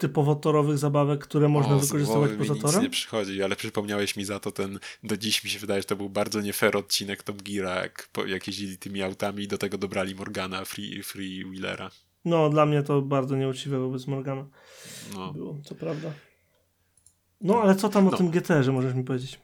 typowo 0.00 0.34
torowych 0.34 0.78
zabawek, 0.78 1.20
które 1.20 1.48
można 1.48 1.74
o, 1.74 1.78
wykorzystywać 1.78 2.30
poza 2.38 2.54
torem? 2.54 2.74
nic 2.74 2.82
nie 2.82 2.90
przychodzi, 2.90 3.42
ale 3.42 3.56
przypomniałeś 3.56 4.16
mi 4.16 4.24
za 4.24 4.40
to 4.40 4.52
ten, 4.52 4.78
do 5.02 5.16
dziś 5.16 5.44
mi 5.44 5.50
się 5.50 5.58
wydaje, 5.58 5.80
że 5.80 5.86
to 5.86 5.96
był 5.96 6.08
bardzo 6.08 6.40
nie 6.40 6.52
fair 6.52 6.76
odcinek 6.76 7.22
Top 7.22 7.42
Geara, 7.42 7.82
jak, 7.82 8.08
jak 8.26 8.46
jeździli 8.46 8.78
tymi 8.78 9.02
autami 9.02 9.44
i 9.44 9.48
do 9.48 9.58
tego 9.58 9.78
dobrali 9.78 10.14
Morgana, 10.14 10.64
Free, 10.64 11.02
free 11.02 11.44
Wheelera. 11.44 11.90
No, 12.24 12.50
dla 12.50 12.66
mnie 12.66 12.82
to 12.82 13.02
bardzo 13.02 13.36
nieuczciwe 13.36 13.78
wobec 13.78 14.06
Morgana. 14.06 14.46
No. 15.14 15.32
Było, 15.32 15.58
co 15.64 15.74
prawda. 15.74 16.12
No, 17.40 17.62
ale 17.62 17.74
co 17.74 17.88
tam 17.88 18.08
o 18.08 18.10
no. 18.10 18.16
tym 18.16 18.30
GT-że 18.30 18.72
możesz 18.72 18.94
mi 18.94 19.04
powiedzieć? 19.04 19.40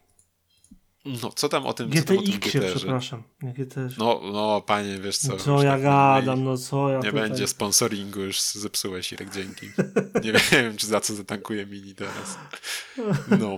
No, 1.23 1.33
co 1.33 1.49
tam 1.49 1.67
o 1.67 1.73
tym 1.73 1.91
GTX-ie, 1.91 2.75
przepraszam. 2.75 3.23
Nie 3.43 3.53
GTR. 3.53 3.95
No, 3.99 4.21
no, 4.33 4.61
panie, 4.61 4.99
wiesz 4.99 5.19
co. 5.19 5.37
Co 5.37 5.63
ja 5.63 5.73
tak 5.73 5.83
gadam, 5.83 6.45
no 6.45 6.57
co 6.57 6.89
ja 6.89 6.99
Nie 6.99 7.11
tutaj... 7.11 7.21
będzie 7.29 7.47
sponsoringu, 7.47 8.21
już 8.21 8.41
zepsułeś, 8.41 9.13
Irek, 9.13 9.35
dzięki. 9.35 9.67
Nie 10.25 10.33
wiem, 10.33 10.77
czy 10.77 10.87
za 10.87 11.01
co 11.01 11.15
zatankuję 11.15 11.67
mini 11.67 11.95
teraz. 11.95 12.39
No. 13.41 13.57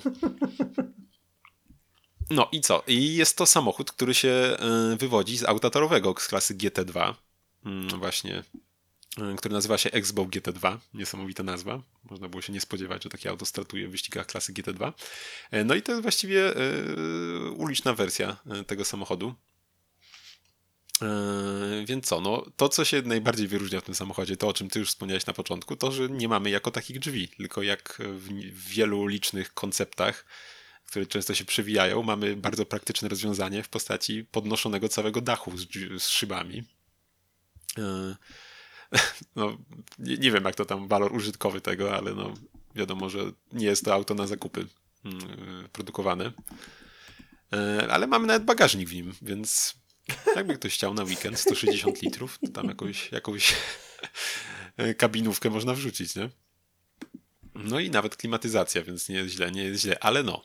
No 2.30 2.48
i 2.52 2.60
co? 2.60 2.82
I 2.86 3.14
jest 3.14 3.36
to 3.36 3.46
samochód, 3.46 3.92
który 3.92 4.14
się 4.14 4.56
y, 4.92 4.96
wywodzi 4.96 5.38
z 5.38 5.44
auta 5.44 5.70
torowego 5.70 6.14
z 6.18 6.28
klasy 6.28 6.54
GT2. 6.54 7.14
Mm, 7.64 7.88
właśnie 7.98 8.38
E, 8.38 8.67
który 9.36 9.54
nazywa 9.54 9.78
się 9.78 9.90
Expo 9.90 10.24
GT2. 10.24 10.78
Niesamowita 10.94 11.42
nazwa. 11.42 11.82
Można 12.10 12.28
było 12.28 12.42
się 12.42 12.52
nie 12.52 12.60
spodziewać, 12.60 13.04
że 13.04 13.10
takie 13.10 13.30
auto 13.30 13.46
startuje 13.46 13.88
w 13.88 13.90
wyścigach 13.90 14.26
klasy 14.26 14.52
GT2. 14.52 14.92
E, 15.50 15.64
no 15.64 15.74
i 15.74 15.82
to 15.82 15.92
jest 15.92 16.02
właściwie 16.02 16.56
e, 16.56 16.60
uliczna 17.50 17.94
wersja 17.94 18.36
tego 18.66 18.84
samochodu. 18.84 19.34
Więc 21.86 22.06
co, 22.06 22.20
no, 22.20 22.44
to 22.56 22.68
co 22.68 22.84
się 22.84 23.02
najbardziej 23.02 23.48
wyróżnia 23.48 23.80
w 23.80 23.84
tym 23.84 23.94
samochodzie, 23.94 24.36
to 24.36 24.48
o 24.48 24.52
czym 24.52 24.70
ty 24.70 24.78
już 24.78 24.88
wspomniałeś 24.88 25.26
na 25.26 25.32
początku, 25.32 25.76
to 25.76 25.92
że 25.92 26.08
nie 26.08 26.28
mamy 26.28 26.50
jako 26.50 26.70
takich 26.70 26.98
drzwi, 26.98 27.28
tylko 27.28 27.62
jak 27.62 27.98
w 28.50 28.68
wielu 28.68 29.06
licznych 29.06 29.54
konceptach, 29.54 30.24
które 30.86 31.06
często 31.06 31.34
się 31.34 31.44
przewijają, 31.44 32.02
mamy 32.02 32.36
bardzo 32.36 32.66
praktyczne 32.66 33.08
rozwiązanie 33.08 33.62
w 33.62 33.68
postaci 33.68 34.24
podnoszonego 34.24 34.88
całego 34.88 35.20
dachu 35.20 35.58
z, 35.58 35.66
z 36.02 36.08
szybami. 36.08 36.64
no, 39.36 39.58
nie, 39.98 40.16
nie, 40.16 40.30
wiem 40.30 40.44
jak 40.44 40.54
to 40.54 40.64
tam 40.64 40.88
walor 40.88 41.14
użytkowy 41.14 41.60
tego, 41.60 41.96
ale 41.96 42.14
no 42.14 42.34
wiadomo, 42.74 43.10
że 43.10 43.18
nie 43.52 43.66
jest 43.66 43.84
to 43.84 43.94
auto 43.94 44.14
na 44.14 44.26
zakupy 44.26 44.66
yy, 45.04 45.12
produkowane. 45.72 46.32
Yy, 47.52 47.92
ale 47.92 48.06
mamy 48.06 48.26
nawet 48.26 48.44
bagażnik 48.44 48.88
w 48.88 48.94
nim, 48.94 49.12
więc 49.22 49.74
jakby 50.36 50.54
ktoś 50.54 50.74
chciał 50.74 50.94
na 50.94 51.02
weekend 51.02 51.38
160 51.38 52.02
litrów, 52.02 52.38
to 52.38 52.52
tam 52.52 52.68
jakąś, 52.68 53.12
jakąś 53.12 53.56
kabinówkę 54.98 55.50
można 55.50 55.74
wrzucić, 55.74 56.16
nie? 56.16 56.30
No 57.54 57.80
i 57.80 57.90
nawet 57.90 58.16
klimatyzacja, 58.16 58.82
więc 58.82 59.08
nie 59.08 59.16
jest 59.16 59.34
źle, 59.34 59.52
nie 59.52 59.64
jest 59.64 59.82
źle, 59.82 59.98
ale 60.00 60.22
no. 60.22 60.44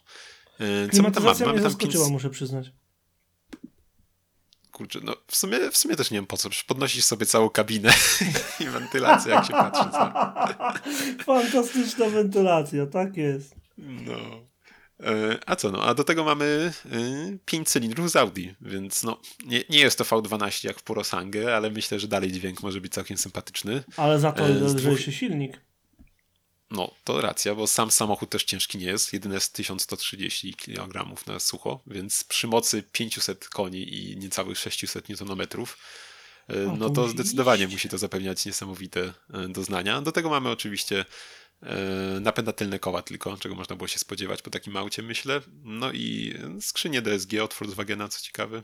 Yy, 0.60 0.90
co 0.92 1.04
my 1.04 1.12
tam 1.12 1.24
mamy? 1.24 1.46
Mamy 1.46 1.62
tam 1.62 2.12
muszę 2.12 2.30
przyznać 2.30 2.72
kurczę, 4.74 5.00
no 5.04 5.16
w 5.28 5.36
sumie, 5.36 5.72
w 5.72 5.78
sumie 5.78 5.96
też 5.96 6.12
nie 6.12 6.18
wiem 6.18 6.28
po 6.28 6.38
co, 6.38 6.50
podnosisz 6.68 7.04
sobie 7.04 7.26
całą 7.26 7.50
kabinę 7.50 7.94
i 8.60 8.66
wentylację, 8.66 9.32
jak 9.32 9.46
się 9.46 9.54
patrzy. 9.54 9.84
Co? 9.92 10.14
Fantastyczna 11.26 12.10
wentylacja, 12.10 12.86
tak 12.86 13.18
jest. 13.18 13.56
No. 13.78 14.14
E, 15.00 15.40
a 15.46 15.56
co 15.56 15.72
no, 15.72 15.84
a 15.84 15.94
do 15.94 16.04
tego 16.04 16.24
mamy 16.24 16.74
5 17.46 17.68
e, 17.68 17.72
cylindrów 17.72 18.12
z 18.12 18.16
Audi, 18.16 18.48
więc 18.62 19.04
no, 19.04 19.20
nie, 19.46 19.64
nie 19.70 19.80
jest 19.80 19.98
to 19.98 20.04
V12 20.04 20.66
jak 20.66 20.80
w 20.80 20.84
Purosangę, 20.84 21.56
ale 21.56 21.70
myślę, 21.70 22.00
że 22.00 22.08
dalej 22.08 22.32
dźwięk 22.32 22.64
może 22.64 22.82
być 22.82 22.94
całkiem 22.94 23.18
sympatyczny. 23.18 23.84
Ale 23.98 24.20
za 24.20 24.32
to 24.32 24.46
e, 24.46 24.50
lżejszy 24.50 25.12
silnik. 25.12 25.62
No, 26.74 26.92
to 27.04 27.22
racja, 27.22 27.56
bo 27.56 27.68
sam 27.68 27.92
samochód 27.92 28.30
też 28.30 28.44
ciężki 28.44 28.78
nie 28.78 28.86
jest. 28.86 29.14
Jedyne 29.14 29.36
jest 29.36 29.54
1130 29.54 30.54
kg 30.54 31.26
na 31.28 31.40
sucho, 31.40 31.82
więc 31.88 32.24
przy 32.24 32.48
mocy 32.48 32.84
500 32.92 33.50
koni 33.50 33.96
i 33.96 34.18
niecałych 34.18 34.58
600 34.58 35.10
Nm 35.10 35.42
e, 35.42 36.56
no 36.78 36.90
to 36.90 37.08
zdecydowanie 37.08 37.68
musi 37.68 37.90
to 37.90 37.98
zapewniać 37.98 38.46
niesamowite 38.46 39.14
e, 39.34 39.48
doznania. 39.50 40.02
Do 40.02 40.12
tego 40.12 40.30
mamy 40.30 40.50
oczywiście 40.50 41.06
e, 41.64 41.76
napęda 42.20 42.54
tylne 42.54 42.80
koła 42.80 43.02
tylko, 43.02 43.38
czego 43.38 43.56
można 43.56 43.76
było 43.76 43.88
się 43.88 44.00
spodziewać 44.00 44.42
po 44.42 44.50
takim 44.50 44.78
aucie, 44.78 45.02
myślę. 45.02 45.42
No 45.64 45.92
i 45.92 46.34
skrzynię 46.62 47.02
DSG 47.02 47.34
od 47.44 47.54
Volkswagena, 47.54 48.08
co 48.08 48.22
ciekawe. 48.22 48.64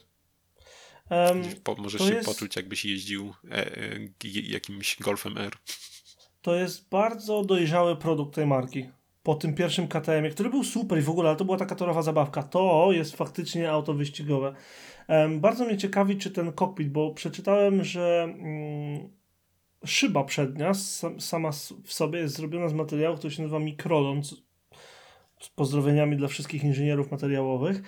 Um, 1.09 1.43
możesz 1.77 2.01
się 2.01 2.13
jest... 2.13 2.25
poczuć, 2.25 2.55
jakbyś 2.55 2.85
jeździł 2.85 3.33
e, 3.51 3.77
e, 3.77 3.99
jakimś 4.43 4.97
Golfem 4.99 5.37
R 5.37 5.57
to 6.41 6.55
jest 6.55 6.89
bardzo 6.89 7.43
dojrzały 7.43 7.95
produkt 7.95 8.35
tej 8.35 8.47
marki. 8.47 8.89
po 9.23 9.35
tym 9.35 9.53
pierwszym 9.53 9.87
KTM, 9.87 10.31
który 10.31 10.49
był 10.49 10.63
super 10.63 10.99
i 10.99 11.01
w 11.01 11.09
ogóle, 11.09 11.29
ale 11.29 11.37
to 11.37 11.45
była 11.45 11.57
taka 11.57 11.75
torowa 11.75 12.01
zabawka. 12.01 12.43
To 12.43 12.89
jest 12.91 13.15
faktycznie 13.15 13.71
auto 13.71 13.93
wyścigowe. 13.93 14.55
Um, 15.07 15.39
bardzo 15.39 15.65
mnie 15.65 15.77
ciekawi, 15.77 16.17
czy 16.17 16.31
ten 16.31 16.51
kokpit, 16.51 16.89
bo 16.91 17.13
przeczytałem, 17.13 17.83
że 17.83 18.27
um, 18.27 19.09
szyba 19.85 20.23
przednia 20.23 20.71
sama 21.19 21.51
w 21.83 21.93
sobie 21.93 22.19
jest 22.19 22.35
zrobiona 22.35 22.69
z 22.69 22.73
materiału, 22.73 23.17
który 23.17 23.33
się 23.33 23.41
nazywa 23.41 23.59
mikrolon. 23.59 24.21
Z 25.39 25.49
pozdrowieniami 25.49 26.17
dla 26.17 26.27
wszystkich 26.27 26.63
inżynierów 26.63 27.11
materiałowych. 27.11 27.81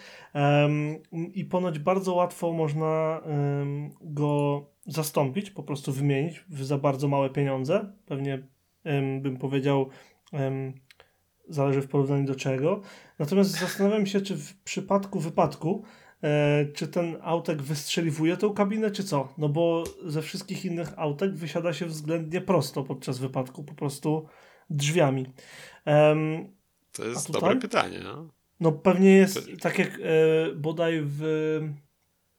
I 1.33 1.45
ponoć 1.45 1.79
bardzo 1.79 2.13
łatwo 2.13 2.53
można 2.53 3.21
go 4.01 4.65
zastąpić, 4.85 5.51
po 5.51 5.63
prostu 5.63 5.91
wymienić 5.91 6.45
za 6.49 6.77
bardzo 6.77 7.07
małe 7.07 7.29
pieniądze. 7.29 7.93
Pewnie 8.05 8.47
bym 9.21 9.37
powiedział 9.37 9.89
zależy 11.49 11.81
w 11.81 11.87
porównaniu 11.87 12.25
do 12.25 12.35
czego. 12.35 12.81
Natomiast 13.19 13.59
zastanawiam 13.59 14.05
się, 14.05 14.21
czy 14.21 14.37
w 14.37 14.63
przypadku 14.63 15.19
wypadku, 15.19 15.83
e, 16.23 16.65
czy 16.65 16.87
ten 16.87 17.17
autek 17.21 17.61
wystrzeliwuje 17.61 18.37
tę 18.37 18.51
kabinę, 18.55 18.91
czy 18.91 19.03
co? 19.03 19.33
No 19.37 19.49
bo 19.49 19.83
ze 20.05 20.21
wszystkich 20.21 20.65
innych 20.65 20.99
autek 20.99 21.35
wysiada 21.35 21.73
się 21.73 21.85
względnie 21.85 22.41
prosto 22.41 22.83
podczas 22.83 23.19
wypadku, 23.19 23.63
po 23.63 23.73
prostu 23.73 24.25
drzwiami. 24.69 25.25
Um, 25.85 26.60
to 26.91 27.05
jest 27.05 27.31
dobre 27.31 27.55
pytanie. 27.55 27.99
No, 28.03 28.27
no 28.59 28.71
pewnie 28.71 29.09
jest 29.09 29.35
to... 29.35 29.57
tak 29.61 29.79
jak 29.79 29.89
e, 29.89 30.55
bodaj 30.55 31.01
w 31.03 31.21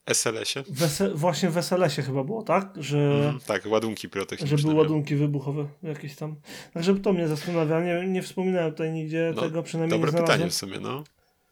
SLS-ie? 0.07 0.65
Wese, 0.69 1.15
właśnie 1.15 1.51
w 1.51 1.57
SLS-ie 1.57 2.07
chyba 2.07 2.25
było, 2.25 2.43
tak? 2.43 2.73
Że, 2.77 2.99
mm, 2.99 3.41
tak, 3.47 3.67
ładunki 3.67 4.09
pirotechniczne. 4.09 4.59
Że 4.59 4.63
były 4.63 4.75
ładunki 4.75 5.17
wybuchowe 5.17 5.67
jakieś 5.83 6.17
tam. 6.17 6.37
Także 6.75 6.95
to 6.95 7.13
mnie 7.13 7.29
zastanawia. 7.29 7.81
Nie, 7.81 8.09
nie 8.09 8.23
wspominałem 8.23 8.71
tutaj 8.71 8.93
nigdzie 8.93 9.33
no, 9.37 9.43
tego, 9.43 9.63
przynajmniej 9.63 10.01
dobre 10.01 10.13
nie 10.13 10.17
Dobre 10.17 10.33
pytanie 10.33 10.51
w 10.51 10.55
sumie, 10.55 10.81
no. 10.81 11.05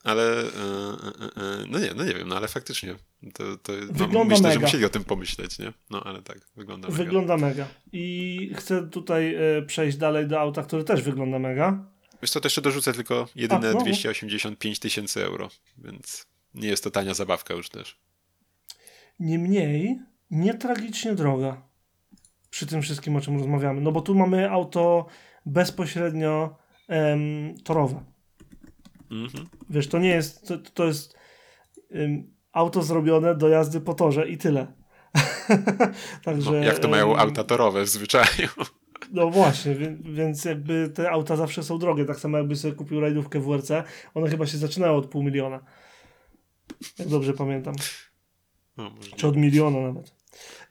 Ale, 0.04 0.22
yy, 0.22 1.42
yy, 1.42 1.66
no 1.70 1.78
nie, 1.78 1.94
no 1.96 2.04
nie 2.04 2.14
wiem, 2.14 2.28
no 2.28 2.36
ale 2.36 2.48
faktycznie. 2.48 2.94
To, 3.34 3.56
to, 3.62 3.72
no, 3.72 3.92
wygląda 3.92 4.24
myślę, 4.24 4.48
mega. 4.48 4.54
że 4.54 4.60
musieli 4.60 4.84
o 4.84 4.88
tym 4.88 5.04
pomyśleć, 5.04 5.58
nie? 5.58 5.72
No 5.90 6.04
ale 6.04 6.22
tak, 6.22 6.38
wygląda 6.56 6.88
mega. 6.88 7.04
Wygląda 7.04 7.36
mega. 7.36 7.66
I 7.92 8.50
chcę 8.56 8.88
tutaj 8.88 9.36
przejść 9.66 9.96
dalej 9.96 10.26
do 10.26 10.40
auta, 10.40 10.62
które 10.62 10.84
też 10.84 11.02
wygląda 11.02 11.38
mega. 11.38 11.84
Wiesz 12.22 12.30
co, 12.30 12.40
to 12.40 12.46
jeszcze 12.46 12.62
dorzucę 12.62 12.92
tylko 12.92 13.28
jedyne 13.36 13.70
A, 13.70 13.72
no. 13.72 13.80
285 13.80 14.78
tysięcy 14.78 15.24
euro, 15.24 15.48
więc 15.78 16.26
nie 16.54 16.68
jest 16.68 16.84
to 16.84 16.90
tania 16.90 17.14
zabawka 17.14 17.54
już 17.54 17.68
też. 17.68 17.98
Niemniej 19.20 19.98
nie 20.30 20.54
tragicznie 20.54 21.14
droga 21.14 21.62
przy 22.50 22.66
tym 22.66 22.82
wszystkim, 22.82 23.16
o 23.16 23.20
czym 23.20 23.38
rozmawiamy. 23.38 23.80
No 23.80 23.92
bo 23.92 24.00
tu 24.00 24.14
mamy 24.14 24.50
auto 24.50 25.06
bezpośrednio 25.46 26.56
em, 26.88 27.54
torowe. 27.64 28.04
Mhm. 29.10 29.48
Wiesz, 29.70 29.88
to 29.88 29.98
nie 29.98 30.08
jest, 30.08 30.48
to, 30.48 30.58
to 30.58 30.84
jest 30.84 31.16
em, 31.90 32.34
auto 32.52 32.82
zrobione 32.82 33.34
do 33.34 33.48
jazdy 33.48 33.80
po 33.80 33.94
torze 33.94 34.28
i 34.28 34.38
tyle. 34.38 34.72
Także, 36.24 36.50
no, 36.50 36.56
jak 36.56 36.78
to 36.78 36.88
mają 36.88 37.16
auta 37.16 37.44
torowe 37.44 37.82
w 37.82 37.88
zwyczaju. 37.88 38.48
No 39.12 39.30
właśnie, 39.30 39.74
więc 40.00 40.44
jakby 40.44 40.90
te 40.94 41.10
auta 41.10 41.36
zawsze 41.36 41.62
są 41.62 41.78
drogie. 41.78 42.04
Tak 42.04 42.20
samo 42.20 42.38
jakby 42.38 42.56
sobie 42.56 42.74
kupił 42.74 43.00
rajdówkę 43.00 43.40
WRC, 43.40 43.70
one 44.14 44.30
chyba 44.30 44.46
się 44.46 44.58
zaczynały 44.58 44.96
od 44.96 45.06
pół 45.06 45.22
miliona. 45.22 45.60
Jak 46.98 47.08
dobrze 47.08 47.32
pamiętam. 47.32 47.74
No, 48.76 48.90
Czy 49.16 49.26
od 49.26 49.36
miliona 49.36 49.80
nawet. 49.80 50.14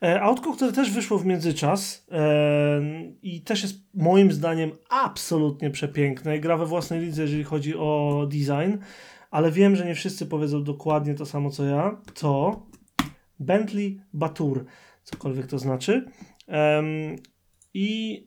E, 0.02 0.20
autko, 0.20 0.52
które 0.52 0.72
też 0.72 0.90
wyszło 0.90 1.18
w 1.18 1.26
międzyczas 1.26 2.06
e, 2.12 2.82
i 3.22 3.40
też 3.40 3.62
jest 3.62 3.74
moim 3.94 4.32
zdaniem 4.32 4.72
absolutnie 4.88 5.70
przepiękne 5.70 6.36
i 6.36 6.40
gra 6.40 6.56
we 6.56 6.66
własnej 6.66 7.00
lidze, 7.00 7.22
jeżeli 7.22 7.44
chodzi 7.44 7.76
o 7.76 8.26
design, 8.30 8.76
ale 9.30 9.50
wiem, 9.50 9.76
że 9.76 9.86
nie 9.86 9.94
wszyscy 9.94 10.26
powiedzą 10.26 10.64
dokładnie 10.64 11.14
to 11.14 11.26
samo 11.26 11.50
co 11.50 11.64
ja, 11.64 11.96
to 12.14 12.62
Bentley 13.40 14.00
Batur, 14.12 14.64
cokolwiek 15.04 15.46
to 15.46 15.58
znaczy. 15.58 16.04
I 17.74 18.26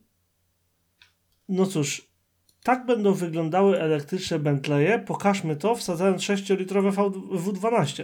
no 1.53 1.65
cóż, 1.65 2.13
tak 2.63 2.85
będą 2.85 3.13
wyglądały 3.13 3.81
elektryczne 3.81 4.39
Bentleye. 4.39 4.99
Pokażmy 4.99 5.55
to, 5.55 5.75
wsadzając 5.75 6.21
6-litrowe 6.21 6.91
W12. 7.31 8.03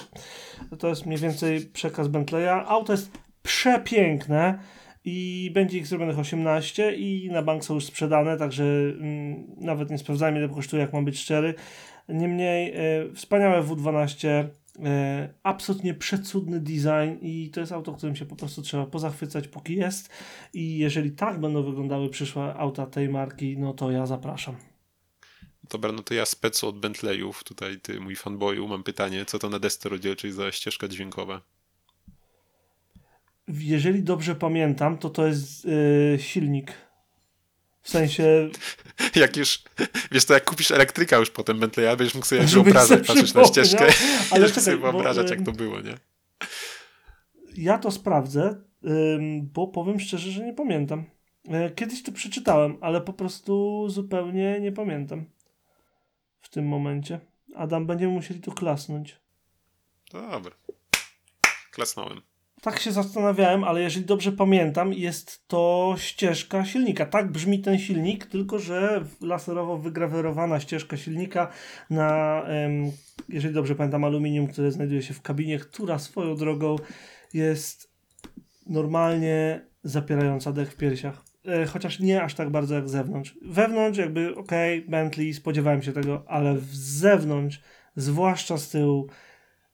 To 0.79 0.87
jest 0.87 1.05
mniej 1.05 1.19
więcej 1.19 1.61
przekaz 1.65 2.07
Bentleya. 2.07 2.63
Auto 2.67 2.93
jest 2.93 3.11
przepiękne 3.43 4.59
i 5.05 5.51
będzie 5.53 5.77
ich 5.77 5.87
zrobionych 5.87 6.19
18 6.19 6.95
i 6.95 7.29
na 7.31 7.41
bank 7.41 7.65
są 7.65 7.75
już 7.75 7.85
sprzedane, 7.85 8.37
także 8.37 8.63
mm, 8.63 9.47
nawet 9.57 9.89
nie 9.89 9.97
sprawdzajmy 9.97 10.39
ile 10.39 10.49
kosztuje, 10.49 10.81
jak 10.81 10.93
mam 10.93 11.05
być 11.05 11.19
szczery. 11.19 11.53
Niemniej 12.09 12.73
e, 12.75 13.13
wspaniałe 13.13 13.63
W12, 13.63 14.27
e, 14.83 15.33
absolutnie 15.43 15.93
przecudny 15.93 16.59
design 16.59 17.19
i 17.21 17.49
to 17.53 17.59
jest 17.59 17.71
auto, 17.71 17.93
którym 17.93 18.15
się 18.15 18.25
po 18.25 18.35
prostu 18.35 18.61
trzeba 18.61 18.85
pozachwycać 18.85 19.47
póki 19.47 19.75
jest 19.75 20.09
i 20.53 20.77
jeżeli 20.77 21.11
tak 21.11 21.39
będą 21.39 21.63
wyglądały 21.63 22.09
przyszłe 22.09 22.53
auta 22.53 22.85
tej 22.85 23.09
marki, 23.09 23.57
no 23.57 23.73
to 23.73 23.91
ja 23.91 24.05
zapraszam. 24.05 24.55
Dobra, 25.69 25.91
no 25.91 26.03
to 26.03 26.13
ja 26.13 26.25
specu 26.25 26.67
od 26.67 26.79
Bentleyów, 26.79 27.43
tutaj 27.43 27.79
ty 27.79 27.99
mój 27.99 28.15
fanboyu, 28.15 28.67
mam 28.67 28.83
pytanie, 28.83 29.25
co 29.25 29.39
to 29.39 29.49
na 29.49 29.59
desce 29.59 29.89
rozdzielczej 29.89 30.31
za 30.31 30.51
ścieżka 30.51 30.87
dźwiękowa? 30.87 31.41
Jeżeli 33.47 34.03
dobrze 34.03 34.35
pamiętam, 34.35 34.97
to 34.97 35.09
to 35.09 35.27
jest 35.27 35.65
yy, 35.65 36.17
silnik. 36.19 36.88
W 37.81 37.89
sensie... 37.89 38.49
jak 39.15 39.37
już, 39.37 39.63
wiesz 40.11 40.25
to 40.25 40.33
jak 40.33 40.45
kupisz 40.45 40.71
elektryka 40.71 41.17
już 41.17 41.29
potem 41.29 41.59
Bentleya, 41.59 41.97
będziesz 41.97 42.15
mógł 42.15 42.27
sobie 42.27 42.41
wyobrażać, 42.41 43.07
patrzeć 43.07 43.33
na 43.33 43.43
ścieżkę 43.43 43.87
ale 44.31 44.47
czekaj, 44.47 44.63
sobie 44.63 44.77
wyobrażać 44.77 45.27
bo, 45.27 45.33
jak 45.33 45.45
to 45.45 45.51
było, 45.51 45.81
nie? 45.81 45.97
Ja 47.55 47.77
to 47.77 47.91
sprawdzę, 47.91 48.61
bo 49.41 49.67
powiem 49.67 49.99
szczerze, 49.99 50.31
że 50.31 50.45
nie 50.45 50.53
pamiętam. 50.53 51.05
E, 51.47 51.69
kiedyś 51.69 52.03
to 52.03 52.11
przeczytałem, 52.11 52.77
ale 52.81 53.01
po 53.01 53.13
prostu 53.13 53.85
zupełnie 53.89 54.59
nie 54.59 54.71
pamiętam 54.71 55.25
w 56.39 56.49
tym 56.49 56.67
momencie. 56.67 57.19
Adam, 57.55 57.85
będziemy 57.85 58.13
musieli 58.13 58.39
to 58.39 58.51
klasnąć. 58.51 59.17
Dobra. 60.11 60.55
Klasnąłem. 61.71 62.21
Tak 62.61 62.79
się 62.79 62.91
zastanawiałem, 62.91 63.63
ale 63.63 63.81
jeżeli 63.81 64.05
dobrze 64.05 64.31
pamiętam, 64.31 64.93
jest 64.93 65.47
to 65.47 65.95
ścieżka 65.97 66.65
silnika. 66.65 67.05
Tak 67.05 67.31
brzmi 67.31 67.59
ten 67.59 67.79
silnik, 67.79 68.25
tylko 68.25 68.59
że 68.59 69.03
laserowo 69.21 69.77
wygrawerowana 69.77 70.59
ścieżka 70.59 70.97
silnika 70.97 71.51
na, 71.89 72.43
jeżeli 73.29 73.53
dobrze 73.53 73.75
pamiętam, 73.75 74.03
aluminium, 74.03 74.47
które 74.47 74.71
znajduje 74.71 75.01
się 75.01 75.13
w 75.13 75.21
kabinie, 75.21 75.59
która 75.59 75.99
swoją 75.99 76.35
drogą 76.35 76.75
jest 77.33 77.91
normalnie 78.67 79.61
zapierająca 79.83 80.51
dech 80.51 80.73
w 80.73 80.77
piersiach. 80.77 81.23
E, 81.45 81.65
chociaż 81.65 81.99
nie 81.99 82.23
aż 82.23 82.33
tak 82.33 82.49
bardzo 82.49 82.75
jak 82.75 82.89
z 82.89 82.91
zewnątrz. 82.91 83.35
Wewnątrz 83.45 83.99
jakby 83.99 84.35
ok, 84.35 84.51
Bentley, 84.87 85.33
spodziewałem 85.33 85.81
się 85.81 85.93
tego, 85.93 86.23
ale 86.27 86.57
z 86.57 86.77
zewnątrz, 86.77 87.61
zwłaszcza 87.95 88.57
z 88.57 88.69
tyłu, 88.69 89.09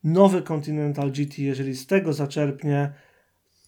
nowy 0.04 0.42
Continental 0.42 1.12
GT, 1.12 1.38
jeżeli 1.38 1.74
z 1.74 1.86
tego 1.86 2.12
zaczerpnie, 2.12 2.92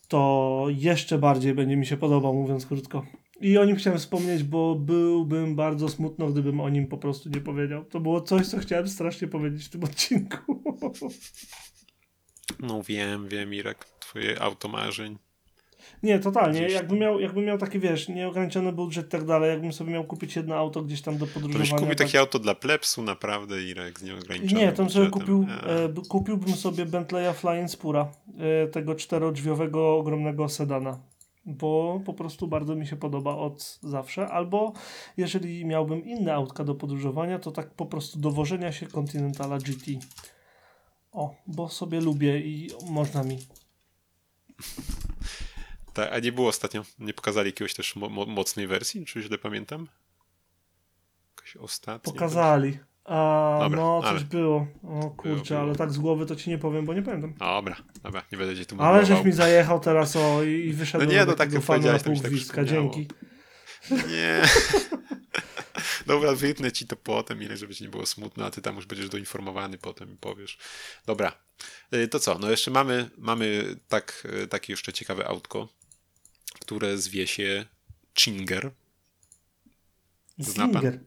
to 0.08 0.66
jeszcze 0.68 1.18
bardziej 1.18 1.54
będzie 1.54 1.76
mi 1.76 1.86
się 1.86 1.96
podobał, 1.96 2.34
mówiąc 2.34 2.66
krótko. 2.66 3.06
I 3.40 3.58
o 3.58 3.64
nim 3.64 3.76
chciałem 3.76 3.98
wspomnieć, 3.98 4.42
bo 4.42 4.74
byłbym 4.74 5.56
bardzo 5.56 5.88
smutno, 5.88 6.26
gdybym 6.26 6.60
o 6.60 6.68
nim 6.68 6.86
po 6.86 6.98
prostu 6.98 7.28
nie 7.28 7.40
powiedział. 7.40 7.84
To 7.84 8.00
było 8.00 8.20
coś, 8.20 8.46
co 8.46 8.58
chciałem 8.58 8.88
strasznie 8.88 9.28
powiedzieć 9.28 9.64
w 9.64 9.68
tym 9.68 9.84
odcinku. 9.84 10.62
No 12.60 12.82
wiem, 12.82 13.28
wiem, 13.28 13.54
Irek, 13.54 13.84
twoje 13.84 14.42
auto 14.42 14.68
marzeń. 14.68 15.18
Nie, 16.02 16.18
totalnie. 16.18 16.68
Jakbym 16.68 16.98
miał, 16.98 17.20
jakbym 17.20 17.44
miał 17.44 17.58
taki, 17.58 17.78
wiesz, 17.78 18.08
nieograniczony 18.08 18.72
budżet 18.72 19.06
i 19.06 19.10
tak 19.10 19.24
dalej, 19.24 19.50
jakbym 19.50 19.72
sobie 19.72 19.92
miał 19.92 20.04
kupić 20.04 20.36
jedno 20.36 20.56
auto 20.56 20.82
gdzieś 20.82 21.02
tam 21.02 21.18
do 21.18 21.26
podróżowania. 21.26 21.64
To 21.64 21.74
byś 21.74 21.80
kupił 21.80 21.94
tak... 21.94 22.06
takie 22.06 22.20
auto 22.20 22.38
dla 22.38 22.54
plepsu 22.54 23.02
naprawdę, 23.02 23.62
Irek, 23.62 24.00
z 24.00 24.02
nieograniczonym 24.02 24.64
Nie, 24.64 24.72
to 24.72 24.90
sobie 24.90 25.10
kupił, 25.10 25.46
e, 25.66 26.08
kupiłbym 26.08 26.56
sobie 26.56 26.86
Bentleya 26.86 27.34
Flying 27.34 27.70
Spura, 27.70 28.08
e, 28.38 28.66
tego 28.66 28.94
czterodrzwiowego, 28.94 29.96
ogromnego 29.96 30.48
sedana 30.48 30.98
bo 31.48 32.00
po 32.06 32.14
prostu 32.14 32.48
bardzo 32.48 32.74
mi 32.74 32.86
się 32.86 32.96
podoba 32.96 33.36
od 33.36 33.78
zawsze. 33.82 34.28
Albo 34.28 34.72
jeżeli 35.16 35.64
miałbym 35.64 36.04
inne 36.04 36.34
autka 36.34 36.64
do 36.64 36.74
podróżowania, 36.74 37.38
to 37.38 37.52
tak 37.52 37.70
po 37.70 37.86
prostu 37.86 38.18
dowożenia 38.18 38.72
się 38.72 38.86
Continentala 38.86 39.58
GT. 39.58 39.90
O, 41.12 41.34
bo 41.46 41.68
sobie 41.68 42.00
lubię 42.00 42.40
i 42.40 42.70
można 42.90 43.22
mi. 43.22 43.38
Tak, 45.94 46.12
a 46.12 46.18
nie 46.18 46.32
było 46.32 46.48
ostatnio, 46.48 46.84
nie 46.98 47.14
pokazali 47.14 47.48
jakiegoś 47.48 47.74
też 47.74 47.96
mo 47.96 48.08
mocnej 48.08 48.66
wersji, 48.66 49.06
czy 49.06 49.22
źle 49.22 49.38
pamiętam? 49.38 49.88
Jakaś 51.36 51.56
ostatnia. 51.56 52.12
Pokazali. 52.12 52.78
A, 53.04 53.58
dobra, 53.62 53.80
no, 53.80 54.00
coś 54.02 54.10
ale... 54.10 54.20
było. 54.20 54.66
O 54.82 55.10
kurczę, 55.10 55.32
było, 55.32 55.44
było. 55.44 55.60
ale 55.60 55.76
tak 55.76 55.92
z 55.92 55.98
głowy 55.98 56.26
to 56.26 56.36
ci 56.36 56.50
nie 56.50 56.58
powiem, 56.58 56.86
bo 56.86 56.94
nie 56.94 57.02
pamiętam. 57.02 57.34
Dobra, 57.34 57.76
dobra, 58.02 58.22
nie 58.32 58.38
będę 58.38 58.56
cię 58.56 58.66
tu 58.66 58.76
mówił. 58.76 58.88
Ale 58.88 59.06
żeś 59.06 59.24
mi 59.24 59.32
zajechał 59.32 59.80
teraz 59.80 60.16
o 60.16 60.42
i, 60.42 60.50
i 60.50 60.72
wyszedłem 60.72 61.08
no 61.08 61.14
nie, 61.14 61.24
no 61.24 61.34
tak 61.34 61.52
jak 61.52 61.62
powiedziałeś, 61.62 62.02
to 62.02 62.10
mi 62.10 62.20
tak 62.20 62.64
Dzięki. 62.64 63.08
Nie. 63.90 64.42
Dobra, 66.06 66.34
wytnę 66.34 66.72
ci 66.72 66.86
to 66.86 66.96
potem, 66.96 67.42
ile 67.42 67.56
żeby 67.56 67.74
ci 67.74 67.84
nie 67.84 67.90
było 67.90 68.06
smutno, 68.06 68.44
a 68.44 68.50
ty 68.50 68.62
tam 68.62 68.76
już 68.76 68.86
będziesz 68.86 69.08
doinformowany 69.08 69.78
potem 69.78 70.12
i 70.12 70.16
powiesz. 70.16 70.58
Dobra, 71.06 71.32
y, 71.94 72.08
to 72.08 72.20
co? 72.20 72.38
No 72.38 72.50
jeszcze 72.50 72.70
mamy, 72.70 73.10
mamy 73.18 73.76
tak, 73.88 74.26
y, 74.42 74.46
takie 74.46 74.72
jeszcze 74.72 74.92
ciekawe 74.92 75.28
autko, 75.28 75.68
które 76.68 76.98
zwie 76.98 77.26
się 77.26 77.64
Chinger. 78.18 78.70
Zna 80.38 80.68
pan? 80.68 80.98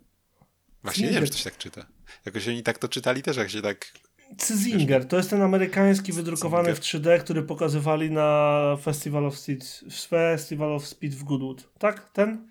Właśnie 0.83 1.07
nie 1.07 1.13
wiem, 1.13 1.25
czy 1.25 1.31
to 1.31 1.37
się 1.37 1.43
tak 1.43 1.57
czyta. 1.57 1.85
Jakoś 2.25 2.47
oni 2.47 2.63
tak 2.63 2.77
to 2.77 2.87
czytali 2.87 3.23
też, 3.23 3.37
jak 3.37 3.49
się 3.49 3.61
tak 3.61 3.93
Cyzinger, 4.37 5.07
to 5.07 5.17
jest 5.17 5.29
ten 5.29 5.41
amerykański 5.41 6.13
wydrukowany 6.13 6.75
w 6.75 6.79
3D, 6.79 7.19
który 7.19 7.43
pokazywali 7.43 8.11
na 8.11 8.77
Festival 8.83 9.25
of 9.25 9.37
Speed, 9.37 9.65
Festival 10.07 10.73
of 10.73 10.87
Speed 10.87 11.17
w 11.17 11.23
Goodwood. 11.23 11.69
Tak? 11.79 12.09
Ten? 12.09 12.49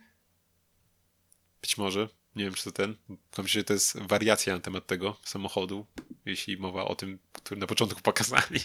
Być 1.62 1.78
może. 1.78 2.08
Nie 2.36 2.44
wiem, 2.44 2.54
czy 2.54 2.64
to 2.64 2.72
ten. 2.72 2.96
Myślę, 3.38 3.60
że 3.60 3.64
to 3.64 3.72
jest 3.72 3.98
wariacja 3.98 4.54
na 4.54 4.60
temat 4.60 4.86
tego 4.86 5.16
samochodu, 5.24 5.86
jeśli 6.24 6.56
mowa 6.56 6.84
o 6.84 6.94
tym, 6.94 7.18
który 7.32 7.60
na 7.60 7.66
początku 7.66 8.00
pokazali. 8.00 8.60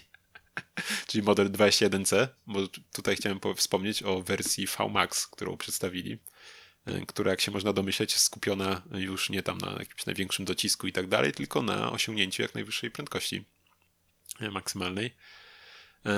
Czyli 1.07 1.23
model 1.23 1.51
21C, 1.51 2.27
bo 2.47 2.59
tutaj 2.93 3.15
chciałem 3.15 3.39
wspomnieć 3.55 4.03
o 4.03 4.21
wersji 4.21 4.67
VMAX, 4.67 5.27
którą 5.27 5.57
przedstawili. 5.57 6.19
Y, 6.89 7.05
która 7.05 7.31
jak 7.31 7.41
się 7.41 7.51
można 7.51 7.73
domyśleć 7.73 8.11
jest 8.11 8.25
skupiona 8.25 8.81
już 8.91 9.29
nie 9.29 9.43
tam 9.43 9.57
na 9.57 9.71
jakimś 9.71 10.05
największym 10.05 10.45
docisku 10.45 10.87
i 10.87 10.91
tak 10.91 11.07
dalej, 11.07 11.31
tylko 11.31 11.61
na 11.61 11.91
osiągnięciu 11.91 12.41
jak 12.41 12.55
najwyższej 12.55 12.91
prędkości 12.91 13.45
y, 14.41 14.51
maksymalnej. 14.51 15.05
Y, 15.05 16.09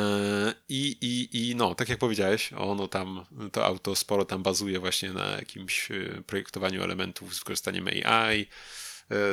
I, 0.70 0.98
i, 1.02 1.50
I 1.50 1.56
no, 1.56 1.76
tak 1.76 1.90
jak 1.90 2.00
powiedziałeś, 2.00 2.54
ono 2.54 2.88
tam, 2.88 3.26
to 3.52 3.66
auto 3.66 3.96
sporo 3.96 4.26
tam 4.26 4.44
bazuje 4.44 4.80
właśnie 4.80 5.14
na 5.14 5.26
jakimś 5.26 5.90
projektowaniu 6.26 6.84
elementów 6.84 7.36
z 7.36 7.40
wykorzystaniem 7.40 7.88
AI, 7.88 8.48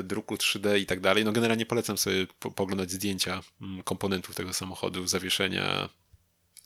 druku 0.05 0.35
3D 0.35 0.79
i 0.79 0.87
tak 0.87 1.01
dalej. 1.01 1.25
No 1.25 1.33
generalnie 1.33 1.67
polecam 1.67 1.99
sobie 1.99 2.27
po, 2.39 2.51
poglądać 2.51 2.91
zdjęcia 2.91 3.41
mm, 3.61 3.83
komponentów 3.83 4.35
tego 4.35 4.53
samochodu, 4.53 5.07
zawieszenia, 5.07 5.89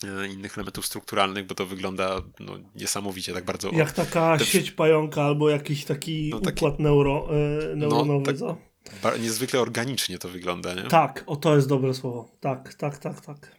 E, 0.04 0.28
innych 0.28 0.59
elementów 0.59 0.86
strukturalnych, 0.86 1.46
bo 1.46 1.54
to 1.54 1.66
wygląda 1.66 2.22
no, 2.40 2.59
niesamowicie, 2.74 3.32
tak 3.32 3.44
bardzo... 3.44 3.70
Jak 3.72 3.92
taka 3.92 4.36
Te... 4.38 4.44
sieć 4.44 4.70
pająka 4.70 5.22
albo 5.22 5.50
jakiś 5.50 5.84
taki, 5.84 6.30
no, 6.30 6.40
taki... 6.40 6.59
układ 6.59 6.78
neuro, 6.78 7.28
yy, 7.30 7.76
neuronowy, 7.76 8.34
no, 8.40 8.56
tak, 9.02 9.20
Niezwykle 9.20 9.61
organicznie 9.61 10.18
to 10.18 10.28
wygląda, 10.28 10.74
nie? 10.74 10.82
Tak, 10.82 11.24
o 11.26 11.36
to 11.36 11.56
jest 11.56 11.68
dobre 11.68 11.94
słowo. 11.94 12.30
Tak, 12.40 12.74
tak, 12.74 12.98
tak, 12.98 13.20
tak. 13.20 13.56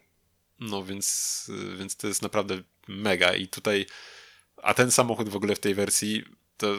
No 0.60 0.84
więc, 0.84 1.52
więc 1.80 1.96
to 1.96 2.08
jest 2.08 2.22
naprawdę 2.22 2.58
mega 2.88 3.34
i 3.34 3.48
tutaj 3.48 3.86
a 4.64 4.74
ten 4.74 4.92
samochód 4.92 5.30
w 5.30 5.36
ogóle 5.36 5.56
w 5.56 5.60
tej 5.60 5.76
wersji 5.76 6.24
to, 6.58 6.76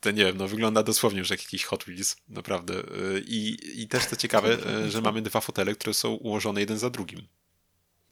to 0.00 0.10
nie 0.10 0.24
wiem, 0.24 0.36
no 0.36 0.48
wygląda 0.48 0.82
dosłownie 0.82 1.18
już 1.18 1.30
jak 1.30 1.42
jakiś 1.42 1.64
Hot 1.64 1.84
Wheels, 1.84 2.16
naprawdę. 2.28 2.74
E, 2.74 3.20
I, 3.20 3.58
i 3.82 3.88
też 3.88 4.06
to 4.10 4.16
ciekawe, 4.16 4.58
że 4.90 5.00
mamy 5.00 5.22
dwa 5.22 5.40
fotele, 5.40 5.74
które 5.74 5.94
są 5.94 6.10
ułożone 6.10 6.60
jeden 6.60 6.78
za 6.78 6.90
drugim 6.90 7.26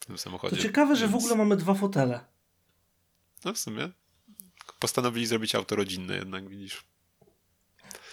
tym 0.08 0.18
samochodzie. 0.18 0.56
To 0.56 0.62
ciekawe, 0.62 0.88
więc... 0.88 0.98
że 0.98 1.08
w 1.08 1.14
ogóle 1.14 1.36
mamy 1.36 1.56
dwa 1.56 1.74
fotele. 1.74 2.20
No 3.44 3.52
w 3.52 3.58
sumie. 3.58 3.88
Postanowili 4.78 5.26
zrobić 5.26 5.54
auto 5.54 5.76
rodzinne 5.76 6.16
jednak, 6.16 6.48
widzisz. 6.48 6.84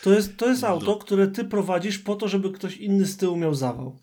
To 0.04 0.14
jest, 0.14 0.38
to 0.38 0.48
jest 0.48 0.62
no. 0.62 0.68
auto, 0.68 0.96
które 0.96 1.28
ty 1.28 1.46
prowadzisz 1.46 2.00
po 2.00 2.16
to, 2.16 2.28
żeby 2.28 2.52
ktoś 2.52 2.78
inny 2.78 3.06
z 3.06 3.18
tyłu 3.18 3.38
miał 3.38 3.56
zawał. 3.56 4.00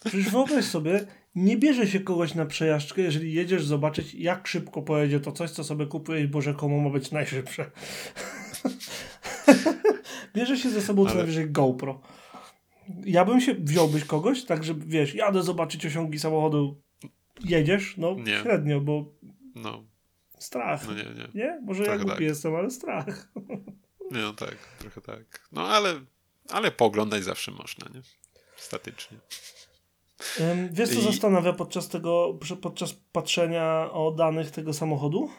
Przecież 0.00 0.30
wyobraź 0.30 0.64
sobie, 0.64 1.06
nie 1.44 1.56
bierze 1.56 1.86
się 1.86 2.00
kogoś 2.00 2.34
na 2.34 2.46
przejażdżkę, 2.46 3.02
jeżeli 3.02 3.32
jedziesz 3.32 3.64
zobaczyć, 3.64 4.14
jak 4.14 4.48
szybko 4.48 4.82
pojedzie 4.82 5.20
to 5.20 5.32
coś, 5.32 5.50
co 5.50 5.64
sobie 5.64 5.86
kupujesz, 5.86 6.26
bo 6.26 6.40
rzekomo 6.40 6.80
ma 6.80 6.90
być 6.90 7.10
najszybsze. 7.10 7.70
bierze 10.34 10.56
się 10.56 10.70
ze 10.70 10.82
sobą 10.82 11.02
Ale... 11.02 11.10
co 11.10 11.16
najwyżej 11.16 11.50
GoPro 11.50 12.00
ja 13.04 13.24
bym 13.24 13.40
się, 13.40 13.54
wziąłbyś 13.54 14.04
kogoś, 14.04 14.44
tak, 14.44 14.64
że 14.64 14.74
wiesz, 14.74 15.14
jadę 15.14 15.42
zobaczyć 15.42 15.86
osiągi 15.86 16.18
samochodu, 16.18 16.80
jedziesz, 17.44 17.96
no 17.96 18.14
nie. 18.14 18.40
średnio, 18.42 18.80
bo 18.80 19.12
no. 19.54 19.84
strach. 20.38 20.86
No 20.86 20.94
nie, 20.94 21.02
nie. 21.02 21.28
nie? 21.34 21.60
Może 21.64 21.84
trochę 21.84 21.98
ja 21.98 22.04
głupi 22.04 22.16
tak. 22.16 22.26
jestem, 22.28 22.54
ale 22.54 22.70
strach. 22.70 23.06
Nie, 24.12 24.20
no 24.20 24.32
tak, 24.32 24.56
trochę 24.78 25.00
tak. 25.00 25.48
No 25.52 25.66
ale, 25.66 26.00
ale 26.50 26.70
pooglądać 26.70 27.24
zawsze 27.24 27.50
można, 27.50 27.88
nie? 27.94 28.00
Statycznie. 28.56 29.18
Wiesz, 30.70 30.88
co 30.88 30.98
I... 30.98 31.02
zastanawia 31.02 31.52
podczas 31.52 31.88
tego, 31.88 32.38
podczas 32.62 32.92
patrzenia 33.12 33.90
o 33.92 34.10
danych 34.10 34.50
tego 34.50 34.72
samochodu? 34.72 35.30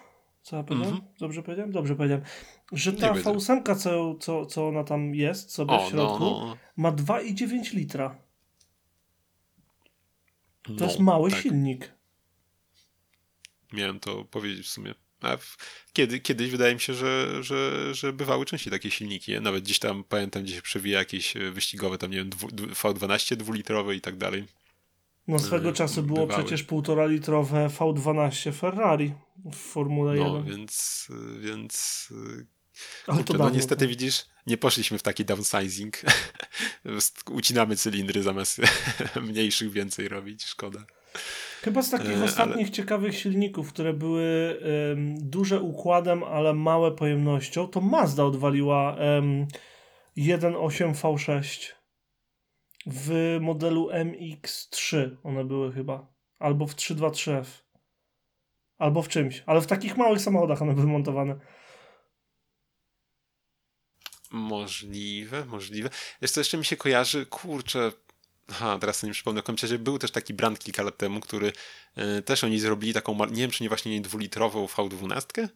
Co 0.41 0.55
ja 0.55 0.63
powiedziałem? 0.63 0.95
Mm 0.95 1.07
-hmm. 1.07 1.19
Dobrze 1.19 1.43
powiedziałem? 1.43 1.71
Dobrze 1.71 1.95
powiedziałem. 1.95 2.25
Że 2.71 2.93
ta 2.93 3.13
V8, 3.13 3.75
co, 3.75 4.15
co, 4.15 4.45
co 4.45 4.67
ona 4.67 4.83
tam 4.83 5.15
jest 5.15 5.51
sobie 5.51 5.73
o, 5.73 5.79
w 5.79 5.83
no, 5.83 5.89
środku, 5.89 6.23
no, 6.23 6.45
no. 6.45 6.57
ma 6.77 6.91
2,9 6.91 7.73
litra. 7.73 8.15
To 10.63 10.73
no, 10.73 10.85
jest 10.85 10.99
mały 10.99 11.31
tak. 11.31 11.41
silnik. 11.41 11.93
Miałem 13.73 13.99
to 13.99 14.25
powiedzieć 14.25 14.67
w 14.67 14.69
sumie. 14.69 14.93
W, 15.39 15.57
kiedy, 15.93 16.19
kiedyś 16.19 16.51
wydaje 16.51 16.73
mi 16.73 16.81
się, 16.81 16.93
że, 16.93 17.43
że, 17.43 17.93
że 17.95 18.13
bywały 18.13 18.45
częściej 18.45 18.71
takie 18.71 18.91
silniki. 18.91 19.41
Nawet 19.41 19.63
gdzieś 19.63 19.79
tam 19.79 20.03
pamiętam, 20.03 20.43
gdzie 20.43 20.55
się 20.55 20.61
przewija 20.61 20.99
jakieś 20.99 21.33
wyścigowe, 21.51 21.97
tam 21.97 22.11
nie 22.11 22.17
wiem, 22.17 22.29
V12 22.29 23.35
dwulitrowe 23.35 23.95
i 23.95 24.01
tak 24.01 24.17
dalej. 24.17 24.45
No 25.29 25.39
swego 25.39 25.73
czasu 25.73 26.03
było 26.03 26.27
bywały. 26.27 26.43
przecież 26.43 26.63
półtora 26.63 27.05
litrowe 27.05 27.67
V12 27.67 28.53
Ferrari 28.53 29.13
w 29.51 29.55
Formule 29.55 30.13
no, 30.13 30.23
1. 30.25 30.33
No 30.33 30.43
więc, 30.43 31.07
więc 31.39 32.07
to 33.25 33.33
no 33.37 33.49
niestety 33.49 33.87
widzisz, 33.87 34.25
nie 34.47 34.57
poszliśmy 34.57 34.97
w 34.97 35.03
taki 35.03 35.25
downsizing. 35.25 36.01
Ucinamy 37.31 37.75
cylindry 37.75 38.23
zamiast 38.23 38.61
mniejszych 39.29 39.71
więcej 39.71 40.07
robić, 40.07 40.45
szkoda. 40.45 40.85
Chyba 41.61 41.81
z 41.81 41.89
takich 41.89 42.17
e, 42.17 42.23
ostatnich 42.23 42.67
ale... 42.67 42.71
ciekawych 42.71 43.17
silników, 43.17 43.73
które 43.73 43.93
były 43.93 44.59
um, 44.89 45.29
duże 45.29 45.61
układem, 45.61 46.23
ale 46.23 46.53
małe 46.53 46.91
pojemnością, 46.91 47.67
to 47.67 47.81
Mazda 47.81 48.25
odwaliła 48.25 48.95
um, 48.95 49.47
1.8 50.17 50.93
V6 50.93 51.78
w 52.85 53.37
modelu 53.41 53.89
MX3 53.89 55.15
one 55.23 55.45
były 55.45 55.73
chyba. 55.73 56.07
Albo 56.39 56.67
w 56.67 56.75
323F. 56.75 57.45
Albo 58.77 59.01
w 59.01 59.07
czymś. 59.07 59.43
Ale 59.45 59.61
w 59.61 59.67
takich 59.67 59.97
małych 59.97 60.21
samochodach 60.21 60.61
one 60.61 60.73
były 60.73 60.87
montowane. 60.87 61.39
Możliwe, 64.31 65.45
możliwe. 65.45 65.89
Jeszcze 66.21 66.41
jeszcze 66.41 66.57
mi 66.57 66.65
się 66.65 66.77
kojarzy, 66.77 67.25
kurczę, 67.25 67.91
Aha, 68.51 68.77
teraz 68.81 69.03
nie 69.03 69.11
przypomnę. 69.11 69.41
W 69.41 69.43
każdym 69.43 69.69
razie 69.69 69.79
był 69.79 69.99
też 69.99 70.11
taki 70.11 70.33
brand 70.33 70.59
kilka 70.59 70.83
lat 70.83 70.97
temu, 70.97 71.19
który 71.19 71.53
y, 72.17 72.21
też 72.21 72.43
oni 72.43 72.59
zrobili 72.59 72.93
taką, 72.93 73.25
nie 73.25 73.41
wiem 73.41 73.51
czy 73.51 73.63
nie 73.63 73.69
właśnie 73.69 73.91
nie 73.91 74.01
dwulitrową 74.01 74.65
V12, 74.65 75.43
y, 75.43 75.49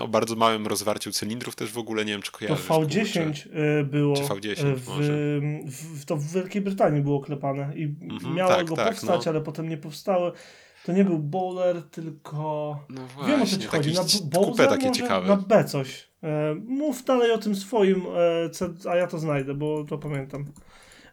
o 0.00 0.08
bardzo 0.08 0.36
małym 0.36 0.66
rozwarciu 0.66 1.12
cylindrów 1.12 1.56
też 1.56 1.72
w 1.72 1.78
ogóle, 1.78 2.04
nie 2.04 2.12
wiem 2.12 2.22
czy 2.22 2.32
kojarzysz. 2.32 2.66
To 2.66 2.74
V10 2.74 3.24
kurczę. 3.24 3.84
było. 3.84 4.16
Czy 4.16 4.22
V10 4.22 4.76
w, 4.76 6.00
w, 6.00 6.04
to 6.04 6.16
w 6.16 6.32
Wielkiej 6.32 6.62
Brytanii 6.62 7.02
było 7.02 7.20
klepane 7.20 7.72
i 7.76 7.82
mhm, 7.84 8.34
miało 8.34 8.50
tak, 8.50 8.66
go 8.66 8.76
tak, 8.76 8.88
powstać, 8.88 9.24
no. 9.26 9.30
ale 9.30 9.40
potem 9.40 9.68
nie 9.68 9.76
powstały. 9.76 10.32
To 10.84 10.92
nie 10.92 11.04
był 11.04 11.18
bowler, 11.18 11.82
tylko. 11.82 12.40
No 12.88 13.06
właśnie, 13.06 13.32
Wiem 13.32 13.42
o 13.42 13.46
co 13.46 13.56
ci 13.56 13.66
chodzi. 13.66 13.94
Na 13.94 14.02
bowler 14.24 14.68
takie 14.68 14.88
może? 14.88 15.00
ciekawe. 15.00 15.28
Na 15.28 15.36
B 15.36 15.64
coś. 15.64 16.08
E, 16.22 16.54
mów 16.54 17.04
dalej 17.04 17.30
o 17.30 17.38
tym 17.38 17.56
swoim, 17.56 18.02
e, 18.86 18.90
a 18.90 18.96
ja 18.96 19.06
to 19.06 19.18
znajdę, 19.18 19.54
bo 19.54 19.84
to 19.84 19.98
pamiętam. 19.98 20.44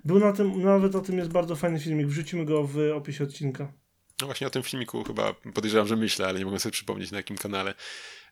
Był 0.06 0.20
na 0.20 0.34
tym, 0.34 0.64
nawet 0.64 0.96
o 0.96 1.02
tym 1.02 1.18
jest 1.18 1.32
bardzo 1.32 1.56
fajny 1.56 1.80
filmik. 1.80 2.08
Wrzucimy 2.08 2.46
go 2.46 2.64
w 2.64 2.78
opisie 2.96 3.24
odcinka. 3.24 3.74
No 4.22 4.28
właśnie 4.28 4.48
o 4.48 4.50
tym 4.50 4.64
filmiku 4.64 5.04
chyba 5.04 5.34
podejrzewam, 5.54 5.88
że 5.88 5.96
myślę, 5.96 6.28
ale 6.28 6.40
nie 6.40 6.46
mogę 6.46 6.60
sobie 6.60 6.74
przypomnieć 6.74 7.12
na 7.12 7.18
jakim 7.18 7.38
kanale. 7.38 7.74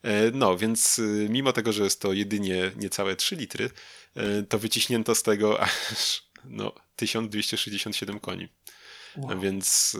E, 0.03 0.31
no, 0.31 0.57
więc 0.57 1.01
mimo 1.29 1.53
tego, 1.53 1.73
że 1.73 1.83
jest 1.83 2.01
to 2.01 2.13
jedynie 2.13 2.71
niecałe 2.75 3.15
3 3.15 3.35
litry, 3.35 3.69
to 4.49 4.59
wyciśnięto 4.59 5.15
z 5.15 5.23
tego 5.23 5.61
aż 5.61 6.23
no, 6.45 6.75
1267 6.95 8.19
koni. 8.19 8.47
Wow. 9.17 9.39
Więc 9.39 9.97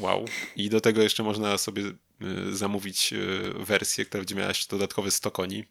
wow. 0.00 0.24
I 0.56 0.70
do 0.70 0.80
tego 0.80 1.02
jeszcze 1.02 1.22
można 1.22 1.58
sobie 1.58 1.82
zamówić 2.52 3.14
wersję, 3.54 4.04
która 4.04 4.20
będzie 4.20 4.34
miała 4.34 4.52
dodatkowe 4.70 5.10
100 5.10 5.30
koni, 5.30 5.64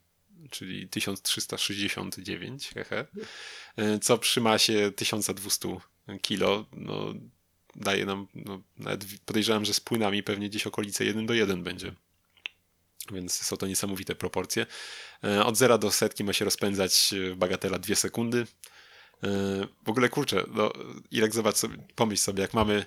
czyli 0.49 0.89
1369, 0.89 2.69
hehe, 2.73 3.05
co 4.01 4.17
przy 4.17 4.41
masie 4.41 4.91
1200 4.95 5.77
kilo, 6.21 6.65
no, 6.73 7.13
daje 7.75 8.05
nam, 8.05 8.27
no, 8.36 8.61
nawet 8.77 9.05
podejrzewam, 9.25 9.65
że 9.65 9.73
z 9.73 9.79
płynami 9.79 10.23
pewnie 10.23 10.49
gdzieś 10.49 10.67
okolice 10.67 11.05
1 11.05 11.25
do 11.25 11.34
1 11.34 11.63
będzie. 11.63 11.93
Więc 13.12 13.41
są 13.41 13.58
to 13.58 13.68
niesamowite 13.68 14.16
proporcje. 14.16 14.66
E, 15.24 15.45
od 15.45 15.58
zera 15.58 15.78
do 15.78 15.91
setki 15.91 16.24
ma 16.24 16.34
się 16.34 16.45
rozpędzać 16.45 17.14
w 17.32 17.36
bagatela 17.36 17.80
2 17.80 17.95
sekundy. 17.95 18.47
E, 19.24 19.28
w 19.86 19.89
ogóle 19.89 20.10
kurczę, 20.10 20.43
no, 20.54 20.72
Irek, 21.12 21.34
zobacz 21.34 21.56
sobie, 21.56 21.78
pomyśl 21.95 22.24
sobie, 22.24 22.41
jak 22.41 22.54
mamy 22.54 22.86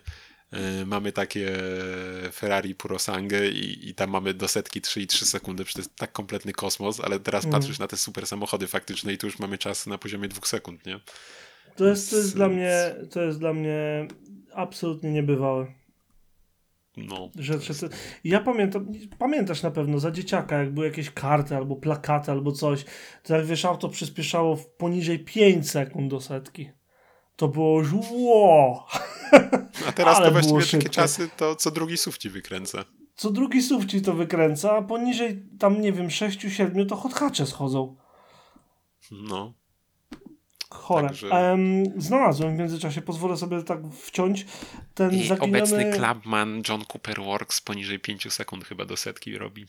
mamy 0.87 1.12
takie 1.12 1.53
Ferrari 2.33 2.75
Purosangę 2.75 3.49
i, 3.49 3.89
i 3.89 3.95
tam 3.95 4.11
mamy 4.11 4.35
do 4.35 4.49
setki 4.49 4.81
3,3 4.81 5.25
sekundy, 5.25 5.65
przecież 5.65 5.75
to 5.75 5.89
jest 5.89 5.97
tak 5.97 6.12
kompletny 6.12 6.53
kosmos, 6.53 7.01
ale 7.01 7.21
teraz 7.21 7.45
mm. 7.45 7.53
patrzysz 7.53 7.79
na 7.79 7.87
te 7.87 7.97
super 7.97 8.27
samochody 8.27 8.67
faktyczne 8.67 9.12
i 9.12 9.19
tu 9.19 9.27
już 9.27 9.39
mamy 9.39 9.59
czas 9.59 9.87
na 9.87 9.99
poziomie 9.99 10.29
dwóch 10.29 10.49
sekund, 10.49 10.87
nie? 10.87 11.01
To 11.77 11.85
jest, 11.85 12.11
to 12.11 12.17
jest, 12.17 12.35
dla, 12.35 12.49
mnie, 12.49 12.95
to 13.11 13.23
jest 13.23 13.39
dla 13.39 13.53
mnie 13.53 14.09
absolutnie 14.53 15.12
niebywałe. 15.12 15.67
No. 16.97 17.30
Że, 17.38 17.61
że 17.61 17.74
to, 17.74 17.86
ja 18.24 18.40
pamiętam, 18.40 18.92
pamiętasz 19.18 19.62
na 19.62 19.70
pewno 19.70 19.99
za 19.99 20.11
dzieciaka, 20.11 20.59
jak 20.59 20.74
były 20.74 20.86
jakieś 20.86 21.11
karty 21.11 21.57
albo 21.57 21.76
plakaty 21.76 22.30
albo 22.30 22.53
coś, 22.53 22.84
to 23.22 23.36
jak 23.36 23.47
wiesz, 23.47 23.64
auto 23.64 23.88
przyspieszało 23.88 24.57
w 24.57 24.66
poniżej 24.66 25.18
5 25.18 25.70
sekund 25.70 26.11
do 26.11 26.20
setki. 26.20 26.70
To 27.36 27.49
było 27.49 27.78
już 27.78 27.92
wow. 28.11 28.80
A 29.88 29.92
teraz 29.92 30.18
to 30.18 30.30
właściwie 30.30 30.82
takie 30.82 30.95
czasy, 30.95 31.28
to 31.36 31.57
co 31.57 31.70
drugi 31.70 31.97
SUV 31.97 32.18
ci 32.18 32.30
wykręca. 32.30 32.84
Co 33.14 33.30
drugi 33.30 33.62
SUV 33.62 33.86
ci 33.86 34.03
to 34.03 34.14
wykręca, 34.14 34.76
a 34.76 34.82
poniżej 34.82 35.42
tam, 35.59 35.80
nie 35.80 35.92
wiem, 35.92 36.09
6-7 36.09 36.86
to 36.86 36.97
hothacze 36.97 37.47
schodzą. 37.47 37.97
No. 39.11 39.55
Chore. 40.75 41.09
Także... 41.09 41.29
Um, 41.29 42.01
znalazłem 42.01 42.57
w 42.57 42.59
międzyczasie, 42.59 43.03
pozwolę 43.03 43.37
sobie 43.37 43.62
tak 43.62 43.79
wciąć 44.03 44.47
ten 44.95 45.12
I 45.12 45.31
obecny 45.41 45.93
clubman 45.93 46.62
John 46.68 46.85
Cooper 46.93 47.22
Works 47.22 47.61
poniżej 47.61 48.01
5 48.01 48.33
sekund 48.33 48.64
chyba 48.64 48.85
do 48.85 48.97
setki 48.97 49.39
robi. 49.39 49.66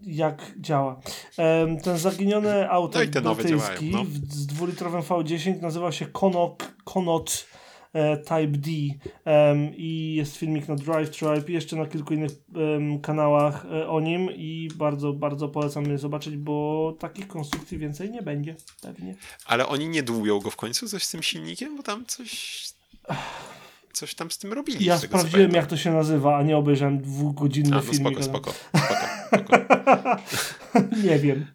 Jak 0.00 0.52
działa. 0.56 1.00
Um, 1.38 1.80
ten 1.80 1.98
zaginiony 1.98 2.70
auto 2.70 2.98
no 2.98 3.04
i 3.04 3.08
te 3.08 3.20
nowe 3.20 3.44
działają, 3.44 3.80
no. 3.82 4.04
z 4.28 4.46
dwulitrowym 4.46 5.00
V10 5.00 5.60
nazywa 5.60 5.92
się 5.92 6.06
Konok, 6.06 6.74
Konot 6.84 7.46
Type 8.22 8.46
D 8.46 8.70
i 9.76 10.14
jest 10.14 10.36
filmik 10.36 10.68
na 10.68 10.76
Drive 10.76 11.10
Tribe 11.10 11.44
i 11.48 11.52
jeszcze 11.52 11.76
na 11.76 11.86
kilku 11.86 12.14
innych 12.14 12.32
kanałach 13.02 13.66
e, 13.72 13.88
o 13.88 14.00
nim 14.00 14.30
i 14.30 14.68
bardzo, 14.74 15.12
bardzo 15.12 15.48
polecam 15.48 15.84
je 15.84 15.98
zobaczyć, 15.98 16.36
bo 16.36 16.96
takich 16.98 17.28
konstrukcji 17.28 17.78
więcej 17.78 18.10
nie 18.10 18.22
będzie 18.22 18.56
pewnie. 18.82 19.14
Ale 19.46 19.66
oni 19.66 19.88
nie 19.88 20.02
dłują 20.02 20.40
go 20.40 20.50
w 20.50 20.56
końcu 20.56 20.88
coś 20.88 21.04
z 21.04 21.10
tym 21.10 21.22
silnikiem, 21.22 21.76
bo 21.76 21.82
tam 21.82 22.06
coś 22.06 22.62
coś 23.92 24.14
tam 24.14 24.30
z 24.30 24.38
tym 24.38 24.52
robili. 24.52 24.84
Ja 24.84 24.98
sprawdziłem 24.98 25.52
jak 25.52 25.66
to 25.66 25.76
się 25.76 25.92
nazywa, 25.92 26.36
a 26.36 26.42
nie 26.42 26.56
obejrzałem 26.56 27.02
dwugodzinny 27.02 27.72
a, 27.72 27.76
no, 27.76 27.82
filmik. 27.82 28.24
Spoko, 28.24 28.52
spoko, 28.52 28.52
spoko, 28.86 29.56
spoko. 29.56 30.16
nie 31.04 31.18
wiem. 31.18 31.46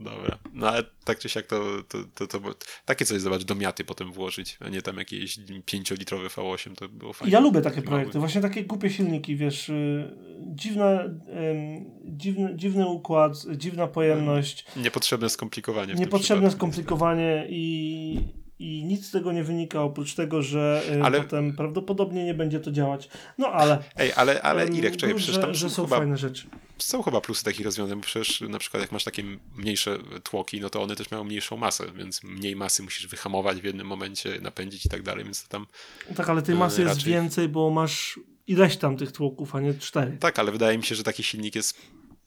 Dobra. 0.00 0.38
No 0.52 0.68
ale 0.68 0.84
tak 1.04 1.18
czy 1.18 1.28
siak 1.28 1.46
to, 1.46 1.82
to, 1.88 1.98
to, 2.14 2.26
to, 2.26 2.54
takie 2.84 3.04
coś 3.04 3.20
zobacz 3.20 3.44
do 3.44 3.54
miaty 3.54 3.84
potem 3.84 4.12
włożyć, 4.12 4.58
a 4.60 4.68
nie 4.68 4.82
tam 4.82 4.96
jakieś 4.96 5.38
5-litrowy 5.38 6.28
V8, 6.28 6.74
to 6.74 6.88
było 6.88 7.12
fajnie. 7.12 7.32
Ja 7.32 7.40
lubię 7.40 7.60
takie 7.60 7.82
projekty, 7.82 8.18
właśnie 8.18 8.40
takie 8.40 8.64
głupie 8.64 8.90
silniki, 8.90 9.36
wiesz, 9.36 9.70
dziwna, 10.46 10.90
yy, 10.92 11.10
dziwny, 12.04 12.56
dziwny 12.56 12.86
układ, 12.86 13.32
dziwna 13.56 13.86
pojemność. 13.86 14.64
Niepotrzebne 14.76 15.28
skomplikowanie. 15.28 15.94
Niepotrzebne 15.94 16.50
skomplikowanie 16.50 17.46
i, 17.48 18.39
i 18.60 18.84
nic 18.84 19.06
z 19.06 19.10
tego 19.10 19.32
nie 19.32 19.44
wynika, 19.44 19.82
oprócz 19.82 20.14
tego, 20.14 20.42
że 20.42 20.82
yy, 20.94 21.02
ale... 21.02 21.20
potem 21.20 21.56
prawdopodobnie 21.56 22.24
nie 22.24 22.34
będzie 22.34 22.60
to 22.60 22.72
działać. 22.72 23.08
No 23.38 23.46
ale... 23.46 23.78
Ej, 23.96 24.12
ale, 24.12 24.42
ale 24.42 24.68
Irek, 24.68 24.96
czekaj, 24.96 25.16
przecież 25.16 25.38
tam 25.38 25.54
że, 25.54 25.54
że 25.54 25.70
są 25.70 25.84
chyba... 25.84 25.96
fajne 25.96 26.16
rzeczy 26.16 26.46
są 26.82 27.02
chyba 27.02 27.20
plusy 27.20 27.44
takich 27.44 27.66
rozwiązań, 27.66 27.98
bo 27.98 28.04
przecież 28.04 28.40
na 28.40 28.58
przykład 28.58 28.80
jak 28.80 28.92
masz 28.92 29.04
takie 29.04 29.22
mniejsze 29.56 29.98
tłoki, 30.22 30.60
no 30.60 30.70
to 30.70 30.82
one 30.82 30.96
też 30.96 31.10
mają 31.10 31.24
mniejszą 31.24 31.56
masę, 31.56 31.84
więc 31.96 32.22
mniej 32.22 32.56
masy 32.56 32.82
musisz 32.82 33.06
wyhamować 33.06 33.60
w 33.60 33.64
jednym 33.64 33.86
momencie, 33.86 34.38
napędzić 34.40 34.86
i 34.86 34.88
tak 34.88 35.02
dalej, 35.02 35.24
więc 35.24 35.42
to 35.42 35.48
tam... 35.48 35.66
Tak, 36.16 36.28
ale 36.28 36.42
tej 36.42 36.54
masy 36.54 36.84
raczej... 36.84 36.96
jest 36.96 37.06
więcej, 37.06 37.48
bo 37.48 37.70
masz 37.70 38.20
ileś 38.46 38.76
tam 38.76 38.96
tych 38.96 39.12
tłoków, 39.12 39.54
a 39.54 39.60
nie 39.60 39.74
cztery. 39.74 40.16
Tak, 40.20 40.38
ale 40.38 40.52
wydaje 40.52 40.78
mi 40.78 40.84
się, 40.84 40.94
że 40.94 41.02
taki 41.02 41.22
silnik 41.22 41.54
jest 41.54 41.78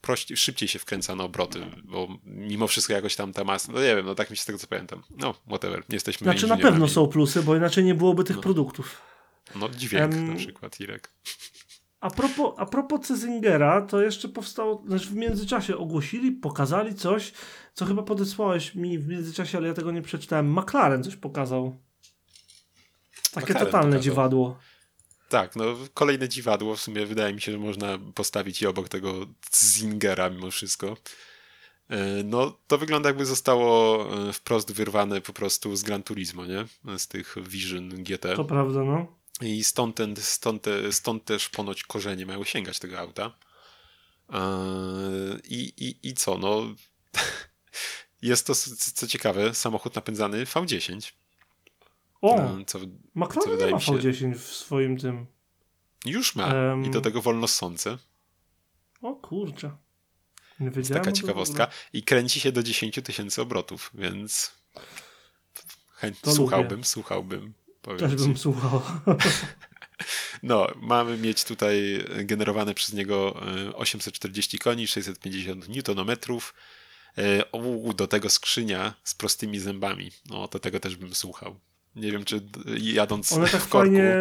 prościej, 0.04 0.36
szybciej 0.36 0.68
się 0.68 0.78
wkręca 0.78 1.14
na 1.14 1.24
obroty, 1.24 1.60
bo 1.84 2.08
mimo 2.24 2.66
wszystko 2.66 2.92
jakoś 2.92 3.16
tam 3.16 3.32
ta 3.32 3.44
masa, 3.44 3.72
no 3.72 3.80
nie 3.80 3.96
wiem, 3.96 4.06
no 4.06 4.14
tak 4.14 4.30
mi 4.30 4.36
się 4.36 4.42
z 4.42 4.46
tego 4.46 4.58
co 4.58 4.66
pamiętam. 4.66 5.02
No, 5.16 5.34
whatever, 5.46 5.78
nie 5.88 5.96
jesteśmy 5.96 6.24
Znaczy 6.24 6.46
na 6.46 6.56
pewno 6.56 6.88
są 6.88 7.06
plusy, 7.06 7.42
bo 7.42 7.56
inaczej 7.56 7.84
nie 7.84 7.94
byłoby 7.94 8.24
tych 8.24 8.36
no. 8.36 8.42
produktów. 8.42 9.00
No 9.56 9.68
dźwięk 9.68 10.12
um, 10.12 10.28
na 10.28 10.36
przykład, 10.36 10.80
Irek. 10.80 11.10
A 12.00 12.10
propos, 12.10 12.54
a 12.56 12.66
propos 12.66 13.06
Cezingera, 13.06 13.82
to 13.82 14.02
jeszcze 14.02 14.28
powstało, 14.28 14.82
znaczy 14.86 15.06
w 15.06 15.14
międzyczasie 15.14 15.76
ogłosili, 15.76 16.32
pokazali 16.32 16.94
coś, 16.94 17.32
co 17.74 17.84
chyba 17.84 18.02
podesłałeś 18.02 18.74
mi 18.74 18.98
w 18.98 19.08
międzyczasie, 19.08 19.58
ale 19.58 19.68
ja 19.68 19.74
tego 19.74 19.92
nie 19.92 20.02
przeczytałem. 20.02 20.58
McLaren 20.58 21.04
coś 21.04 21.16
pokazał. 21.16 21.76
Takie 23.32 23.46
McLaren 23.46 23.66
totalne 23.66 23.86
pokazał. 23.86 24.02
dziwadło. 24.02 24.58
Tak, 25.34 25.56
no 25.56 25.64
kolejne 25.94 26.28
dziwadło. 26.28 26.76
W 26.76 26.80
sumie 26.80 27.06
wydaje 27.06 27.34
mi 27.34 27.40
się, 27.40 27.52
że 27.52 27.58
można 27.58 27.98
postawić 28.14 28.62
i 28.62 28.66
obok 28.66 28.88
tego 28.88 29.26
Zingera 29.56 30.30
mimo 30.30 30.50
wszystko. 30.50 30.96
E, 31.88 32.22
no, 32.24 32.58
to 32.66 32.78
wygląda 32.78 33.08
jakby 33.08 33.26
zostało 33.26 34.06
e, 34.28 34.32
wprost 34.32 34.72
wyrwane 34.72 35.20
po 35.20 35.32
prostu 35.32 35.76
z 35.76 35.82
Gran 35.82 36.02
Turismo, 36.02 36.46
nie? 36.46 36.64
Z 36.98 37.08
tych 37.08 37.36
Vision 37.48 37.88
GT. 37.88 38.36
To 38.36 38.44
prawda, 38.44 38.84
no. 38.84 39.06
I 39.40 39.64
stąd, 39.64 39.96
ten, 39.96 40.16
stąd, 40.16 40.66
stąd 40.90 41.24
też 41.24 41.48
ponoć 41.48 41.82
korzenie 41.82 42.26
mają 42.26 42.44
sięgać 42.44 42.78
tego 42.78 42.98
auta. 42.98 43.32
Eee, 44.32 44.40
I, 45.44 45.84
i, 45.88 46.08
i 46.08 46.14
co? 46.14 46.38
No, 46.38 46.62
jest 48.22 48.46
to, 48.46 48.54
co 48.94 49.06
ciekawe, 49.06 49.54
samochód 49.54 49.94
napędzany 49.94 50.44
V10. 50.44 51.12
O, 52.24 52.64
co, 52.66 52.78
McLaren 53.14 53.42
co 53.42 53.50
wydaje 53.50 53.72
ma 53.72 53.78
V10 53.78 54.34
w 54.34 54.44
swoim 54.44 54.98
tym. 54.98 55.26
Już 56.04 56.36
ma. 56.36 56.54
Um... 56.54 56.84
I 56.84 56.90
do 56.90 57.00
tego 57.00 57.22
wolno 57.22 57.48
sące. 57.48 57.98
O 59.02 59.14
kurczę. 59.14 59.76
Nie. 60.60 60.70
Jest 60.76 60.92
taka 60.92 61.12
ciekawostka. 61.12 61.68
I 61.92 62.02
kręci 62.02 62.40
się 62.40 62.52
do 62.52 62.62
10 62.62 63.00
tysięcy 63.04 63.42
obrotów, 63.42 63.90
więc 63.94 64.52
chęt... 65.92 66.18
słuchałbym, 66.34 66.70
lubię. 66.70 66.84
słuchałbym. 66.84 67.54
Też 67.98 68.14
bym 68.14 68.36
słuchał. 68.36 68.82
No, 70.42 70.66
mamy 70.76 71.18
mieć 71.18 71.44
tutaj 71.44 72.04
generowane 72.24 72.74
przez 72.74 72.92
niego 72.92 73.40
840 73.74 74.56
e, 74.56 74.60
koni, 74.60 74.86
650 74.86 75.68
newtonometrów. 75.68 76.54
E, 77.18 77.44
do 77.94 78.06
tego 78.06 78.30
skrzynia 78.30 78.94
z 79.04 79.14
prostymi 79.14 79.58
zębami. 79.58 80.10
No, 80.30 80.48
to 80.48 80.58
tego 80.58 80.80
też 80.80 80.96
bym 80.96 81.14
słuchał. 81.14 81.60
Nie 81.96 82.12
wiem, 82.12 82.24
czy 82.24 82.40
jadąc 82.76 83.32
One 83.32 83.48
tak 83.48 83.60
w 83.60 83.68
korku... 83.68 83.86
fajnie 83.86 84.14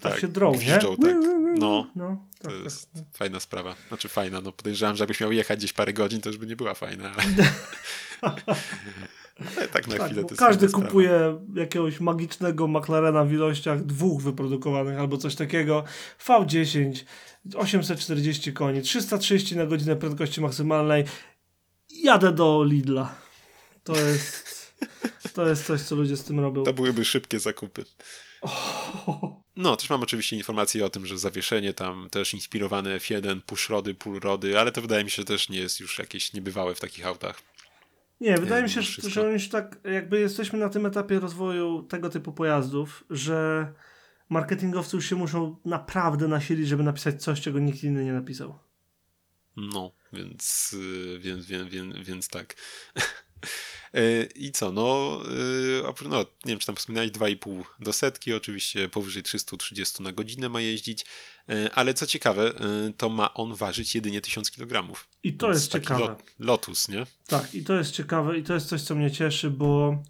tak, 0.00 0.20
się 0.20 0.28
drą, 0.28 0.52
gwiżdżą, 0.52 0.90
nie? 0.90 0.96
tak. 0.96 1.16
No, 1.58 1.86
no 1.96 2.26
tak, 2.38 2.52
to 2.52 2.56
tak, 2.56 2.64
jest 2.64 2.92
tak. 2.92 3.02
fajna 3.12 3.40
sprawa. 3.40 3.74
Znaczy 3.88 4.08
fajna, 4.08 4.40
no 4.40 4.52
podejrzewam, 4.52 4.96
że 4.96 5.02
jakbyś 5.02 5.20
miał 5.20 5.32
jechać 5.32 5.58
gdzieś 5.58 5.72
parę 5.72 5.92
godzin, 5.92 6.20
to 6.20 6.28
już 6.28 6.38
by 6.38 6.46
nie 6.46 6.56
była 6.56 6.74
fajna, 6.74 7.12
ale... 7.12 7.50
Ale 9.56 9.68
tak 9.68 9.88
na 9.88 9.96
tak, 9.96 10.06
chwilę 10.06 10.24
to 10.24 10.34
Każdy 10.36 10.68
kupuje 10.68 11.08
sprawa. 11.08 11.60
jakiegoś 11.60 12.00
magicznego 12.00 12.68
McLarena 12.68 13.24
w 13.24 13.32
ilościach 13.32 13.84
dwóch 13.84 14.22
wyprodukowanych 14.22 14.98
albo 14.98 15.16
coś 15.16 15.34
takiego. 15.34 15.84
V10, 16.26 17.04
840 17.54 18.52
koni, 18.52 18.82
330 18.82 19.56
na 19.56 19.66
godzinę 19.66 19.96
prędkości 19.96 20.40
maksymalnej. 20.40 21.04
Jadę 21.90 22.32
do 22.32 22.64
Lidla. 22.64 23.14
To 23.84 23.96
jest, 23.96 24.59
to 25.32 25.48
jest 25.48 25.66
coś, 25.66 25.80
co 25.80 25.96
ludzie 25.96 26.16
z 26.16 26.24
tym 26.24 26.40
robią. 26.40 26.62
To 26.62 26.72
byłyby 26.72 27.04
szybkie 27.04 27.40
zakupy. 27.40 27.84
Oh. 28.40 29.40
No, 29.56 29.76
też 29.76 29.90
mam 29.90 30.02
oczywiście 30.02 30.36
informacje 30.36 30.84
o 30.84 30.90
tym, 30.90 31.06
że 31.06 31.18
zawieszenie 31.18 31.74
tam 31.74 32.08
też 32.10 32.34
inspirowane 32.34 32.98
F1, 32.98 33.40
pushrody, 33.40 33.94
pullrody, 33.94 34.58
ale 34.58 34.72
to 34.72 34.80
wydaje 34.80 35.04
mi 35.04 35.10
się, 35.10 35.22
że 35.22 35.24
też 35.26 35.48
nie 35.48 35.58
jest 35.58 35.80
już 35.80 35.98
jakieś 35.98 36.32
niebywałe 36.32 36.74
w 36.74 36.80
takich 36.80 37.06
autach. 37.06 37.42
Nie, 38.20 38.38
wydaje 38.38 38.62
mi 38.62 38.70
się, 38.70 38.82
że, 38.82 39.10
że 39.10 39.32
już 39.32 39.48
tak 39.48 39.78
jakby 39.84 40.20
jesteśmy 40.20 40.58
na 40.58 40.68
tym 40.68 40.86
etapie 40.86 41.20
rozwoju 41.20 41.82
tego 41.82 42.10
typu 42.10 42.32
pojazdów, 42.32 43.04
że 43.10 43.72
marketingowcy 44.28 44.96
już 44.96 45.08
się 45.08 45.16
muszą 45.16 45.56
naprawdę 45.64 46.28
nasilić, 46.28 46.68
żeby 46.68 46.82
napisać 46.82 47.22
coś, 47.22 47.40
czego 47.40 47.58
nikt 47.58 47.84
inny 47.84 48.04
nie 48.04 48.12
napisał. 48.12 48.58
No, 49.56 49.92
więc, 50.12 50.72
y, 50.72 51.18
więc, 51.18 51.46
więc, 51.46 51.70
więc, 51.70 51.96
więc 52.08 52.28
tak. 52.28 52.54
E, 53.94 54.24
I 54.34 54.52
co, 54.52 54.72
no, 54.72 55.18
e, 56.02 56.08
no, 56.08 56.18
nie 56.18 56.26
wiem, 56.44 56.58
czy 56.58 56.66
tam 56.66 56.76
wspominałeś, 56.76 57.10
2,5 57.10 57.62
do 57.80 57.92
setki, 57.92 58.34
oczywiście 58.34 58.88
powyżej 58.88 59.22
330 59.22 60.02
na 60.02 60.12
godzinę 60.12 60.48
ma 60.48 60.60
jeździć, 60.60 61.06
e, 61.48 61.70
ale 61.74 61.94
co 61.94 62.06
ciekawe, 62.06 62.52
to 62.96 63.08
ma 63.08 63.34
on 63.34 63.54
ważyć 63.54 63.94
jedynie 63.94 64.20
1000 64.20 64.50
kg. 64.50 64.88
I 65.22 65.32
to 65.32 65.48
jest 65.48 65.72
ciekawe. 65.72 66.00
Lot, 66.00 66.22
lotus, 66.38 66.88
nie? 66.88 67.06
Tak, 67.26 67.54
i 67.54 67.64
to 67.64 67.74
jest 67.74 67.92
ciekawe 67.92 68.38
i 68.38 68.42
to 68.42 68.54
jest 68.54 68.68
coś, 68.68 68.82
co 68.82 68.94
mnie 68.94 69.10
cieszy, 69.10 69.50
bo 69.50 70.02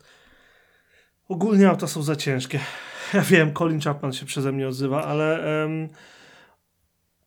ogólnie 1.29 1.69
auta 1.69 1.87
są 1.87 2.03
za 2.03 2.17
ciężkie. 2.17 2.61
Ja 3.15 3.23
wiem, 3.23 3.55
Colin 3.55 3.81
Chapman 3.81 4.13
się 4.13 4.27
przeze 4.27 4.53
mnie 4.53 4.69
odzywa, 4.69 5.05
ale... 5.05 5.41
Um, 5.63 5.89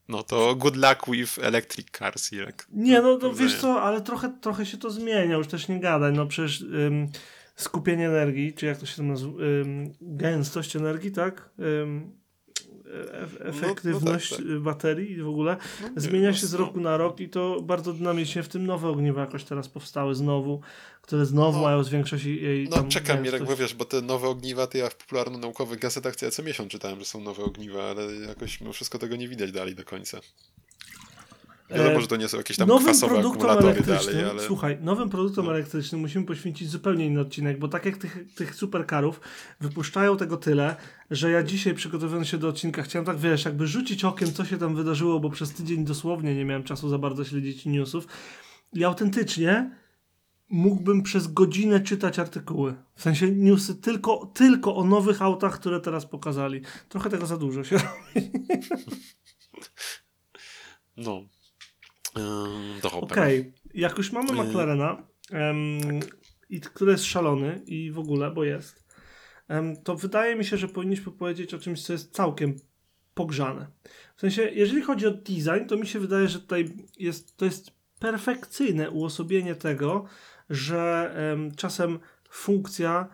no 0.07 0.23
to 0.23 0.55
good 0.55 0.75
luck 0.75 1.07
with 1.07 1.39
electric 1.41 1.91
cars, 1.91 2.33
Irek. 2.33 2.67
Nie, 2.71 3.01
no, 3.01 3.17
no 3.21 3.33
wiesz 3.33 3.61
co, 3.61 3.81
ale 3.81 4.01
trochę, 4.01 4.33
trochę 4.41 4.65
się 4.65 4.77
to 4.77 4.91
zmienia, 4.91 5.35
już 5.35 5.47
też 5.47 5.67
nie 5.67 5.79
gadaj, 5.79 6.13
no 6.13 6.25
przecież 6.25 6.61
ym, 6.61 7.09
skupienie 7.55 8.07
energii, 8.07 8.53
czy 8.53 8.65
jak 8.65 8.77
to 8.77 8.85
się 8.85 8.97
tam 8.97 9.07
nazywa, 9.07 9.43
ym, 9.43 9.93
gęstość 10.01 10.75
energii, 10.75 11.11
tak? 11.11 11.49
Ym, 11.59 12.23
efektywność 13.39 14.31
no, 14.31 14.37
no 14.37 14.43
tak, 14.43 14.53
tak. 14.53 14.59
baterii 14.59 15.21
w 15.21 15.27
ogóle 15.27 15.57
no, 15.81 15.87
zmienia 15.95 16.33
się 16.33 16.47
z 16.47 16.53
roku 16.53 16.81
na 16.81 16.97
rok 16.97 17.19
i 17.19 17.29
to 17.29 17.61
bardzo 17.61 17.93
dynamicznie, 17.93 18.43
w 18.43 18.49
tym 18.49 18.65
nowe 18.65 18.89
ogniwa 18.89 19.21
jakoś 19.21 19.43
teraz 19.43 19.69
powstały 19.69 20.15
znowu, 20.15 20.61
które 21.03 21.25
znowu 21.25 21.57
no, 21.57 21.63
mają 21.63 21.83
zwiększość 21.83 22.25
jej 22.25 22.69
No 22.69 22.75
tam, 22.75 22.89
czekam, 22.89 23.21
Mirek, 23.21 23.43
bo 23.43 23.55
wiesz, 23.55 23.73
bo 23.73 23.85
te 23.85 24.01
nowe 24.01 24.27
ogniwa, 24.27 24.67
to 24.67 24.77
ja 24.77 24.89
w 24.89 24.95
popularno-naukowych 24.95 25.79
gazetach 25.79 26.15
co 26.15 26.43
miesiąc 26.43 26.71
czytałem, 26.71 26.99
że 26.99 27.05
są 27.05 27.21
nowe 27.21 27.43
ogniwa, 27.43 27.83
ale 27.83 28.15
jakoś 28.15 28.61
mimo 28.61 28.73
wszystko 28.73 28.99
tego 28.99 29.15
nie 29.15 29.27
widać 29.27 29.51
dalej 29.51 29.75
do 29.75 29.83
końca. 29.83 30.19
Wiadomo, 31.69 32.01
że 32.01 32.07
to 32.07 32.15
nie 32.15 32.27
są 32.27 32.37
jakieś 32.37 32.57
tam 32.57 32.67
nowym 32.67 32.85
kwasowe 32.85 33.19
akumulatory 33.19 33.81
dalej, 33.81 34.23
ale... 34.23 34.43
Słuchaj, 34.43 34.77
nowym 34.81 35.09
produktom 35.09 35.45
no. 35.45 35.51
elektrycznym 35.51 36.01
musimy 36.01 36.25
poświęcić 36.25 36.69
zupełnie 36.69 37.05
inny 37.05 37.19
odcinek, 37.19 37.59
bo 37.59 37.67
tak 37.67 37.85
jak 37.85 37.97
tych, 37.97 38.33
tych 38.35 38.55
superkarów 38.55 39.21
wypuszczają 39.61 40.17
tego 40.17 40.37
tyle, 40.37 40.75
że 41.11 41.31
ja 41.31 41.43
dzisiaj 41.43 41.73
przygotowując 41.73 42.27
się 42.27 42.37
do 42.37 42.47
odcinka 42.47 42.83
chciałem 42.83 43.05
tak, 43.05 43.17
wiesz, 43.17 43.45
jakby 43.45 43.67
rzucić 43.67 44.05
okiem, 44.05 44.33
co 44.33 44.45
się 44.45 44.57
tam 44.57 44.75
wydarzyło, 44.75 45.19
bo 45.19 45.29
przez 45.29 45.53
tydzień 45.53 45.85
dosłownie 45.85 46.35
nie 46.35 46.45
miałem 46.45 46.63
czasu 46.63 46.89
za 46.89 46.97
bardzo 46.97 47.23
śledzić 47.23 47.65
newsów 47.65 48.07
i 48.73 48.83
autentycznie 48.83 49.82
mógłbym 50.53 51.03
przez 51.03 51.27
godzinę 51.27 51.79
czytać 51.79 52.19
artykuły. 52.19 52.75
W 52.95 53.01
sensie 53.01 53.31
newsy 53.31 53.75
tylko, 53.75 54.31
tylko 54.33 54.75
o 54.75 54.83
nowych 54.83 55.21
autach, 55.21 55.59
które 55.59 55.79
teraz 55.79 56.05
pokazali. 56.05 56.61
Trochę 56.89 57.09
tego 57.09 57.25
za 57.25 57.37
dużo 57.37 57.63
się 57.63 57.77
robi. 57.83 58.31
No. 60.97 61.21
Okej, 62.91 63.39
okay. 63.39 63.53
jak 63.73 63.97
już 63.97 64.11
mamy 64.11 64.37
yy. 64.37 64.43
McLarena, 64.43 65.07
i, 66.49 66.61
który 66.61 66.91
jest 66.91 67.05
szalony 67.05 67.61
i 67.65 67.91
w 67.91 67.99
ogóle, 67.99 68.31
bo 68.31 68.43
jest, 68.43 68.85
to 69.83 69.95
wydaje 69.95 70.35
mi 70.35 70.45
się, 70.45 70.57
że 70.57 70.67
powinniśmy 70.67 71.11
powiedzieć 71.11 71.53
o 71.53 71.59
czymś, 71.59 71.83
co 71.83 71.93
jest 71.93 72.11
całkiem 72.11 72.55
pogrzane. 73.13 73.67
W 74.15 74.21
sensie, 74.21 74.41
jeżeli 74.41 74.81
chodzi 74.81 75.07
o 75.07 75.11
design, 75.11 75.65
to 75.67 75.77
mi 75.77 75.87
się 75.87 75.99
wydaje, 75.99 76.27
że 76.27 76.39
tutaj 76.39 76.69
jest, 76.99 77.37
to 77.37 77.45
jest 77.45 77.71
perfekcyjne 77.99 78.91
uosobienie 78.91 79.55
tego, 79.55 80.05
że 80.49 81.15
czasem 81.55 81.99
funkcja 82.29 83.07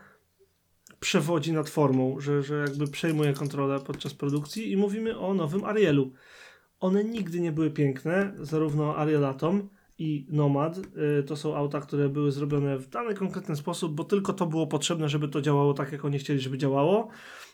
przewodzi 1.00 1.54
nad 1.54 1.70
formą, 1.70 2.20
że, 2.20 2.44
że 2.44 2.56
jakby 2.56 2.88
przejmuje 2.88 3.34
kontrolę 3.34 3.80
podczas 3.80 4.14
produkcji 4.14 4.72
i 4.72 4.78
mówimy 4.78 5.20
o 5.20 5.34
nowym 5.34 5.66
Arielu. 5.66 6.12
One 6.80 7.04
nigdy 7.04 7.40
nie 7.40 7.52
były 7.52 7.72
piękne, 7.72 8.34
zarówno 8.40 8.98
Ariel 8.98 9.26
Atom 9.26 9.70
i 9.98 10.26
Nomad. 10.30 10.78
Y, 10.78 11.24
to 11.24 11.36
są 11.36 11.56
auta, 11.56 11.82
które 11.82 12.10
były 12.10 12.32
zrobione 12.32 12.78
w 12.78 12.90
dany 12.90 13.16
konkretny 13.16 13.56
sposób, 13.56 13.96
bo 13.96 14.04
tylko 14.04 14.34
to 14.34 14.46
było 14.46 14.68
potrzebne, 14.68 15.10
żeby 15.10 15.28
to 15.28 15.42
działało 15.42 15.74
tak, 15.74 15.92
jak 15.92 16.06
oni 16.06 16.20
chcieli, 16.20 16.40
żeby 16.40 16.58
działało. 16.58 17.10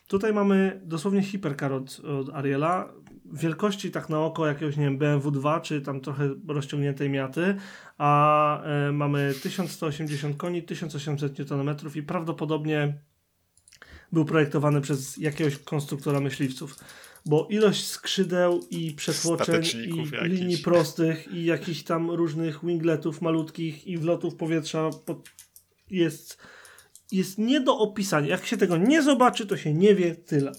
Tutaj 0.07 0.33
mamy 0.33 0.81
dosłownie 0.83 1.21
hipercar 1.21 1.73
od, 1.73 1.99
od 1.99 2.29
Ariela, 2.29 2.93
wielkości 3.33 3.91
tak 3.91 4.09
na 4.09 4.19
oko 4.19 4.47
jakiegoś, 4.47 4.77
nie 4.77 4.83
wiem, 4.83 4.97
BMW 4.97 5.31
2, 5.31 5.59
czy 5.59 5.81
tam 5.81 6.01
trochę 6.01 6.29
rozciągniętej 6.47 7.09
miaty, 7.09 7.55
a 7.97 8.61
y, 8.89 8.91
mamy 8.91 9.33
1180 9.43 10.37
koni, 10.37 10.63
1800 10.63 11.51
Nm 11.51 11.75
i 11.95 12.01
prawdopodobnie 12.03 12.97
był 14.11 14.25
projektowany 14.25 14.81
przez 14.81 15.17
jakiegoś 15.17 15.57
konstruktora 15.57 16.19
myśliwców 16.19 16.75
bo 17.25 17.47
ilość 17.49 17.87
skrzydeł 17.87 18.59
i 18.71 18.91
przetłoczeń 18.91 19.63
i 19.63 19.97
jakiś. 19.97 20.21
linii 20.21 20.57
prostych 20.57 21.27
i 21.27 21.45
jakichś 21.45 21.83
tam 21.83 22.11
różnych 22.11 22.65
wingletów 22.65 23.21
malutkich 23.21 23.87
i 23.87 23.97
wlotów 23.97 24.35
powietrza 24.35 24.89
jest, 25.89 26.37
jest 27.11 27.37
nie 27.37 27.61
do 27.61 27.77
opisania. 27.77 28.27
Jak 28.27 28.45
się 28.45 28.57
tego 28.57 28.77
nie 28.77 29.01
zobaczy, 29.01 29.45
to 29.45 29.57
się 29.57 29.73
nie 29.73 29.95
wie 29.95 30.15
tyle. 30.15 30.51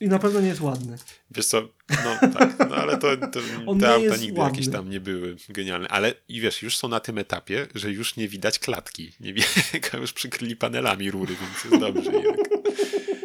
I 0.00 0.08
na 0.08 0.18
pewno 0.18 0.40
nie 0.40 0.48
jest 0.48 0.60
ładny. 0.60 0.98
Wiesz 1.30 1.46
co, 1.46 1.68
no 1.90 2.30
tak, 2.32 2.58
no 2.70 2.76
ale 2.76 2.98
to, 2.98 3.16
to 3.16 3.40
te 3.80 3.94
auta 3.94 4.16
nigdy 4.16 4.40
ładny. 4.40 4.56
jakieś 4.56 4.72
tam 4.72 4.90
nie 4.90 5.00
były 5.00 5.36
genialne. 5.48 5.88
Ale 5.88 6.14
i 6.28 6.40
wiesz, 6.40 6.62
już 6.62 6.76
są 6.76 6.88
na 6.88 7.00
tym 7.00 7.18
etapie, 7.18 7.66
że 7.74 7.90
już 7.90 8.16
nie 8.16 8.28
widać 8.28 8.58
klatki. 8.58 9.12
Nie 9.20 9.34
widać, 9.34 9.50
już 10.00 10.12
przykryli 10.12 10.56
panelami 10.56 11.10
rury, 11.10 11.36
więc 11.40 11.64
jest 11.64 11.94
dobrze. 11.94 12.12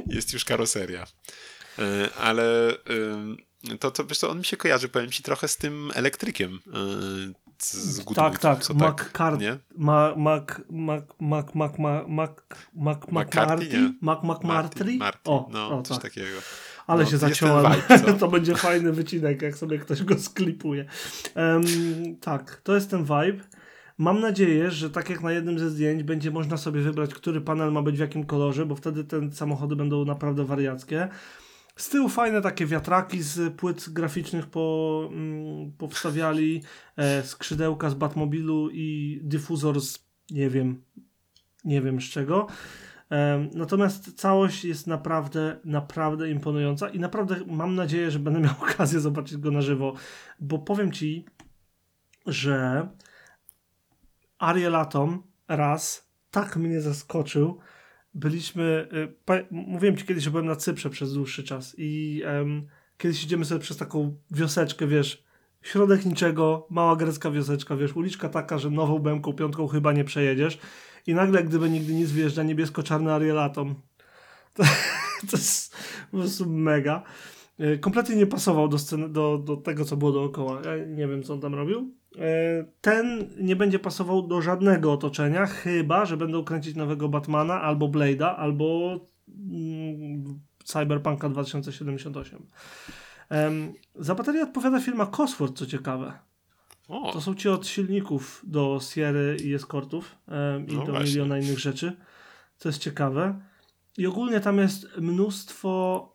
jest 0.07 0.33
już 0.33 0.45
karoseria. 0.45 1.07
E, 1.79 2.09
ale 2.13 2.77
to, 3.79 3.91
to 3.91 4.05
wiesz 4.05 4.17
co, 4.17 4.29
on 4.29 4.37
mi 4.37 4.45
się 4.45 4.57
kojarzy, 4.57 4.89
powiem 4.89 5.11
ci, 5.11 5.23
trochę 5.23 5.47
z 5.47 5.57
tym 5.57 5.91
elektrykiem 5.95 6.59
e, 6.67 7.42
z 7.65 7.99
Good 7.99 8.15
Tak, 8.15 8.39
tak. 8.39 8.59
McCartney. 8.69 9.47
Tak, 9.47 9.59
Mac, 9.77 10.17
Mac, 10.17 10.43
Mac, 10.69 11.03
Mac, 11.19 11.45
Mac, 11.53 12.07
Mac, 12.07 12.31
Mac, 12.75 12.97
McCartney? 13.11 13.93
Mac, 14.01 14.23
McMartry? 14.23 14.99
O, 15.25 15.49
no, 15.51 15.81
coś 15.81 15.97
tak. 15.97 16.03
takiego. 16.03 16.37
Ale 16.87 17.03
no, 17.03 17.09
się 17.09 17.17
zaciąłem. 17.17 17.73
to 18.19 18.27
będzie 18.27 18.55
fajny 18.55 18.91
wycinek, 18.91 19.41
jak 19.41 19.57
sobie 19.57 19.77
ktoś 19.77 20.03
go 20.03 20.19
sklipuje. 20.19 20.85
tak, 22.21 22.61
to 22.63 22.75
jest 22.75 22.89
ten 22.89 23.03
vibe. 23.03 23.43
Mam 23.97 24.19
nadzieję, 24.19 24.71
że 24.71 24.89
tak 24.89 25.09
jak 25.09 25.21
na 25.21 25.31
jednym 25.31 25.59
ze 25.59 25.69
zdjęć 25.69 26.03
będzie 26.03 26.31
można 26.31 26.57
sobie 26.57 26.81
wybrać, 26.81 27.13
który 27.13 27.41
panel 27.41 27.71
ma 27.71 27.81
być 27.81 27.95
w 27.95 27.99
jakim 27.99 28.25
kolorze, 28.25 28.65
bo 28.65 28.75
wtedy 28.75 29.03
te 29.03 29.31
samochody 29.31 29.75
będą 29.75 30.05
naprawdę 30.05 30.45
wariackie. 30.45 31.09
Z 31.75 31.89
tyłu 31.89 32.09
fajne 32.09 32.41
takie 32.41 32.65
wiatraki 32.65 33.21
z 33.21 33.53
płyt 33.53 33.89
graficznych 33.89 34.45
po, 34.45 35.09
mm, 35.11 35.71
powstawiali, 35.71 36.63
e, 36.97 37.23
skrzydełka 37.23 37.89
z 37.89 37.93
Batmobilu 37.93 38.69
i 38.69 39.19
dyfuzor 39.23 39.81
z 39.81 40.05
nie 40.31 40.49
wiem, 40.49 40.83
nie 41.65 41.81
wiem 41.81 42.01
z 42.01 42.03
czego. 42.03 42.47
E, 43.11 43.47
natomiast 43.53 44.13
całość 44.19 44.65
jest 44.65 44.87
naprawdę, 44.87 45.59
naprawdę 45.65 46.29
imponująca 46.29 46.89
i 46.89 46.99
naprawdę 46.99 47.35
mam 47.47 47.75
nadzieję, 47.75 48.11
że 48.11 48.19
będę 48.19 48.39
miał 48.39 48.53
okazję 48.71 48.99
zobaczyć 48.99 49.37
go 49.37 49.51
na 49.51 49.61
żywo, 49.61 49.93
bo 50.39 50.59
powiem 50.59 50.91
Ci, 50.91 51.25
że 52.25 52.87
Ariel 54.37 54.75
Atom 54.75 55.23
raz 55.47 56.09
tak 56.31 56.57
mnie 56.57 56.81
zaskoczył. 56.81 57.59
Byliśmy, 58.13 58.87
y, 59.29 59.45
mówiłem 59.51 59.97
ci 59.97 60.05
kiedyś, 60.05 60.23
że 60.23 60.31
byłem 60.31 60.45
na 60.45 60.55
Cyprze 60.55 60.89
przez 60.89 61.13
dłuższy 61.13 61.43
czas 61.43 61.75
i 61.77 62.21
um, 62.25 62.67
kiedyś 62.97 63.23
idziemy 63.23 63.45
sobie 63.45 63.61
przez 63.61 63.77
taką 63.77 64.17
wioseczkę, 64.31 64.87
wiesz, 64.87 65.23
środek 65.61 66.05
niczego, 66.05 66.67
mała 66.69 66.95
grecka 66.95 67.31
wioseczka, 67.31 67.75
wiesz, 67.75 67.95
uliczka 67.95 68.29
taka, 68.29 68.57
że 68.57 68.69
nową 68.69 68.99
bęką, 68.99 69.33
piątką 69.33 69.67
chyba 69.67 69.93
nie 69.93 70.03
przejedziesz 70.03 70.59
i 71.07 71.13
nagle, 71.13 71.43
gdyby 71.43 71.69
nigdy 71.69 71.93
nic, 71.93 72.11
wjeżdża 72.11 72.43
niebiesko-czarny 72.43 73.13
Ariel 73.13 73.39
Atom. 73.39 73.75
To, 74.53 74.63
to 75.31 75.37
jest 75.37 75.75
po 76.11 76.17
prostu 76.17 76.49
mega. 76.49 77.03
Y, 77.59 77.79
kompletnie 77.79 78.15
nie 78.15 78.27
pasował 78.27 78.67
do, 78.67 78.79
sceny, 78.79 79.09
do, 79.09 79.37
do 79.37 79.57
tego, 79.57 79.85
co 79.85 79.97
było 79.97 80.11
dookoła. 80.11 80.61
Ja 80.65 80.85
nie 80.85 81.07
wiem, 81.07 81.23
co 81.23 81.33
on 81.33 81.41
tam 81.41 81.55
robił. 81.55 81.93
E, 82.19 82.65
ten 82.81 83.29
nie 83.39 83.55
będzie 83.55 83.79
pasował 83.79 84.27
do 84.27 84.41
żadnego 84.41 84.93
otoczenia, 84.93 85.45
chyba, 85.45 86.05
że 86.05 86.17
będą 86.17 86.43
kręcić 86.43 86.75
nowego 86.75 87.09
Batmana, 87.09 87.61
albo 87.61 87.87
Blade'a, 87.87 88.35
albo 88.37 88.99
mm, 89.27 90.39
Cyberpunka 90.63 91.29
2078. 91.29 92.45
Za 93.95 94.15
baterię 94.15 94.43
odpowiada 94.43 94.79
firma 94.79 95.05
Cosworth, 95.05 95.57
co 95.57 95.65
ciekawe. 95.65 96.13
O. 96.87 97.11
To 97.11 97.21
są 97.21 97.35
ci 97.35 97.49
od 97.49 97.67
silników 97.67 98.41
do 98.47 98.79
Sierry 98.81 99.37
i 99.43 99.53
Escortów 99.53 100.15
i 100.67 100.75
no 100.75 100.85
do 100.85 100.91
właśnie. 100.91 101.09
miliona 101.09 101.39
innych 101.39 101.59
rzeczy, 101.59 101.95
co 102.57 102.69
jest 102.69 102.79
ciekawe. 102.79 103.39
I 103.97 104.07
ogólnie 104.07 104.39
tam 104.39 104.57
jest 104.57 104.97
mnóstwo 104.97 106.13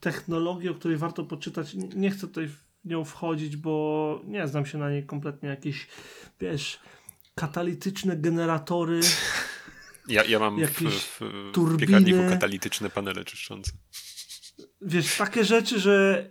technologii, 0.00 0.68
o 0.68 0.74
której 0.74 0.96
warto 0.96 1.24
poczytać. 1.24 1.74
Nie 1.74 2.10
chcę 2.10 2.26
tutaj 2.26 2.48
nią 2.84 3.04
wchodzić, 3.04 3.56
bo 3.56 4.20
nie 4.24 4.48
znam 4.48 4.66
się 4.66 4.78
na 4.78 4.90
niej 4.90 5.06
kompletnie. 5.06 5.48
Jakieś, 5.48 5.86
wiesz, 6.40 6.80
katalityczne 7.34 8.16
generatory. 8.16 9.00
Ja, 10.08 10.24
ja 10.24 10.38
mam 10.38 10.58
jakieś 10.58 10.94
w, 10.94 11.20
w, 11.20 11.58
w 11.58 11.76
piekarniku 11.78 12.18
katalityczne 12.28 12.90
panele 12.90 13.24
czyszczące. 13.24 13.72
Wiesz, 14.80 15.16
takie 15.16 15.44
rzeczy, 15.44 15.80
że 15.80 16.26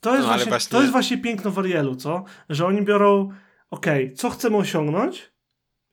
to 0.00 0.14
jest, 0.14 0.26
no, 0.26 0.32
właśnie, 0.32 0.48
właśnie, 0.50 0.70
to 0.70 0.80
jest 0.80 0.92
właśnie 0.92 1.18
piękno 1.18 1.50
w 1.50 1.58
Arielu, 1.58 1.96
co? 1.96 2.24
Że 2.48 2.66
oni 2.66 2.82
biorą, 2.82 3.32
okej, 3.70 4.04
okay, 4.04 4.16
co 4.16 4.30
chcemy 4.30 4.56
osiągnąć 4.56 5.32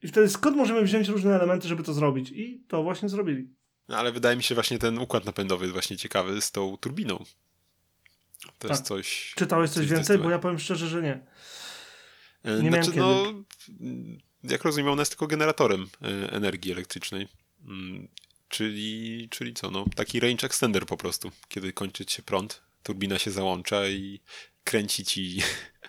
i 0.02 0.08
wtedy 0.08 0.28
skąd 0.28 0.56
możemy 0.56 0.82
wziąć 0.82 1.08
różne 1.08 1.34
elementy, 1.34 1.68
żeby 1.68 1.82
to 1.82 1.94
zrobić? 1.94 2.30
I 2.30 2.64
to 2.68 2.82
właśnie 2.82 3.08
zrobili. 3.08 3.48
No, 3.88 3.96
ale 3.96 4.12
wydaje 4.12 4.36
mi 4.36 4.42
się 4.42 4.54
właśnie 4.54 4.78
ten 4.78 4.98
układ 4.98 5.24
napędowy 5.24 5.64
jest 5.64 5.72
właśnie 5.72 5.96
ciekawy 5.96 6.40
z 6.40 6.52
tą 6.52 6.76
turbiną. 6.76 7.24
To 8.46 8.68
tak. 8.68 8.70
jest 8.70 8.84
coś. 8.84 9.32
Czytałeś 9.36 9.70
coś, 9.70 9.76
coś 9.76 9.86
więcej? 9.86 10.18
Bo 10.18 10.30
ja 10.30 10.38
powiem 10.38 10.58
szczerze, 10.58 10.88
że 10.88 11.02
nie. 11.02 11.20
E, 12.44 12.62
nie 12.62 12.70
znaczy, 12.70 12.90
no, 12.96 13.44
jak 14.44 14.64
rozumiem, 14.64 14.92
ona 14.92 15.02
jest 15.02 15.12
tylko 15.12 15.26
generatorem 15.26 15.88
e, 16.02 16.32
energii 16.32 16.72
elektrycznej. 16.72 17.28
Mm, 17.66 18.08
czyli, 18.48 19.28
czyli 19.30 19.54
co? 19.54 19.70
No, 19.70 19.84
taki 19.96 20.20
range 20.20 20.46
extender 20.46 20.86
po 20.86 20.96
prostu. 20.96 21.30
Kiedy 21.48 21.72
kończy 21.72 22.04
się 22.08 22.22
prąd, 22.22 22.62
turbina 22.82 23.18
się 23.18 23.30
załącza 23.30 23.88
i 23.88 24.20
kręci 24.64 25.04
ci, 25.04 25.42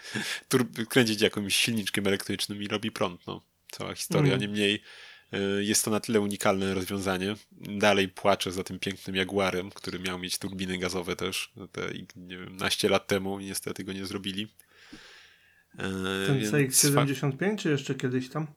kręci 0.89 1.18
ci 1.18 1.24
jakimś 1.24 1.56
silniczkiem 1.56 2.08
elektrycznym 2.08 2.64
i 2.64 2.68
robi 2.68 2.91
prąd. 2.91 3.28
No. 3.28 3.41
Cała 3.72 3.95
historia. 3.95 4.34
Mm. 4.34 4.41
Niemniej 4.41 4.82
jest 5.60 5.86
to 5.86 5.92
na 5.92 6.00
tyle 6.00 6.22
unikalne 6.22 6.74
rozwiązanie. 6.74 7.36
Dalej 7.52 8.10
płaczę 8.10 8.52
za 8.52 8.64
tym 8.64 8.80
pięknym 8.80 9.16
Jaguarem, 9.16 9.72
który 9.72 10.00
miał 10.00 10.20
mieć 10.20 10.38
turbiny 10.38 10.78
gazowe 10.78 11.16
też 11.16 11.54
te, 11.72 11.82
nie 12.16 12.38
wiem, 12.38 12.58
naście 12.58 12.90
lat 12.90 13.08
temu 13.08 13.40
i 13.40 13.46
niestety 13.46 13.84
go 13.84 13.94
nie 13.94 14.06
zrobili. 14.06 14.48
Ten 16.28 16.42
CX-75 16.42 17.58
czy 17.58 17.70
jeszcze 17.70 17.96
kiedyś 17.96 18.30
tam? 18.30 18.48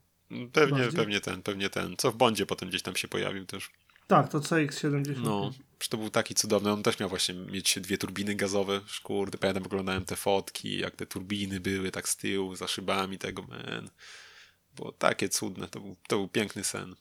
Pewnie, 0.52 0.88
pewnie 0.96 1.20
ten, 1.20 1.42
pewnie 1.42 1.70
ten. 1.70 1.94
Co 1.98 2.12
w 2.12 2.16
Bondzie 2.16 2.46
potem 2.46 2.68
gdzieś 2.68 2.82
tam 2.82 2.96
się 2.96 3.08
pojawił 3.08 3.46
też. 3.46 3.70
Tak, 4.06 4.28
to 4.28 4.40
CX-75. 4.40 5.16
No, 5.22 5.52
to 5.88 5.96
był 5.96 6.10
taki 6.10 6.34
cudowny. 6.34 6.72
On 6.72 6.82
też 6.82 6.98
miał 6.98 7.08
właśnie 7.08 7.34
mieć 7.34 7.80
dwie 7.80 7.98
turbiny 7.98 8.34
gazowe. 8.34 8.80
Kurde, 9.02 9.38
pamiętam, 9.38 9.62
oglądałem 9.62 10.04
te 10.04 10.16
fotki, 10.16 10.78
jak 10.78 10.96
te 10.96 11.06
turbiny 11.06 11.60
były 11.60 11.90
tak 11.90 12.08
z 12.08 12.16
tyłu, 12.16 12.54
za 12.54 12.68
szybami 12.68 13.18
tego, 13.18 13.42
man. 13.42 13.90
Było 14.78 14.92
takie 14.92 15.28
cudne, 15.28 15.68
to 15.68 15.80
był, 15.80 15.96
to 16.08 16.16
był 16.16 16.28
piękny 16.28 16.64
sen. 16.64 16.94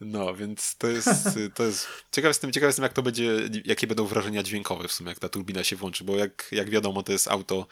No, 0.00 0.34
więc 0.34 0.76
to 0.76 0.88
jest, 0.88 1.28
to 1.56 1.64
jest 1.64 1.88
ciekaw 2.12 2.28
jestem, 2.28 2.52
ciekaw 2.52 2.68
jestem, 2.68 2.82
jak 2.82 2.92
to 2.92 3.02
będzie, 3.02 3.36
jakie 3.64 3.86
będą 3.86 4.06
wrażenia 4.06 4.42
dźwiękowe 4.42 4.88
w 4.88 4.92
sumie, 4.92 5.08
jak 5.08 5.18
ta 5.18 5.28
turbina 5.28 5.64
się 5.64 5.76
włączy, 5.76 6.04
bo 6.04 6.16
jak, 6.16 6.48
jak 6.52 6.70
wiadomo, 6.70 7.02
to 7.02 7.12
jest 7.12 7.28
auto 7.28 7.66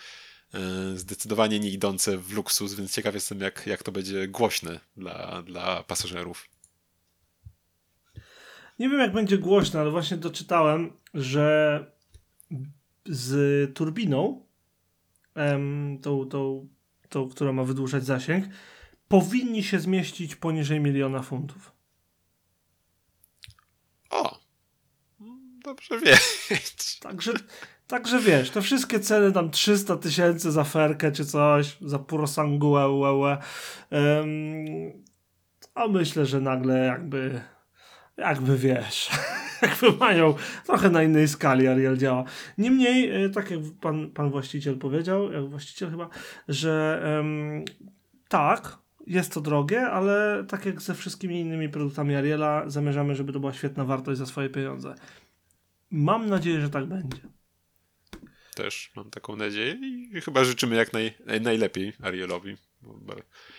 e, 0.55 0.59
zdecydowanie 0.97 1.61
nie 1.61 1.71
idące 1.71 2.19
w 2.19 2.33
luksus, 2.33 2.75
więc 2.75 2.95
ciekaw 2.95 3.15
jestem, 3.15 3.41
jak, 3.41 3.67
jak 3.67 3.83
to 3.83 3.93
będzie 3.93 4.29
głośne 4.29 4.81
dla, 4.97 5.43
dla 5.43 5.83
pasażerów. 5.83 6.49
Nie 8.79 8.89
wiem, 8.89 9.01
jak 9.01 9.13
będzie 9.13 9.39
głośno, 9.39 9.81
ale 9.81 9.91
właśnie 9.91 10.17
doczytałem, 10.17 10.93
że 11.15 11.87
z 13.07 13.75
turbiną, 13.75 14.47
tą, 16.03 16.27
tą, 16.27 16.69
tą, 17.09 17.29
która 17.29 17.53
ma 17.53 17.65
wydłużać 17.65 18.05
zasięg, 18.05 18.45
powinni 19.09 19.63
się 19.63 19.81
zmieścić 19.81 20.37
poniżej 20.37 20.81
miliona 20.81 21.23
funtów. 21.23 21.73
O! 24.11 24.39
Dobrze 25.65 26.01
wiedzieć. 26.01 26.99
Także, 27.01 27.33
także 27.87 28.21
wiesz, 28.21 28.51
te 28.51 28.63
wszystkie 28.63 29.01
ceny 29.01 29.33
tam 29.33 29.51
300 29.51 29.97
tysięcy 29.97 30.53
za 30.53 30.65
ferkę 30.65 31.13
czy 31.13 31.27
coś, 31.27 31.77
za 31.81 31.99
purosanguę, 31.99 32.89
um, 32.89 33.39
a 35.75 35.89
myślę, 35.89 36.27
że 36.27 36.41
nagle 36.41 36.85
jakby 36.85 37.41
jakby 38.19 38.59
wiesz, 38.59 39.11
jakby 39.63 39.93
mają 39.93 40.35
trochę 40.67 40.91
na 40.91 41.03
innej 41.03 41.29
skali 41.29 41.69
Ariel 41.69 41.97
działa. 41.97 42.25
Niemniej, 42.59 43.25
e, 43.25 43.31
tak 43.31 43.51
jak 43.51 43.61
pan, 43.81 44.11
pan 44.11 44.31
właściciel 44.31 44.79
powiedział, 44.79 45.33
jak 45.33 45.49
właściciel 45.49 45.91
chyba, 45.91 46.09
że 46.49 47.03
um, 47.17 47.65
tak, 48.29 48.79
jest 49.09 49.33
to 49.35 49.41
drogie, 49.41 49.87
ale 49.87 50.45
tak 50.49 50.67
jak 50.67 50.83
ze 50.83 50.95
wszystkimi 50.95 51.41
innymi 51.41 51.69
produktami 51.69 52.15
Ariela, 52.15 52.71
zamierzamy, 52.71 53.15
żeby 53.15 53.33
to 53.33 53.41
była 53.41 53.53
świetna 53.53 53.85
wartość 53.85 54.19
za 54.19 54.27
swoje 54.27 54.49
pieniądze. 54.49 54.95
Mam 55.91 56.29
nadzieję, 56.29 56.61
że 56.61 56.71
tak 56.71 56.87
będzie. 56.87 57.21
Też 58.55 58.93
mam 58.97 59.11
taką 59.11 59.37
nadzieję 59.37 59.77
i 59.83 60.21
chyba 60.21 60.45
życzymy 60.45 60.77
jak 60.77 60.93
naj, 60.93 61.15
najlepiej 61.41 61.93
Arielowi. 62.03 62.57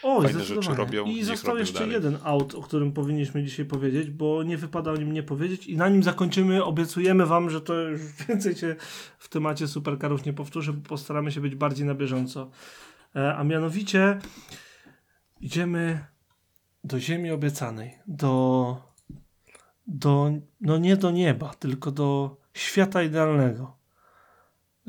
O, 0.04 0.22
fajne 0.22 0.43
rzeczy 0.43 0.76
robią. 0.76 1.06
I 1.06 1.24
został 1.24 1.58
jeszcze 1.58 1.80
dalej. 1.80 1.93
jeden 1.93 2.18
aut, 2.24 2.56
o 2.56 2.62
którym 2.62 2.91
powinniśmy 2.91 3.43
dzisiaj 3.43 3.66
powiedzieć, 3.66 4.10
bo 4.10 4.43
nie 4.43 4.58
wypada 4.58 4.91
o 4.91 4.95
nim 4.95 5.14
nie 5.14 5.24
powiedzieć 5.24 5.68
i 5.68 5.78
na 5.78 5.89
nim 5.89 6.04
zakończymy. 6.04 6.64
Obiecujemy 6.64 7.26
wam, 7.26 7.50
że 7.50 7.62
to 7.62 7.82
już 7.82 8.02
więcej 8.28 8.56
się 8.56 8.76
w 9.18 9.30
temacie 9.30 9.68
superkarów 9.68 10.26
nie 10.26 10.34
powtórzy, 10.34 10.74
bo 10.74 10.89
postaramy 10.89 11.32
się 11.32 11.41
być 11.41 11.56
bardziej 11.56 11.86
na 11.86 11.95
bieżąco. 11.95 12.52
E, 13.16 13.36
a 13.36 13.43
mianowicie 13.43 14.20
idziemy 15.40 16.06
do 16.84 17.00
ziemi 17.00 17.32
obiecanej, 17.32 18.00
do, 18.08 18.78
do 19.88 20.32
no 20.62 20.78
nie 20.78 20.98
do 20.98 21.12
nieba, 21.12 21.54
tylko 21.54 21.92
do 21.92 22.38
świata 22.54 23.04
idealnego. 23.04 23.80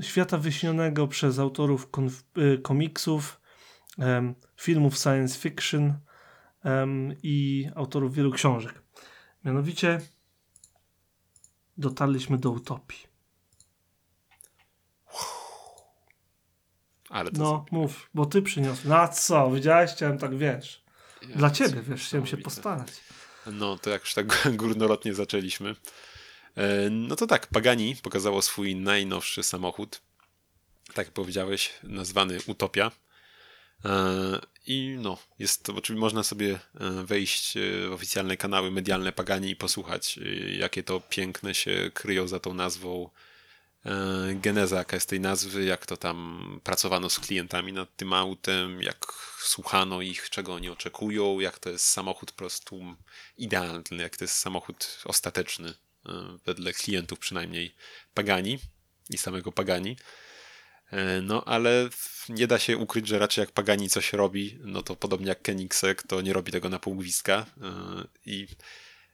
Świata 0.01 0.39
wyśnionego 0.39 1.09
przez 1.09 1.39
autorów 1.39 1.89
y, 2.39 2.59
komiksów, 2.59 3.41
um, 3.99 4.35
filmów 4.57 4.99
science 4.99 5.39
fiction 5.39 5.95
um, 6.65 7.15
i 7.23 7.69
autorów 7.75 8.15
wielu 8.15 8.31
książek. 8.33 8.83
Mianowicie 9.45 10.01
dotarliśmy 11.79 12.39
do 12.39 12.51
utopii. 12.51 13.10
Ale 17.11 17.31
no, 17.33 17.65
mów, 17.71 18.11
bo 18.15 18.27
ty 18.27 18.43
przyniosłeś. 18.43 18.85
No 18.85 18.97
a 18.97 19.09
co, 19.09 19.51
widziałeś? 19.51 19.91
Chciałem 19.91 20.19
tak, 20.19 20.39
wiesz. 20.39 20.83
Ja 21.29 21.37
Dla 21.37 21.51
ciebie, 21.51 21.83
wiesz, 21.83 22.07
chciałem 22.07 22.27
się 22.27 22.37
postarać. 22.37 22.89
No, 23.47 23.79
to 23.79 23.91
jak 23.91 24.03
już 24.03 24.15
tak 24.15 24.27
górnolotnie 24.57 25.15
zaczęliśmy. 25.15 25.75
E, 26.57 26.91
no 26.91 27.17
to 27.17 27.27
tak, 27.27 27.47
Pagani 27.47 27.97
pokazało 28.03 28.43
swój 28.43 28.77
najnowszy 28.77 29.43
samochód. 29.43 30.01
Tak 30.87 31.07
jak 31.07 31.15
powiedziałeś, 31.15 31.73
nazwany 31.83 32.39
Utopia. 32.47 32.91
E, 33.85 33.91
I 34.67 34.97
no, 35.01 35.19
jest 35.39 35.65
to, 35.65 35.73
oczywiście 35.73 36.01
można 36.01 36.23
sobie 36.23 36.59
e, 36.81 36.91
wejść 37.05 37.55
w 37.89 37.93
oficjalne 37.93 38.37
kanały 38.37 38.71
medialne 38.71 39.13
Pagani 39.13 39.51
i 39.51 39.57
posłuchać, 39.57 40.19
jakie 40.59 40.83
to 40.83 41.01
piękne 41.01 41.55
się 41.55 41.91
kryją 41.95 42.29
za 42.29 42.41
tą 42.41 42.55
nazwą 42.55 43.11
geneza 44.35 44.77
jaka 44.77 44.97
jest 44.97 45.09
tej 45.09 45.21
nazwy, 45.21 45.65
jak 45.65 45.87
to 45.87 45.97
tam 45.97 46.61
pracowano 46.65 47.11
z 47.11 47.21
klientami 47.21 47.73
nad 47.73 47.97
tym 47.97 48.13
autem, 48.13 48.83
jak 48.83 49.07
słuchano 49.39 50.03
ich, 50.03 50.31
czego 50.31 50.55
oni 50.55 50.69
oczekują, 50.69 51.41
jak 51.41 51.59
to 51.59 51.71
jest 51.71 51.87
samochód 51.87 52.33
po 52.33 52.39
prostu 52.39 52.97
idealny, 53.37 53.83
jak 53.97 54.17
to 54.17 54.25
jest 54.25 54.37
samochód 54.37 54.99
ostateczny, 55.05 55.69
e, 55.69 56.39
wedle 56.47 56.73
klientów 56.73 57.19
przynajmniej 57.19 57.75
Pagani 58.15 58.59
i 59.11 59.19
samego 59.19 59.53
Pagani. 59.53 59.97
E, 60.91 61.21
no, 61.21 61.45
ale 61.45 61.89
nie 62.29 62.47
da 62.47 62.59
się 62.59 62.77
ukryć, 62.77 63.09
że 63.09 63.19
raczej 63.19 63.43
jak 63.43 63.53
Pagani 63.53 63.89
coś 63.89 64.13
robi, 64.13 64.59
no 64.65 64.83
to 64.83 64.97
podobnie 64.97 65.29
jak 65.29 65.43
Koenigsegg, 65.43 66.03
to 66.03 66.21
nie 66.21 66.33
robi 66.33 66.53
tego 66.53 66.69
na 66.69 66.79
pół 66.79 66.95
gwizdka 66.95 67.47
i 68.27 68.49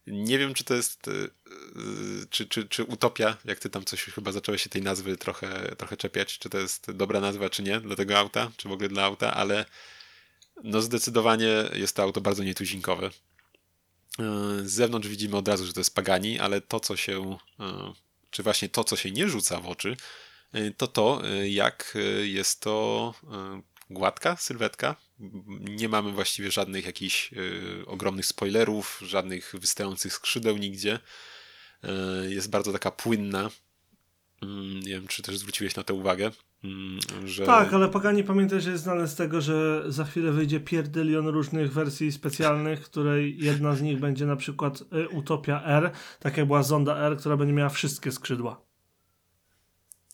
nie 0.07 0.39
wiem, 0.39 0.55
czy 0.55 0.65
to 0.65 0.75
jest, 0.75 1.09
y, 1.09 1.11
y, 1.13 2.27
czy, 2.31 2.47
czy, 2.47 2.69
czy 2.69 2.85
utopia, 2.85 3.37
jak 3.45 3.59
ty 3.59 3.71
tam 3.71 3.85
coś 3.85 4.05
chyba 4.05 4.33
zacząłeś 4.33 4.63
się 4.63 4.71
tej 4.71 4.83
nazwy 4.83 5.17
trochę, 5.17 5.77
trochę 5.77 5.97
czepiać, 5.97 6.39
czy 6.39 6.51
to 6.51 6.59
jest 6.59 6.91
dobra 6.91 7.21
nazwa, 7.21 7.51
czy 7.51 7.63
nie 7.63 7.81
dla 7.81 7.97
tego 7.97 8.19
auta, 8.19 8.51
czy 8.57 8.69
w 8.69 8.73
ogóle 8.73 8.89
dla 8.89 9.05
auta, 9.05 9.35
ale 9.35 9.65
no 10.65 10.83
zdecydowanie 10.83 11.49
jest 11.73 11.97
to 11.97 12.03
auto 12.03 12.21
bardzo 12.21 12.45
nietuzinkowe. 12.45 13.07
Y, 13.07 13.13
z 14.69 14.73
zewnątrz 14.73 15.09
widzimy 15.09 15.37
od 15.37 15.49
razu, 15.49 15.67
że 15.67 15.73
to 15.73 15.81
jest 15.81 15.95
Pagani, 15.95 16.39
ale 16.39 16.61
to, 16.61 16.81
co 16.81 16.97
się, 16.97 17.39
czy 18.31 18.43
właśnie 18.43 18.69
to, 18.69 18.85
co 18.85 18.97
się 18.97 19.11
nie 19.11 19.29
rzuca 19.29 19.61
w 19.61 19.67
oczy, 19.67 19.97
to 20.77 20.87
to, 20.87 21.23
jak 21.45 21.99
jest 22.23 22.61
to 22.61 23.15
gładka 23.91 24.37
sylwetka, 24.37 24.97
nie 25.61 25.89
mamy 25.89 26.13
właściwie 26.13 26.51
żadnych 26.51 26.87
jakichś 26.87 27.33
y, 27.33 27.87
ogromnych 27.87 28.27
spoilerów, 28.27 29.01
żadnych 29.05 29.55
wystających 29.61 30.13
skrzydeł 30.13 30.57
nigdzie. 30.57 30.99
Y, 32.25 32.35
jest 32.35 32.51
bardzo 32.51 32.73
taka 32.73 32.91
płynna. 32.91 33.51
Y, 34.43 34.47
nie 34.85 34.93
wiem, 34.93 35.07
czy 35.07 35.23
też 35.23 35.39
zwróciłeś 35.39 35.77
na 35.77 35.83
to 35.83 35.95
uwagę. 35.95 36.31
Mm, 36.65 36.99
że... 37.25 37.47
Tak, 37.47 37.75
ale 37.75 37.89
Pagani 37.89 38.25
pamiętaj, 38.25 38.61
że 38.61 38.71
jest 38.71 38.83
znane 38.83 39.09
z 39.09 39.15
tego, 39.15 39.41
że 39.41 39.85
za 39.87 40.05
chwilę 40.05 40.33
wyjdzie 40.33 40.61
pierdylion 40.61 41.29
różnych 41.29 41.73
wersji 41.73 42.13
specjalnych, 42.13 42.83
której 42.83 43.39
jedna 43.39 43.75
z 43.75 43.83
nich 43.83 44.01
będzie 44.01 44.27
na 44.27 44.37
przykład 44.37 44.81
y, 44.81 45.09
Utopia 45.09 45.63
R, 45.65 45.91
tak 46.21 46.37
jak 46.37 46.47
była 46.47 46.63
Zonda 46.63 46.97
R, 46.97 47.17
która 47.17 47.37
będzie 47.37 47.53
miała 47.55 47.69
wszystkie 47.71 48.13
skrzydła. 48.13 48.66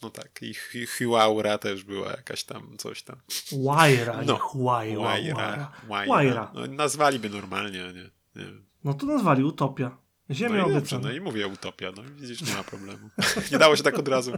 No 0.03 0.11
tak, 0.11 0.40
i 0.42 0.55
Huaura 0.86 1.59
też 1.59 1.84
była 1.84 2.11
jakaś 2.11 2.44
tam, 2.44 2.76
coś 2.78 3.03
tam. 3.03 3.16
Waira, 3.64 4.22
no. 4.26 4.36
Huayra. 4.36 5.72
Waira. 5.88 6.50
No, 6.55 6.66
nazwaliby 6.66 7.30
normalnie, 7.30 7.78
nie, 7.78 8.11
nie 8.36 8.44
No 8.84 8.94
to 8.94 9.07
nazwali 9.07 9.44
Utopia. 9.44 10.03
Ziemia 10.30 10.62
no 10.62 10.68
i 10.68 10.72
dobrze, 10.74 10.98
no 10.98 11.12
i 11.12 11.20
mówię 11.20 11.46
Utopia, 11.46 11.92
no 11.96 12.03
widzisz, 12.16 12.42
nie 12.42 12.55
ma 12.55 12.64
problemu. 12.64 13.11
nie 13.53 13.59
dało 13.59 13.76
się 13.76 13.82
tak 13.82 13.98
od 13.98 14.09
razu. 14.09 14.32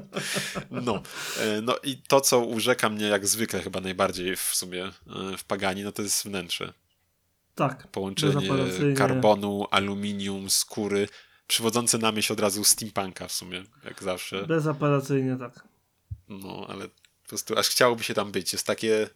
No. 0.70 1.02
E, 1.40 1.60
no 1.60 1.76
i 1.82 1.96
to, 1.96 2.20
co 2.20 2.40
urzeka 2.40 2.88
mnie 2.88 3.06
jak 3.06 3.26
zwykle 3.26 3.62
chyba 3.62 3.80
najbardziej 3.80 4.36
w 4.36 4.40
sumie 4.40 4.84
e, 4.84 4.92
w 5.38 5.44
Pagani, 5.44 5.82
no 5.82 5.92
to 5.92 6.02
jest 6.02 6.24
wnętrze. 6.24 6.72
Tak. 7.54 7.88
Połączenie 7.88 8.48
karbonu, 8.96 9.66
aluminium, 9.70 10.50
skóry 10.50 11.08
przywodzące 11.55 11.98
na 11.98 12.12
myśl 12.12 12.32
od 12.32 12.40
razu 12.40 12.64
steampunka 12.64 13.28
w 13.28 13.32
sumie, 13.32 13.64
jak 13.84 14.02
zawsze. 14.02 14.46
Bezapelacyjnie 14.46 15.36
tak. 15.36 15.64
No, 16.28 16.66
ale 16.68 16.88
po 16.88 17.28
prostu 17.28 17.59
aż 17.59 17.68
chciałoby 17.68 18.05
się 18.05 18.14
tam 18.14 18.32
być. 18.32 18.52
Jest 18.52 18.66
takie, 18.66 19.09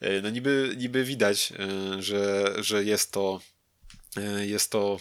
e, 0.00 0.22
no 0.22 0.30
niby, 0.30 0.74
niby 0.76 1.04
widać, 1.04 1.52
e, 1.52 2.02
że, 2.02 2.54
że 2.58 2.84
jest 2.84 3.12
to 3.12 3.40
e, 4.16 4.46
jest 4.46 4.70
to 4.70 5.00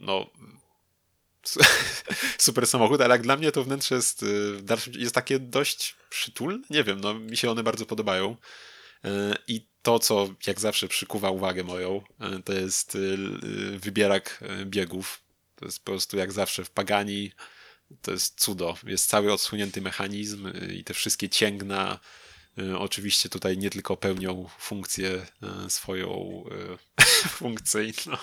no 0.00 0.30
super 2.38 2.66
samochód, 2.66 3.00
ale 3.00 3.14
jak 3.14 3.22
dla 3.22 3.36
mnie 3.36 3.52
to 3.52 3.64
wnętrze 3.64 3.94
jest, 3.94 4.24
jest 4.98 5.14
takie 5.14 5.38
dość 5.38 5.96
przytulne. 6.10 6.62
Nie 6.70 6.84
wiem, 6.84 7.00
no 7.00 7.14
mi 7.14 7.36
się 7.36 7.50
one 7.50 7.62
bardzo 7.62 7.86
podobają. 7.86 8.36
I 9.48 9.66
to, 9.82 9.98
co 9.98 10.28
jak 10.46 10.60
zawsze 10.60 10.88
przykuwa 10.88 11.30
uwagę 11.30 11.64
moją, 11.64 12.02
to 12.44 12.52
jest 12.52 12.98
wybierak 13.78 14.44
biegów. 14.64 15.29
To 15.60 15.64
jest 15.64 15.78
po 15.78 15.92
prostu 15.92 16.16
jak 16.16 16.32
zawsze 16.32 16.64
w 16.64 16.70
Pagani. 16.70 17.32
To 18.02 18.12
jest 18.12 18.40
cudo. 18.40 18.76
Jest 18.86 19.08
cały 19.08 19.32
odsunięty 19.32 19.80
mechanizm 19.80 20.52
i 20.72 20.84
te 20.84 20.94
wszystkie 20.94 21.28
cięgna, 21.28 22.00
Y, 22.58 22.78
oczywiście 22.78 23.28
tutaj 23.28 23.58
nie 23.58 23.70
tylko 23.70 23.96
pełnią 23.96 24.46
funkcję 24.58 25.26
y, 25.66 25.70
swoją 25.70 26.42
y, 26.98 27.02
funkcyjną, 27.38 28.16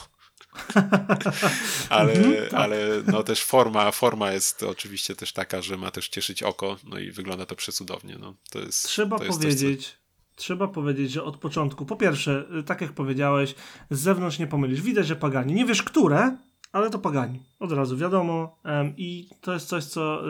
ale, 1.89 2.13
mhm, 2.13 2.49
tak. 2.49 2.53
ale 2.53 3.03
no 3.07 3.23
też 3.23 3.43
forma, 3.43 3.91
forma 3.91 4.31
jest 4.31 4.63
oczywiście 4.63 5.15
też 5.15 5.33
taka, 5.33 5.61
że 5.61 5.77
ma 5.77 5.91
też 5.91 6.09
cieszyć 6.09 6.43
oko, 6.43 6.77
no 6.83 6.99
i 6.99 7.11
wygląda 7.11 7.45
to 7.45 7.55
przecudownie. 7.55 8.17
No, 8.19 8.35
to 8.49 8.59
jest, 8.59 8.83
Trzeba 8.83 9.17
to 9.17 9.23
jest 9.23 9.39
powiedzieć, 9.39 9.85
coś, 9.85 9.91
co... 9.91 9.97
trzeba 10.35 10.67
powiedzieć, 10.67 11.11
że 11.11 11.23
od 11.23 11.37
początku, 11.37 11.85
po 11.85 11.95
pierwsze, 11.95 12.45
tak 12.65 12.81
jak 12.81 12.93
powiedziałeś, 12.93 13.55
z 13.89 13.99
zewnątrz 13.99 14.39
nie 14.39 14.47
pomylisz. 14.47 14.81
Widać, 14.81 15.07
że 15.07 15.15
Pagani, 15.15 15.53
nie 15.53 15.65
wiesz 15.65 15.83
które, 15.83 16.37
ale 16.71 16.89
to 16.89 16.99
Pagani. 16.99 17.43
Od 17.59 17.71
razu 17.71 17.97
wiadomo. 17.97 18.57
I 18.97 19.29
to 19.41 19.53
jest 19.53 19.67
coś, 19.67 19.83
co, 19.83 20.21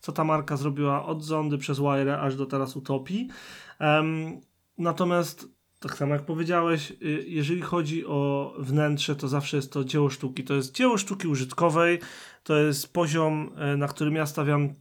co 0.00 0.12
ta 0.12 0.24
marka 0.24 0.56
zrobiła 0.56 1.06
od 1.06 1.24
Zondy 1.24 1.58
przez 1.58 1.78
Wire 1.78 2.20
aż 2.20 2.36
do 2.36 2.46
teraz 2.46 2.76
Utopii. 2.76 3.28
Natomiast 4.78 5.48
tak 5.80 5.96
samo 5.96 6.14
jak 6.14 6.24
powiedziałeś, 6.24 6.90
y, 6.90 7.24
jeżeli 7.28 7.62
chodzi 7.62 8.06
o 8.06 8.54
wnętrze, 8.58 9.16
to 9.16 9.28
zawsze 9.28 9.56
jest 9.56 9.72
to 9.72 9.84
dzieło 9.84 10.10
sztuki. 10.10 10.44
To 10.44 10.54
jest 10.54 10.74
dzieło 10.74 10.98
sztuki 10.98 11.28
użytkowej, 11.28 11.98
to 12.42 12.56
jest 12.56 12.92
poziom, 12.92 13.50
e, 13.56 13.76
na 13.76 13.88
którym 13.88 14.14
ja 14.14 14.26
stawiam 14.26 14.74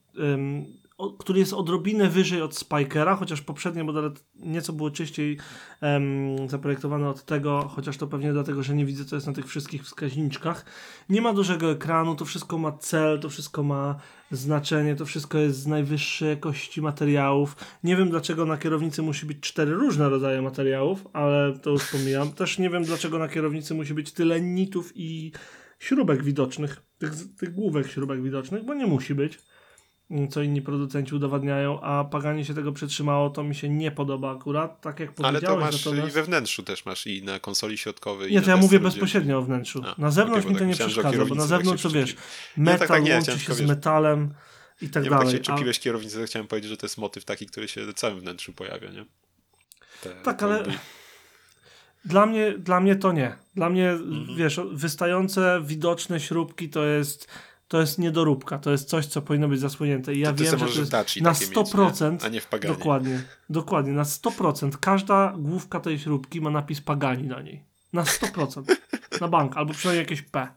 który 1.19 1.39
jest 1.39 1.53
odrobinę 1.53 2.09
wyżej 2.09 2.41
od 2.41 2.57
Spikera, 2.57 3.15
chociaż 3.15 3.41
poprzednie 3.41 3.83
modele 3.83 4.11
nieco 4.35 4.73
było 4.73 4.91
czyściej 4.91 5.37
um, 5.81 6.49
zaprojektowane 6.49 7.09
od 7.09 7.25
tego, 7.25 7.71
chociaż 7.75 7.97
to 7.97 8.07
pewnie 8.07 8.33
dlatego, 8.33 8.63
że 8.63 8.75
nie 8.75 8.85
widzę, 8.85 9.05
co 9.05 9.15
jest 9.15 9.27
na 9.27 9.33
tych 9.33 9.47
wszystkich 9.47 9.83
wskaźniczkach. 9.83 10.65
Nie 11.09 11.21
ma 11.21 11.33
dużego 11.33 11.71
ekranu, 11.71 12.15
to 12.15 12.25
wszystko 12.25 12.57
ma 12.57 12.71
cel, 12.71 13.19
to 13.19 13.29
wszystko 13.29 13.63
ma 13.63 13.95
znaczenie, 14.31 14.95
to 14.95 15.05
wszystko 15.05 15.37
jest 15.37 15.59
z 15.59 15.67
najwyższej 15.67 16.29
jakości 16.29 16.81
materiałów. 16.81 17.55
Nie 17.83 17.95
wiem, 17.95 18.09
dlaczego 18.09 18.45
na 18.45 18.57
kierownicy 18.57 19.01
musi 19.01 19.25
być 19.25 19.39
cztery 19.39 19.73
różne 19.73 20.09
rodzaje 20.09 20.41
materiałów, 20.41 21.07
ale 21.13 21.59
to 21.59 21.69
już 21.69 21.91
pomijam. 21.91 22.31
Też 22.31 22.59
nie 22.59 22.69
wiem, 22.69 22.83
dlaczego 22.83 23.19
na 23.19 23.27
kierownicy 23.27 23.73
musi 23.73 23.93
być 23.93 24.13
tyle 24.13 24.41
nitów 24.41 24.91
i 24.95 25.31
śrubek 25.79 26.23
widocznych, 26.23 26.81
tych, 26.97 27.13
tych 27.39 27.53
główek 27.53 27.87
śrubek 27.87 28.23
widocznych, 28.23 28.65
bo 28.65 28.73
nie 28.73 28.87
musi 28.87 29.15
być 29.15 29.39
co 30.29 30.41
inni 30.41 30.61
producenci 30.61 31.15
udowadniają, 31.15 31.81
a 31.81 32.03
Pagani 32.03 32.45
się 32.45 32.53
tego 32.53 32.71
przytrzymało, 32.71 33.29
to 33.29 33.43
mi 33.43 33.55
się 33.55 33.69
nie 33.69 33.91
podoba 33.91 34.31
akurat, 34.31 34.81
tak 34.81 34.99
jak 34.99 35.13
powiedziałeś. 35.13 35.43
Ale 35.43 35.55
to 35.55 35.65
masz 35.65 35.85
natomiast... 35.85 36.09
i 36.09 36.11
we 36.11 36.23
wnętrzu 36.23 36.63
też 36.63 36.85
masz, 36.85 37.07
i 37.07 37.23
na 37.23 37.39
konsoli 37.39 37.77
środkowej. 37.77 38.31
Nie, 38.31 38.41
to 38.41 38.49
ja 38.49 38.57
mówię 38.57 38.79
bezpośrednio 38.79 39.37
o 39.37 39.41
wnętrzu. 39.41 39.81
A, 39.85 40.01
na 40.01 40.11
zewnątrz 40.11 40.45
okay, 40.45 40.49
mi 40.49 40.55
to 40.55 40.59
tak 40.59 40.67
nie 40.67 40.75
przeszkadza, 40.75 41.25
bo 41.25 41.35
na 41.35 41.47
zewnątrz 41.47 41.83
to 41.83 41.89
wiesz, 41.89 42.15
metal 42.57 42.73
nie, 42.73 42.77
tak, 42.79 42.87
tak, 42.87 43.03
nie, 43.03 43.13
łączy 43.13 43.39
się 43.39 43.53
z 43.53 43.61
metalem 43.61 44.33
i 44.81 44.89
tak 44.89 45.03
nie, 45.03 45.09
dalej. 45.09 45.27
Jak 45.27 45.35
się 45.35 45.39
czepiłeś 45.39 45.77
a... 45.77 45.81
kierownicę, 45.81 46.19
to 46.19 46.25
chciałem 46.25 46.47
powiedzieć, 46.47 46.71
że 46.71 46.77
to 46.77 46.85
jest 46.85 46.97
motyw 46.97 47.25
taki, 47.25 47.45
który 47.45 47.67
się 47.67 47.85
w 47.85 47.93
całym 47.93 48.19
wnętrzu 48.19 48.53
pojawia, 48.53 48.91
nie? 48.91 49.05
Te, 50.01 50.09
tak, 50.09 50.43
ale... 50.43 50.63
Dla 52.05 52.25
mnie, 52.25 52.51
dla 52.57 52.79
mnie 52.79 52.95
to 52.95 53.11
nie. 53.11 53.35
Dla 53.55 53.69
mnie, 53.69 53.89
mhm. 53.89 54.37
wiesz, 54.37 54.59
wystające, 54.71 55.61
widoczne 55.65 56.19
śrubki 56.19 56.69
to 56.69 56.85
jest 56.85 57.27
to 57.67 57.81
jest 57.81 57.99
niedoróbka, 57.99 58.59
to 58.59 58.71
jest 58.71 58.89
coś, 58.89 59.05
co 59.05 59.21
powinno 59.21 59.47
być 59.47 59.59
zasłonięte. 59.59 60.13
I 60.13 60.19
ja 60.19 60.33
to 60.33 60.43
wiem, 60.43 60.59
że 60.59 60.65
to 60.87 60.97
jest 60.97 61.21
na 61.21 61.33
100%, 61.33 62.11
mieć, 62.11 62.23
a 62.23 62.27
nie 62.27 62.41
w 62.41 62.47
Pagani. 62.47 62.75
Dokładnie, 62.75 63.23
dokładnie, 63.49 63.93
na 63.93 64.03
100%. 64.03 64.71
Każda 64.81 65.33
główka 65.37 65.79
tej 65.79 65.99
śrubki 65.99 66.41
ma 66.41 66.49
napis 66.49 66.81
Pagani 66.81 67.27
na 67.27 67.41
niej. 67.41 67.63
Na 67.93 68.03
100%. 68.03 68.75
na 69.21 69.27
bank, 69.27 69.57
albo 69.57 69.73
przynajmniej 69.73 70.03
jakieś 70.03 70.21
P. 70.21 70.47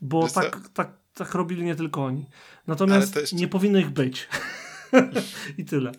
Bo 0.00 0.28
tak, 0.28 0.60
tak, 0.74 0.90
tak 1.14 1.34
robili 1.34 1.64
nie 1.64 1.74
tylko 1.74 2.04
oni. 2.04 2.26
Natomiast 2.66 3.16
jeszcze... 3.16 3.36
nie 3.36 3.48
powinno 3.48 3.78
ich 3.78 3.90
być. 3.90 4.28
I 5.58 5.64
tyle. 5.64 5.92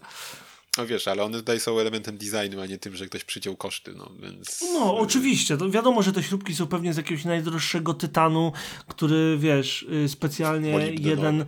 No 0.78 0.86
wiesz, 0.86 1.08
ale 1.08 1.24
one 1.24 1.38
tutaj 1.38 1.60
są 1.60 1.80
elementem 1.80 2.18
designu, 2.18 2.62
a 2.62 2.66
nie 2.66 2.78
tym, 2.78 2.96
że 2.96 3.06
ktoś 3.06 3.24
przyciął 3.24 3.56
koszty, 3.56 3.94
no 3.98 4.12
więc... 4.20 4.64
No, 4.74 4.98
oczywiście, 4.98 5.58
to 5.58 5.70
wiadomo, 5.70 6.04
że 6.04 6.14
te 6.14 6.24
śrubki 6.24 6.56
są 6.56 6.68
pewnie 6.68 6.94
z 6.94 6.98
jakiegoś 6.98 7.26
najdroższego 7.26 7.94
tytanu, 7.94 8.52
który, 8.88 9.38
wiesz, 9.40 9.84
y, 9.84 10.10
specjalnie 10.10 10.92
jeden... 11.00 11.46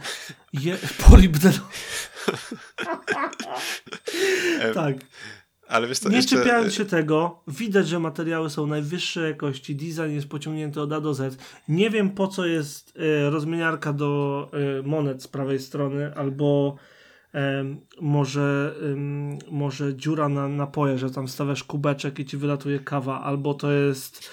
Je, 0.53 0.77
tak. 4.73 4.95
Ale 5.67 5.87
wiesz 5.87 5.99
co, 5.99 6.09
nie 6.09 6.15
jeszcze... 6.15 6.35
czepiając 6.35 6.73
się 6.73 6.85
tego, 6.85 7.43
widać, 7.47 7.87
że 7.87 7.99
materiały 7.99 8.49
są 8.49 8.67
najwyższej 8.67 9.23
jakości, 9.23 9.75
design 9.75 10.11
jest 10.15 10.27
pociągnięty 10.27 10.81
od 10.81 10.93
A 10.93 11.01
do 11.01 11.13
Z. 11.13 11.37
Nie 11.67 11.89
wiem 11.89 12.09
po 12.09 12.27
co 12.27 12.45
jest 12.45 12.97
y, 12.97 13.29
rozmieniarka 13.29 13.93
do 13.93 14.49
y, 14.79 14.83
monet 14.83 15.23
z 15.23 15.27
prawej 15.27 15.59
strony, 15.59 16.15
albo 16.15 16.75
może, 18.01 18.75
może 19.51 19.95
dziura 19.95 20.29
na 20.29 20.47
napoje, 20.47 20.97
że 20.97 21.11
tam 21.11 21.27
stawiasz 21.27 21.63
kubeczek 21.63 22.19
i 22.19 22.25
ci 22.25 22.37
wylatuje 22.37 22.79
kawa, 22.79 23.21
albo 23.21 23.53
to 23.53 23.71
jest 23.71 24.29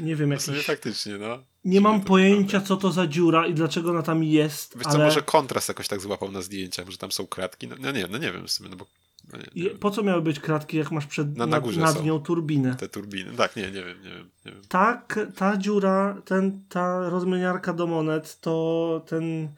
nie 0.00 0.16
wiem, 0.16 0.30
jakiś... 0.30 0.66
faktycznie, 0.66 1.18
no. 1.18 1.38
Nie 1.64 1.80
mam 1.80 2.00
pojęcia, 2.00 2.60
co 2.60 2.76
to 2.76 2.92
za 2.92 3.06
dziura 3.06 3.46
i 3.46 3.54
dlaczego 3.54 3.90
ona 3.90 4.02
tam 4.02 4.24
jest, 4.24 4.78
Wiesz 4.78 4.86
ale... 4.86 4.96
co, 4.96 5.04
może 5.04 5.22
kontrast 5.22 5.68
jakoś 5.68 5.88
tak 5.88 6.00
złapał 6.00 6.30
na 6.30 6.42
zdjęciach, 6.42 6.88
że 6.88 6.98
tam 6.98 7.12
są 7.12 7.26
kratki, 7.26 7.68
no, 7.68 7.76
no 7.80 7.92
nie, 7.92 8.06
no 8.10 8.18
nie 8.18 8.32
wiem 8.32 8.46
w 8.46 8.50
sumie, 8.50 8.68
no 8.70 8.76
bo... 8.76 8.86
No 9.32 9.38
nie, 9.38 9.64
nie 9.64 9.70
po 9.70 9.90
co 9.90 10.02
miały 10.02 10.22
być 10.22 10.40
kratki, 10.40 10.76
jak 10.76 10.90
masz 10.90 11.06
przed, 11.06 11.36
na, 11.36 11.46
na 11.46 11.60
nad, 11.60 11.76
nad 11.76 12.04
nią 12.04 12.20
turbinę? 12.20 12.74
Te 12.74 12.88
turbiny, 12.88 13.30
tak, 13.36 13.56
nie, 13.56 13.62
nie 13.62 13.84
wiem, 13.84 14.02
nie 14.02 14.10
wiem. 14.10 14.30
Nie 14.46 14.52
wiem. 14.52 14.62
Tak, 14.68 15.20
ta 15.36 15.56
dziura, 15.56 16.22
ten, 16.24 16.64
ta 16.68 17.10
rozmieniarka 17.10 17.72
do 17.72 17.86
monet, 17.86 18.40
to 18.40 19.04
ten 19.06 19.48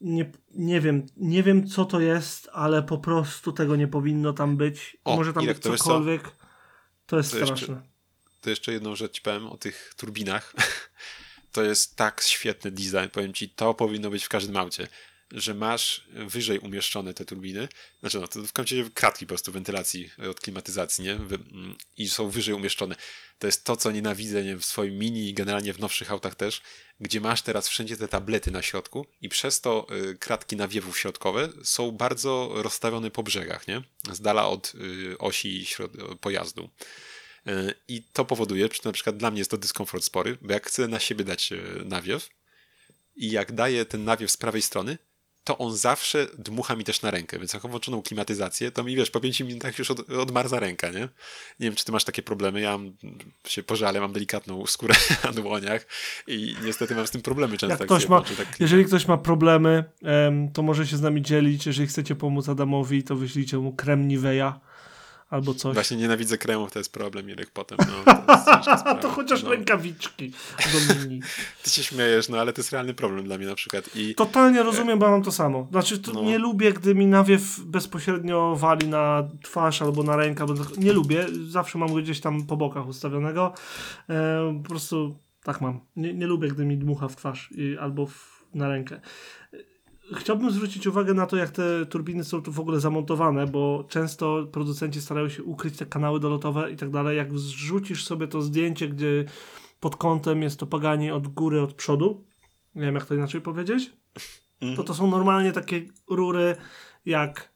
nie, 0.00 0.32
nie 0.50 0.80
wiem, 0.80 1.06
nie 1.16 1.42
wiem 1.42 1.68
co 1.68 1.84
to 1.84 2.00
jest, 2.00 2.48
ale 2.52 2.82
po 2.82 2.98
prostu 2.98 3.52
tego 3.52 3.76
nie 3.76 3.88
powinno 3.88 4.32
tam 4.32 4.56
być. 4.56 4.96
O, 5.04 5.16
Może 5.16 5.32
tam 5.32 5.46
być 5.46 5.58
cokolwiek. 5.58 6.22
Co? 6.22 6.30
To 7.06 7.16
jest 7.16 7.30
to 7.30 7.36
straszne. 7.36 7.54
Jeszcze, 7.54 7.82
to 8.40 8.50
jeszcze 8.50 8.72
jedną 8.72 8.96
rzecz 8.96 9.20
powiem 9.20 9.46
o 9.46 9.56
tych 9.56 9.94
turbinach. 9.96 10.54
to 11.52 11.62
jest 11.62 11.96
tak 11.96 12.22
świetny 12.22 12.70
design, 12.70 13.10
powiem 13.12 13.32
ci, 13.32 13.50
to 13.50 13.74
powinno 13.74 14.10
być 14.10 14.24
w 14.24 14.28
każdym 14.28 14.56
aucie 14.56 14.88
że 15.32 15.54
masz 15.54 16.08
wyżej 16.10 16.58
umieszczone 16.58 17.14
te 17.14 17.24
turbiny, 17.24 17.68
znaczy 18.00 18.20
no, 18.20 18.28
to 18.28 18.42
w 18.42 18.52
końcu 18.52 18.74
kratki 18.94 19.26
po 19.26 19.28
prostu 19.28 19.52
wentylacji 19.52 20.10
od 20.30 20.40
klimatyzacji, 20.40 21.04
nie? 21.04 21.18
I 21.96 22.08
są 22.08 22.30
wyżej 22.30 22.54
umieszczone. 22.54 22.96
To 23.38 23.46
jest 23.46 23.64
to, 23.64 23.76
co 23.76 23.90
nienawidzę 23.90 24.44
nie? 24.44 24.56
w 24.56 24.64
swoim 24.64 24.98
mini 24.98 25.28
i 25.28 25.34
generalnie 25.34 25.72
w 25.72 25.78
nowszych 25.78 26.10
autach 26.10 26.34
też, 26.34 26.62
gdzie 27.00 27.20
masz 27.20 27.42
teraz 27.42 27.68
wszędzie 27.68 27.96
te 27.96 28.08
tablety 28.08 28.50
na 28.50 28.62
środku 28.62 29.06
i 29.20 29.28
przez 29.28 29.60
to 29.60 29.86
y, 30.10 30.18
kratki 30.18 30.56
nawiewów 30.56 30.98
środkowe 30.98 31.48
są 31.62 31.90
bardzo 31.90 32.50
rozstawione 32.54 33.10
po 33.10 33.22
brzegach, 33.22 33.68
nie? 33.68 33.82
Z 34.12 34.20
dala 34.20 34.48
od 34.48 34.72
y, 34.74 35.18
osi 35.18 35.66
pojazdu. 36.20 36.70
I 37.88 38.02
to 38.02 38.24
powoduje, 38.24 38.68
że 38.72 38.80
na 38.84 38.92
przykład 38.92 39.16
dla 39.16 39.30
mnie 39.30 39.38
jest 39.38 39.50
to 39.50 39.58
dyskomfort 39.58 40.04
spory, 40.04 40.38
bo 40.42 40.52
jak 40.52 40.66
chcę 40.66 40.88
na 40.88 41.00
siebie 41.00 41.24
dać 41.24 41.50
nawiew 41.84 42.28
i 43.16 43.30
jak 43.30 43.52
daję 43.52 43.84
ten 43.84 44.04
nawiew 44.04 44.30
z 44.30 44.36
prawej 44.36 44.62
strony, 44.62 44.98
to 45.48 45.58
on 45.58 45.76
zawsze 45.76 46.26
dmucha 46.38 46.76
mi 46.76 46.84
też 46.84 47.02
na 47.02 47.10
rękę, 47.10 47.38
więc 47.38 47.52
jak 47.52 47.62
mam 47.62 47.70
włączoną 47.70 48.02
klimatyzację, 48.02 48.70
to 48.70 48.84
mi 48.84 48.96
wiesz, 48.96 49.10
po 49.10 49.20
5 49.20 49.40
minutach 49.40 49.78
już 49.78 49.90
od, 49.90 50.10
odmarza 50.10 50.60
ręka, 50.60 50.90
nie? 50.90 51.00
Nie 51.00 51.08
wiem, 51.60 51.74
czy 51.74 51.84
ty 51.84 51.92
masz 51.92 52.04
takie 52.04 52.22
problemy, 52.22 52.60
ja 52.60 52.78
mam, 52.78 52.96
się 53.46 53.62
pożalę, 53.62 54.00
mam 54.00 54.12
delikatną 54.12 54.66
skórę 54.66 54.94
na 55.24 55.32
dłoniach 55.32 55.86
i 56.26 56.56
niestety 56.64 56.94
mam 56.94 57.06
z 57.06 57.10
tym 57.10 57.22
problemy 57.22 57.58
często. 57.58 57.76
Jak 57.78 57.84
ktoś 57.84 58.08
ma, 58.08 58.20
tak 58.20 58.60
jeżeli 58.60 58.84
ktoś 58.84 59.08
ma 59.08 59.18
problemy, 59.18 59.84
to 60.52 60.62
może 60.62 60.86
się 60.86 60.96
z 60.96 61.00
nami 61.00 61.22
dzielić, 61.22 61.66
jeżeli 61.66 61.88
chcecie 61.88 62.14
pomóc 62.14 62.48
Adamowi, 62.48 63.02
to 63.02 63.16
wyślijcie 63.16 63.58
mu 63.58 63.72
krem 63.72 64.08
Nivea 64.08 64.60
albo 65.30 65.54
coś. 65.54 65.74
Właśnie 65.74 65.96
nienawidzę 65.96 66.38
kremów, 66.38 66.72
to 66.72 66.78
jest 66.78 66.92
problem, 66.92 67.30
Irek, 67.30 67.50
potem. 67.50 67.78
No, 67.78 68.14
to, 68.84 68.94
to 69.02 69.08
chociaż 69.08 69.42
no. 69.42 69.50
rękawiczki 69.50 70.32
do 70.58 70.94
mini. 70.94 71.20
Ty 71.62 71.70
się 71.70 71.82
śmiejesz, 71.82 72.28
no 72.28 72.38
ale 72.38 72.52
to 72.52 72.60
jest 72.60 72.72
realny 72.72 72.94
problem 72.94 73.24
dla 73.24 73.38
mnie 73.38 73.46
na 73.46 73.54
przykład. 73.54 73.96
I... 73.96 74.14
Totalnie 74.14 74.62
rozumiem, 74.62 74.98
bo 74.98 75.10
mam 75.10 75.22
to 75.22 75.32
samo. 75.32 75.68
Znaczy, 75.70 75.98
to 75.98 76.12
no. 76.12 76.22
nie 76.22 76.38
lubię, 76.38 76.72
gdy 76.72 76.94
mi 76.94 77.06
nawiew 77.06 77.60
bezpośrednio 77.60 78.56
wali 78.56 78.88
na 78.88 79.28
twarz 79.42 79.82
albo 79.82 80.02
na 80.02 80.16
rękę, 80.16 80.46
bo 80.46 80.54
nie 80.76 80.92
lubię. 80.92 81.26
Zawsze 81.48 81.78
mam 81.78 81.88
go 81.88 81.94
gdzieś 81.94 82.20
tam 82.20 82.46
po 82.46 82.56
bokach 82.56 82.88
ustawionego. 82.88 83.54
E, 84.08 84.60
po 84.62 84.68
prostu 84.68 85.18
tak 85.42 85.60
mam. 85.60 85.80
Nie, 85.96 86.14
nie 86.14 86.26
lubię, 86.26 86.48
gdy 86.48 86.64
mi 86.64 86.78
dmucha 86.78 87.08
w 87.08 87.16
twarz 87.16 87.50
i, 87.52 87.78
albo 87.78 88.06
w, 88.06 88.44
na 88.54 88.68
rękę. 88.68 89.00
Chciałbym 90.16 90.50
zwrócić 90.50 90.86
uwagę 90.86 91.14
na 91.14 91.26
to, 91.26 91.36
jak 91.36 91.50
te 91.50 91.86
turbiny 91.86 92.24
są 92.24 92.42
tu 92.42 92.52
w 92.52 92.60
ogóle 92.60 92.80
zamontowane, 92.80 93.46
bo 93.46 93.84
często 93.88 94.46
producenci 94.52 95.00
starają 95.00 95.28
się 95.28 95.42
ukryć 95.42 95.76
te 95.76 95.86
kanały 95.86 96.20
dolotowe 96.20 96.72
i 96.72 96.76
tak 96.76 96.90
dalej. 96.90 97.16
Jak 97.16 97.38
zrzucisz 97.38 98.04
sobie 98.04 98.28
to 98.28 98.42
zdjęcie, 98.42 98.88
gdzie 98.88 99.24
pod 99.80 99.96
kątem 99.96 100.42
jest 100.42 100.60
to 100.60 100.66
paganie 100.66 101.14
od 101.14 101.28
góry, 101.28 101.62
od 101.62 101.74
przodu, 101.74 102.24
nie 102.74 102.82
wiem 102.82 102.94
jak 102.94 103.04
to 103.04 103.14
inaczej 103.14 103.40
powiedzieć, 103.40 103.92
to 104.76 104.84
to 104.84 104.94
są 104.94 105.10
normalnie 105.10 105.52
takie 105.52 105.82
rury 106.10 106.56
jak 107.06 107.52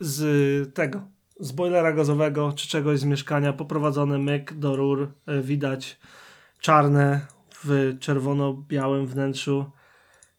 z 0.00 0.74
tego, 0.74 1.02
z 1.40 1.52
boilera 1.52 1.92
gazowego 1.92 2.52
czy 2.52 2.68
czegoś 2.68 2.98
z 2.98 3.04
mieszkania, 3.04 3.52
poprowadzony 3.52 4.18
myk 4.18 4.54
do 4.54 4.76
rur, 4.76 5.12
y, 5.28 5.42
widać 5.42 5.98
czarne 6.60 7.26
w 7.64 7.96
czerwono-białym 8.00 9.06
wnętrzu. 9.06 9.64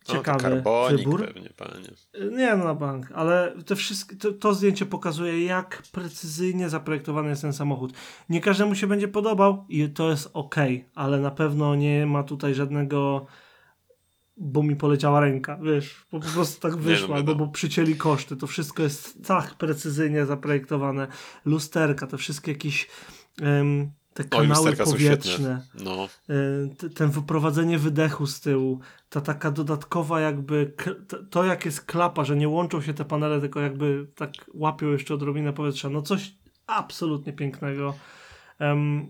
Ciekawy 0.06 0.62
no, 0.66 0.88
wybór. 0.90 1.26
pewnie, 1.26 1.50
panie. 1.50 1.88
Nie, 2.32 2.56
no 2.56 2.64
na 2.64 2.76
bank, 2.76 3.12
ale 3.16 3.54
te 3.66 3.76
wszystkie, 3.76 4.16
to, 4.16 4.32
to, 4.32 4.54
zdjęcie 4.54 4.86
pokazuje, 4.86 5.46
jak 5.46 5.84
precyzyjnie 5.92 6.70
zaprojektowany 6.70 7.30
jest 7.30 7.42
ten 7.42 7.54
samochód. 7.54 7.94
Nie 8.30 8.42
każdemu 8.42 8.76
się 8.76 8.88
będzie 8.88 9.08
podobał 9.08 9.66
i 9.70 9.90
to 9.90 10.10
jest 10.10 10.30
ok, 10.34 10.56
ale 10.96 11.20
na 11.20 11.32
pewno 11.32 11.76
nie 11.76 12.06
ma 12.06 12.24
tutaj 12.24 12.54
żadnego 12.54 13.26
bo 14.38 14.64
mi 14.64 14.76
poleciała 14.76 15.20
ręka, 15.20 15.60
wiesz, 15.64 16.06
po, 16.10 16.20
prostu 16.20 16.62
tak 16.62 16.78
wyszło, 16.78 17.08
no, 17.08 17.16
albo 17.16 17.36
bo 17.36 17.48
przycięli 17.48 17.96
koszty. 17.96 18.36
To 18.36 18.48
wszystko 18.48 18.84
jest 18.84 19.26
tak 19.28 19.54
precyzyjnie 19.54 20.26
zaprojektowane. 20.26 21.08
Lusterka, 21.46 22.08
te 22.08 22.18
wszystkie 22.18 22.52
jakieś 22.52 22.88
um, 23.42 23.92
te 24.16 24.24
kanały 24.24 24.76
powietrzne, 24.76 25.62
no. 25.84 26.08
Y, 26.84 26.90
ten 26.90 27.10
wyprowadzenie 27.10 27.80
wydechu 27.80 28.28
z 28.28 28.42
tyłu, 28.42 28.80
ta 29.10 29.22
taka 29.22 29.52
dodatkowa 29.52 30.20
jakby, 30.20 30.74
to 31.30 31.46
jak 31.46 31.66
jest 31.66 31.82
klapa, 31.82 32.24
że 32.24 32.36
nie 32.36 32.50
łączą 32.50 32.82
się 32.82 32.94
te 32.94 33.06
panele, 33.06 33.42
tylko 33.42 33.60
jakby 33.60 34.08
tak 34.16 34.32
łapią 34.54 34.88
jeszcze 34.88 35.14
odrobinę 35.14 35.54
powietrza, 35.54 35.90
no 35.90 36.02
coś 36.02 36.36
absolutnie 36.68 37.34
pięknego. 37.34 37.94
Um, 38.60 39.10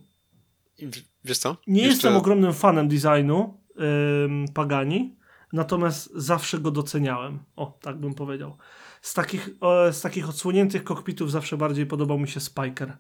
Wiesz 1.26 1.38
co? 1.38 1.58
Nie 1.68 1.82
jeszcze... 1.82 1.94
jestem 1.94 2.16
ogromnym 2.16 2.54
fanem 2.54 2.88
designu 2.88 3.62
um, 3.76 4.46
Pagani, 4.54 5.16
natomiast 5.54 6.12
zawsze 6.16 6.60
go 6.60 6.72
doceniałem. 6.72 7.40
O, 7.56 7.78
tak 7.82 7.98
bym 7.98 8.14
powiedział. 8.14 8.58
Z 9.06 9.14
takich, 9.14 9.50
z 9.92 10.02
takich 10.02 10.30
odsłoniętych 10.30 10.84
kokpitów 10.84 11.32
zawsze 11.32 11.58
bardziej 11.58 11.86
podobał 11.86 12.20
mi 12.20 12.28
się 12.28 12.40
Spiker. 12.40 12.98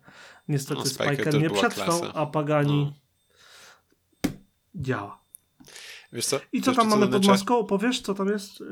Niestety 0.47 0.79
no, 0.79 0.85
Spiker, 0.85 1.13
Spiker 1.15 1.41
nie 1.41 1.49
przetrwał, 1.49 1.99
klasa. 1.99 2.13
a 2.13 2.25
Pagani 2.25 2.93
no. 4.25 4.31
działa. 4.75 5.24
Wiesz 6.15 6.25
co? 6.25 6.39
I 6.53 6.61
co 6.61 6.73
tam 6.73 6.89
mamy 6.89 7.07
pod 7.07 7.25
maską? 7.25 7.57
Opowiesz, 7.57 8.01
co 8.01 8.13
tam 8.13 8.29
jest, 8.29 8.63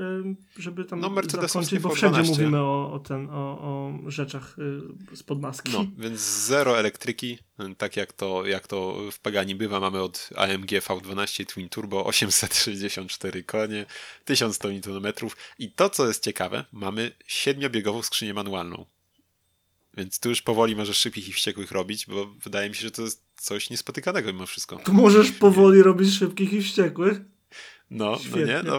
żeby 0.58 0.86
tam 0.86 1.00
no, 1.00 1.12
zakończyć, 1.42 1.80
bo 1.80 1.90
wszędzie 1.90 2.22
mówimy 2.22 2.60
o, 2.60 2.92
o, 2.94 3.00
ten, 3.00 3.30
o, 3.30 3.34
o 3.34 3.94
rzeczach 4.08 4.56
y, 5.14 5.16
z 5.16 5.24
podmaski. 5.24 5.72
No, 5.74 5.86
więc 5.98 6.20
zero 6.20 6.80
elektryki, 6.80 7.38
tak 7.78 7.98
jak 7.98 8.14
to, 8.14 8.46
jak 8.46 8.68
to 8.68 8.98
w 9.12 9.20
Pagani 9.20 9.56
bywa, 9.56 9.80
mamy 9.80 10.02
od 10.02 10.30
AMG 10.36 10.72
V12 10.72 11.46
Twin 11.46 11.70
Turbo 11.70 12.06
864 12.06 13.44
konie, 13.44 13.86
1100 14.26 14.70
Nm 14.70 15.14
i 15.60 15.72
to, 15.72 15.90
co 15.90 16.08
jest 16.08 16.24
ciekawe, 16.24 16.66
mamy 16.72 17.12
siedmiobiegową 17.28 18.02
skrzynię 18.02 18.34
manualną. 18.34 18.86
Więc 19.98 20.20
tu 20.20 20.30
już 20.30 20.42
powoli 20.42 20.76
możesz 20.76 20.98
szybkich 20.98 21.30
i 21.30 21.34
wściekłych 21.34 21.72
robić, 21.72 22.06
bo 22.06 22.26
wydaje 22.26 22.70
mi 22.70 22.76
się, 22.76 22.82
że 22.82 22.92
to 22.92 23.02
jest 23.02 23.24
coś 23.38 23.70
niespotykanego 23.70 24.34
mimo 24.34 24.46
wszystko. 24.46 24.78
Tu 24.78 24.94
możesz 24.94 25.32
powoli 25.32 25.84
robić 25.84 26.14
szybkich 26.14 26.54
i 26.54 26.62
wściekłych? 26.62 27.33
No, 27.94 28.18
no 28.32 28.38
nie, 28.38 28.62
no. 28.64 28.78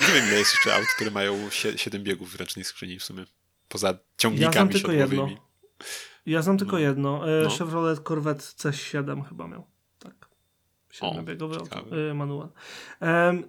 Nie 0.00 0.14
wiem, 0.14 0.28
ile 0.28 0.38
jest 0.38 0.54
jeszcze 0.54 0.74
aut, 0.74 0.86
które 0.94 1.10
mają 1.10 1.50
7 1.76 2.02
biegów 2.02 2.32
w 2.32 2.36
ręcznej 2.36 2.64
skrzyni 2.64 2.98
w 2.98 3.02
sumie. 3.02 3.24
Poza 3.68 3.98
ciągnikami 4.16 4.44
ja 4.44 4.52
znam 4.52 4.68
tylko 4.68 4.92
jedno. 4.92 5.28
Ja 6.26 6.42
znam 6.42 6.58
tylko 6.58 6.72
no. 6.72 6.78
jedno. 6.78 7.30
E, 7.40 7.44
no. 7.44 7.50
Chevrolet 7.50 8.00
Corvette 8.00 8.44
C7 8.44 9.24
chyba 9.28 9.48
miał. 9.48 9.66
Tak. 9.98 10.28
Siedmiobiegowy 10.90 11.56
e, 12.10 12.14
manual. 12.14 12.48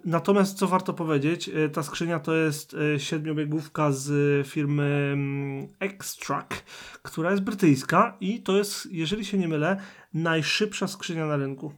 natomiast 0.04 0.58
co 0.58 0.66
warto 0.66 0.94
powiedzieć, 0.94 1.48
e, 1.48 1.68
ta 1.68 1.82
skrzynia 1.82 2.20
to 2.20 2.34
jest 2.34 2.76
siedmiobiegówka 2.98 3.92
z 3.92 4.46
firmy 4.46 5.10
mm, 5.12 5.68
X-Track, 5.80 6.64
która 7.02 7.30
jest 7.30 7.42
brytyjska 7.42 8.16
i 8.20 8.42
to 8.42 8.56
jest, 8.56 8.88
jeżeli 8.92 9.24
się 9.24 9.38
nie 9.38 9.48
mylę, 9.48 9.80
najszybsza 10.14 10.88
skrzynia 10.88 11.26
na 11.26 11.36
rynku. 11.36 11.72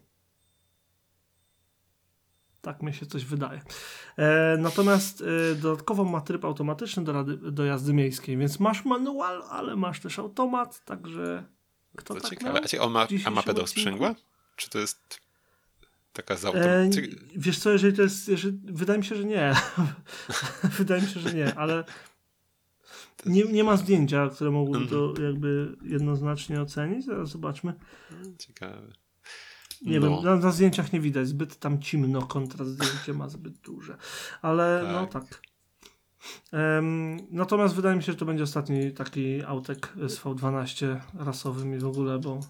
Tak 2.62 2.82
mi 2.82 2.92
się 2.92 3.06
coś 3.06 3.24
wydaje. 3.24 3.61
E, 4.16 4.56
natomiast 4.59 5.22
e, 5.52 5.54
dodatkowo 5.54 6.04
ma 6.04 6.20
tryb 6.20 6.44
automatyczny 6.44 7.04
do, 7.04 7.12
rady, 7.12 7.36
do 7.36 7.64
jazdy 7.64 7.92
miejskiej, 7.92 8.36
więc 8.36 8.61
masz 8.61 8.84
manual, 8.84 9.42
ale 9.50 9.76
masz 9.76 10.00
też 10.00 10.18
automat, 10.18 10.84
także 10.84 11.44
kto 11.96 12.14
to 12.14 12.20
tak 12.20 12.30
ciekawe. 12.30 12.61
A, 12.78 12.82
on 12.82 12.92
ma, 12.92 13.06
a 13.24 13.30
ma 13.30 13.42
pedał 13.42 13.66
sprzęgła? 13.66 14.14
Czy 14.56 14.70
to 14.70 14.78
jest 14.78 15.20
taka 16.12 16.36
z 16.36 16.44
e, 16.44 16.90
Wiesz 17.36 17.59
co, 17.59 17.70
jeżeli 17.70 17.96
to 17.96 18.02
jest, 18.02 18.28
jeżeli, 18.28 18.59
wydaje 18.64 18.98
mi 18.98 19.04
się, 19.04 19.14
że 19.16 19.24
nie. 19.24 19.54
wydaje 20.78 21.02
mi 21.02 21.09
się, 21.09 21.20
że 21.20 21.34
nie, 21.34 21.54
ale 21.54 21.84
nie, 23.26 23.44
nie 23.44 23.64
ma 23.64 23.76
zdjęcia, 23.76 24.28
które 24.28 24.50
mogłyby 24.50 24.86
to 24.86 25.09
mhm. 25.09 25.26
jakby 25.26 25.76
jednoznacznie 25.82 26.61
ocenić. 26.61 27.04
Zaraz 27.04 27.28
zobaczmy. 27.28 27.74
Ciekawe. 28.38 28.92
Nie 29.83 30.01
no. 30.01 30.16
wiem, 30.16 30.24
na, 30.24 30.37
na, 30.37 30.53
zdjęciach 30.53 30.93
nie 30.93 31.01
widać, 31.01 31.29
zbyt 31.29 31.59
tam 31.59 31.83
ciemno, 31.83 32.22
kontrast 32.22 32.70
zdjęcie 32.70 33.14
ma 33.14 33.29
zbyt 33.29 33.59
duże. 33.59 33.97
Ale 34.43 34.81
tak. 34.83 34.93
no 34.93 35.07
tak. 35.07 35.43
Um, 36.53 37.16
natomiast 37.31 37.74
wydaje 37.74 37.97
mi 37.97 38.03
się, 38.03 38.12
że 38.12 38.18
to 38.18 38.24
będzie 38.24 38.43
ostatni 38.43 38.93
taki 38.93 39.43
autek 39.43 39.93
z 40.07 40.20
V12 40.20 41.01
rasowym 41.14 41.74
i 41.74 41.79
w 41.79 41.87
ogóle, 41.87 42.18
bo 42.18 42.41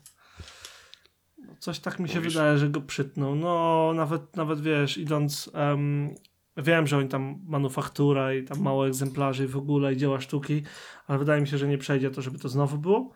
coś 1.58 1.78
tak 1.78 1.98
mi 1.98 2.08
się 2.08 2.18
Mówisz? 2.18 2.34
wydaje, 2.34 2.58
że 2.58 2.68
go 2.68 2.80
przytną. 2.80 3.34
No, 3.34 3.92
nawet, 3.94 4.36
nawet 4.36 4.60
wiesz, 4.60 4.98
idąc. 4.98 5.50
Um, 5.54 6.14
wiem, 6.56 6.86
że 6.86 6.98
oni 6.98 7.08
tam 7.08 7.38
manufaktura 7.46 8.34
i 8.34 8.44
tam 8.44 8.60
mało 8.60 8.86
egzemplarzy 8.86 9.44
i 9.44 9.46
w 9.46 9.56
ogóle 9.56 9.92
i 9.92 9.96
dzieła 9.96 10.20
sztuki, 10.20 10.62
ale 11.06 11.18
wydaje 11.18 11.40
mi 11.40 11.48
się, 11.48 11.58
że 11.58 11.68
nie 11.68 11.78
przejdzie 11.78 12.10
to, 12.10 12.22
żeby 12.22 12.38
to 12.38 12.48
znowu 12.48 12.78
było. 12.78 13.12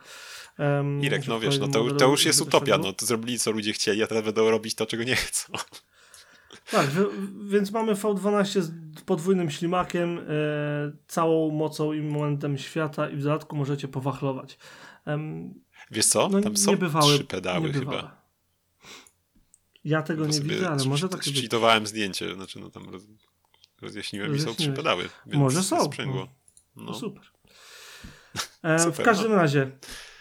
Um, 0.59 1.03
Irek, 1.03 1.29
no 1.29 1.41
wiesz, 1.41 1.59
no 1.59 1.69
to, 1.69 1.91
to 1.91 2.09
już 2.09 2.25
jest 2.25 2.41
utopia, 2.41 2.79
no 2.79 2.93
to 2.93 3.07
zrobili 3.07 3.39
co 3.39 3.51
ludzie 3.51 3.73
chcieli, 3.73 4.03
a 4.03 4.07
teraz 4.07 4.25
będą 4.25 4.51
robić 4.51 4.75
to, 4.75 4.87
czego 4.87 5.05
nie 5.05 5.17
chcą. 5.17 5.53
Tak, 6.71 6.91
więc 7.49 7.71
mamy 7.71 7.95
V12 7.95 8.61
z 8.61 9.01
podwójnym 9.07 9.51
ślimakiem, 9.51 10.19
e, 10.19 10.23
całą 11.09 11.51
mocą 11.51 11.93
i 11.93 12.01
momentem 12.01 12.59
świata 12.59 13.11
i 13.11 13.17
w 13.17 13.23
dodatku 13.23 13.57
możecie 13.57 13.89
powachlować. 13.89 14.59
Wiesz 15.91 16.07
co, 16.07 16.29
no, 16.29 16.41
tam 16.41 16.57
są 16.57 16.77
bywały, 16.77 17.15
trzy 17.15 17.25
pedały 17.25 17.73
chyba. 17.73 18.23
Ja 19.85 20.03
tego 20.03 20.27
nie 20.27 20.41
widzę, 20.41 20.71
ale 20.71 20.85
może 20.85 21.09
tak 21.09 21.25
być. 21.25 21.41
Cheatowałem 21.41 21.87
zdjęcie, 21.87 22.35
znaczy 22.35 22.61
no 22.61 22.71
tam 22.71 22.91
roz, 22.91 23.03
rozjaśniłem 23.81 24.37
i 24.37 24.41
są 24.41 24.55
trzy 24.55 24.73
pedały. 24.73 25.09
może 25.27 25.63
są. 25.63 25.91
No. 26.07 26.29
no. 26.77 26.95
super. 26.95 27.23
E, 28.63 28.93
w 28.93 29.03
każdym 29.03 29.33
razie, 29.33 29.71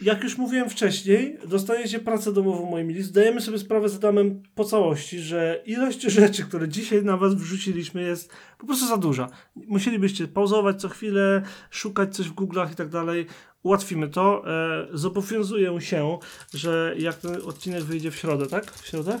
jak 0.02 0.22
już 0.22 0.38
mówiłem 0.38 0.70
wcześniej, 0.70 1.38
dostajecie 1.46 1.98
pracę 1.98 2.32
domową, 2.32 2.70
moi 2.70 2.84
mili. 2.84 3.02
Zdajemy 3.02 3.40
sobie 3.40 3.58
sprawę 3.58 3.88
z 3.88 3.96
Adamem 3.96 4.42
po 4.54 4.64
całości, 4.64 5.18
że 5.18 5.62
ilość 5.66 6.02
rzeczy, 6.20 6.42
które 6.42 6.68
dzisiaj 6.68 7.04
na 7.04 7.16
was 7.16 7.34
wrzuciliśmy 7.34 8.02
jest 8.02 8.32
po 8.58 8.66
prostu 8.66 8.86
za 8.86 8.96
duża. 8.96 9.28
Musielibyście 9.56 10.28
pauzować 10.28 10.80
co 10.80 10.88
chwilę, 10.88 11.42
szukać 11.70 12.16
coś 12.16 12.28
w 12.28 12.34
Google'ach 12.34 12.72
i 12.72 12.74
tak 12.74 12.88
dalej. 12.88 13.26
Ułatwimy 13.62 14.08
to. 14.08 14.42
E, 14.46 14.86
zobowiązuję 14.92 15.80
się, 15.80 16.18
że 16.54 16.94
jak 16.98 17.16
ten 17.16 17.36
odcinek 17.44 17.82
wyjdzie 17.82 18.10
w 18.10 18.16
środę, 18.16 18.46
tak? 18.46 18.72
W 18.72 18.86
środę? 18.86 19.20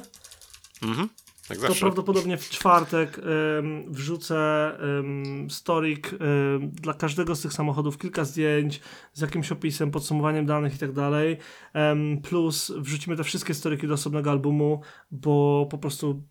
Mhm. 0.82 1.08
Tak 1.48 1.58
to 1.58 1.74
prawdopodobnie 1.74 2.36
w 2.36 2.50
czwartek 2.50 3.18
ym, 3.58 3.84
wrzucę 3.92 4.72
ym, 4.98 5.50
storik 5.50 6.12
ym, 6.12 6.70
dla 6.70 6.94
każdego 6.94 7.36
z 7.36 7.40
tych 7.40 7.52
samochodów, 7.52 7.98
kilka 7.98 8.24
zdjęć 8.24 8.80
z 9.12 9.20
jakimś 9.20 9.52
opisem, 9.52 9.90
podsumowaniem 9.90 10.46
danych 10.46 10.74
i 10.74 10.78
tak 10.78 10.92
dalej. 10.92 11.36
Plus 12.22 12.72
wrzucimy 12.76 13.16
te 13.16 13.24
wszystkie 13.24 13.54
storyki 13.54 13.88
do 13.88 13.94
osobnego 13.94 14.30
albumu, 14.30 14.80
bo 15.10 15.66
po 15.70 15.78
prostu 15.78 16.22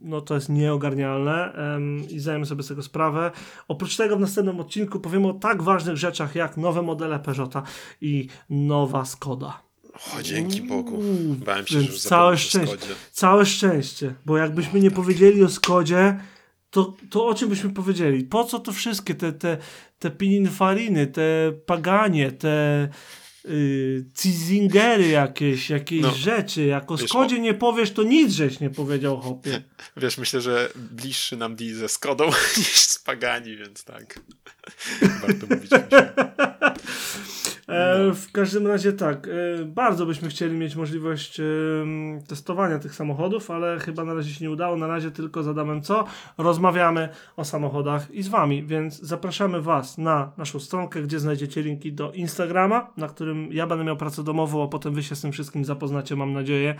no 0.00 0.20
to 0.20 0.34
jest 0.34 0.48
nieogarnialne 0.48 1.52
um, 1.56 2.08
i 2.08 2.18
zdajemy 2.18 2.46
sobie 2.46 2.62
z 2.62 2.68
tego 2.68 2.82
sprawę. 2.82 3.30
Oprócz 3.68 3.96
tego 3.96 4.16
w 4.16 4.20
następnym 4.20 4.60
odcinku 4.60 5.00
powiemy 5.00 5.28
o 5.28 5.32
tak 5.32 5.62
ważnych 5.62 5.96
rzeczach 5.96 6.34
jak 6.34 6.56
nowe 6.56 6.82
modele 6.82 7.18
Peugeota 7.18 7.62
i 8.00 8.28
nowa 8.50 9.04
Skoda. 9.04 9.62
O, 9.94 10.22
dzięki 10.22 10.62
Bogu. 10.62 11.02
Bałem 11.28 11.66
się, 11.66 11.80
że 11.80 11.98
całe 11.98 12.38
szczęście, 12.38 12.76
całe 13.12 13.46
szczęście, 13.46 14.14
bo 14.26 14.36
jakbyśmy 14.36 14.80
nie 14.80 14.90
powiedzieli 14.90 15.42
o 15.42 15.48
Skodzie, 15.48 16.20
to, 16.70 16.96
to 17.10 17.26
o 17.26 17.34
czym 17.34 17.48
byśmy 17.48 17.70
powiedzieli? 17.70 18.24
Po 18.24 18.44
co 18.44 18.58
to 18.58 18.72
wszystkie 18.72 19.14
te, 19.14 19.32
te, 19.32 19.58
te 19.98 20.10
pininfariny, 20.10 21.06
te 21.06 21.52
paganie, 21.66 22.32
te 22.32 22.88
yy, 23.44 24.04
cizingery 24.14 25.08
jakieś, 25.08 25.70
jakieś 25.70 26.02
no, 26.02 26.10
rzeczy. 26.10 26.64
Jak 26.64 26.90
o 26.90 26.96
wiesz, 26.96 27.10
Skodzie 27.10 27.36
o... 27.36 27.38
nie 27.38 27.54
powiesz, 27.54 27.92
to 27.92 28.02
nic 28.02 28.32
żeś 28.32 28.60
nie 28.60 28.70
powiedział, 28.70 29.20
hopie. 29.20 29.62
Wiesz, 29.96 30.18
myślę, 30.18 30.40
że 30.40 30.68
bliższy 30.76 31.36
nam 31.36 31.56
deal 31.56 31.74
ze 31.74 31.88
Skodą 31.88 32.26
niż 32.56 32.80
z 32.80 32.98
Pagani, 32.98 33.56
więc 33.56 33.84
tak. 33.84 34.20
Warto 35.22 35.46
mówić. 35.54 35.70
E, 37.68 38.12
w 38.14 38.32
każdym 38.32 38.66
razie 38.66 38.92
tak, 38.92 39.28
e, 39.28 39.64
bardzo 39.64 40.06
byśmy 40.06 40.28
chcieli 40.28 40.56
mieć 40.56 40.76
możliwość 40.76 41.40
e, 41.40 41.44
testowania 42.28 42.78
tych 42.78 42.94
samochodów, 42.94 43.50
ale 43.50 43.78
chyba 43.78 44.04
na 44.04 44.14
razie 44.14 44.34
się 44.34 44.44
nie 44.44 44.50
udało. 44.50 44.76
Na 44.76 44.86
razie 44.86 45.10
tylko 45.10 45.42
z 45.42 45.48
Adamem 45.48 45.82
co? 45.82 46.04
Rozmawiamy 46.38 47.08
o 47.36 47.44
samochodach 47.44 48.10
i 48.10 48.22
z 48.22 48.28
wami, 48.28 48.64
więc 48.66 49.00
zapraszamy 49.00 49.60
was 49.60 49.98
na 49.98 50.32
naszą 50.36 50.60
stronkę, 50.60 51.02
gdzie 51.02 51.20
znajdziecie 51.20 51.62
linki 51.62 51.92
do 51.92 52.12
Instagrama, 52.12 52.92
na 52.96 53.08
którym 53.08 53.52
ja 53.52 53.66
będę 53.66 53.84
miał 53.84 53.96
pracę 53.96 54.24
domową, 54.24 54.64
a 54.64 54.68
potem 54.68 54.94
wy 54.94 55.02
się 55.02 55.16
z 55.16 55.20
tym 55.20 55.32
wszystkim 55.32 55.64
zapoznacie, 55.64 56.16
mam 56.16 56.32
nadzieję, 56.32 56.74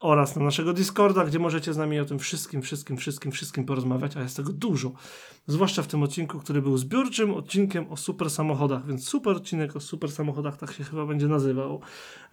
oraz 0.00 0.36
na 0.36 0.44
naszego 0.44 0.72
Discorda, 0.72 1.24
gdzie 1.24 1.38
możecie 1.38 1.72
z 1.72 1.76
nami 1.76 2.00
o 2.00 2.04
tym 2.04 2.18
wszystkim, 2.18 2.62
wszystkim, 2.62 2.96
wszystkim, 2.96 3.32
wszystkim 3.32 3.64
porozmawiać, 3.64 4.16
a 4.16 4.20
jest 4.20 4.36
tego 4.36 4.52
dużo. 4.52 4.92
Zwłaszcza 5.48 5.82
w 5.82 5.86
tym 5.86 6.02
odcinku, 6.02 6.38
który 6.38 6.62
był 6.62 6.76
zbiórczym 6.76 7.34
odcinkiem 7.34 7.92
o 7.92 7.96
super 7.96 8.30
samochodach, 8.30 8.86
więc 8.86 9.08
super 9.08 9.36
odcinek 9.36 9.76
o 9.76 9.80
super 9.80 10.12
samochodach, 10.12 10.56
tak 10.56 10.72
się 10.72 10.84
chyba 10.84 11.06
będzie 11.06 11.26
nazywał. 11.26 11.80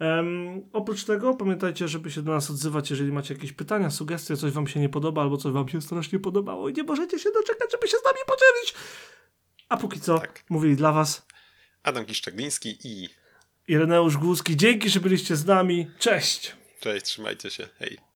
Um, 0.00 0.62
oprócz 0.72 1.04
tego 1.04 1.34
pamiętajcie, 1.34 1.88
żeby 1.88 2.10
się 2.10 2.22
do 2.22 2.32
nas 2.32 2.50
odzywać, 2.50 2.90
jeżeli 2.90 3.12
macie 3.12 3.34
jakieś 3.34 3.52
pytania, 3.52 3.90
sugestie, 3.90 4.36
coś 4.36 4.52
wam 4.52 4.66
się 4.66 4.80
nie 4.80 4.88
podoba, 4.88 5.22
albo 5.22 5.36
coś 5.36 5.52
wam 5.52 5.68
się 5.68 5.80
strasznie 5.80 6.18
podobało 6.18 6.68
i 6.68 6.72
nie 6.72 6.82
możecie 6.82 7.18
się 7.18 7.30
doczekać, 7.30 7.72
żeby 7.72 7.88
się 7.88 7.96
z 7.96 8.04
nami 8.04 8.18
podzielić. 8.26 8.74
A 9.68 9.76
póki 9.76 10.00
co, 10.00 10.18
tak. 10.18 10.44
mówili 10.48 10.76
dla 10.76 10.92
was 10.92 11.26
Adam 11.82 12.04
Kiszczagliński 12.04 12.78
i 12.84 13.08
Ireneusz 13.68 14.16
Głuski. 14.16 14.56
Dzięki, 14.56 14.90
że 14.90 15.00
byliście 15.00 15.36
z 15.36 15.46
nami. 15.46 15.90
Cześć! 15.98 16.56
Cześć, 16.80 17.06
trzymajcie 17.06 17.50
się. 17.50 17.68
Hej. 17.78 18.13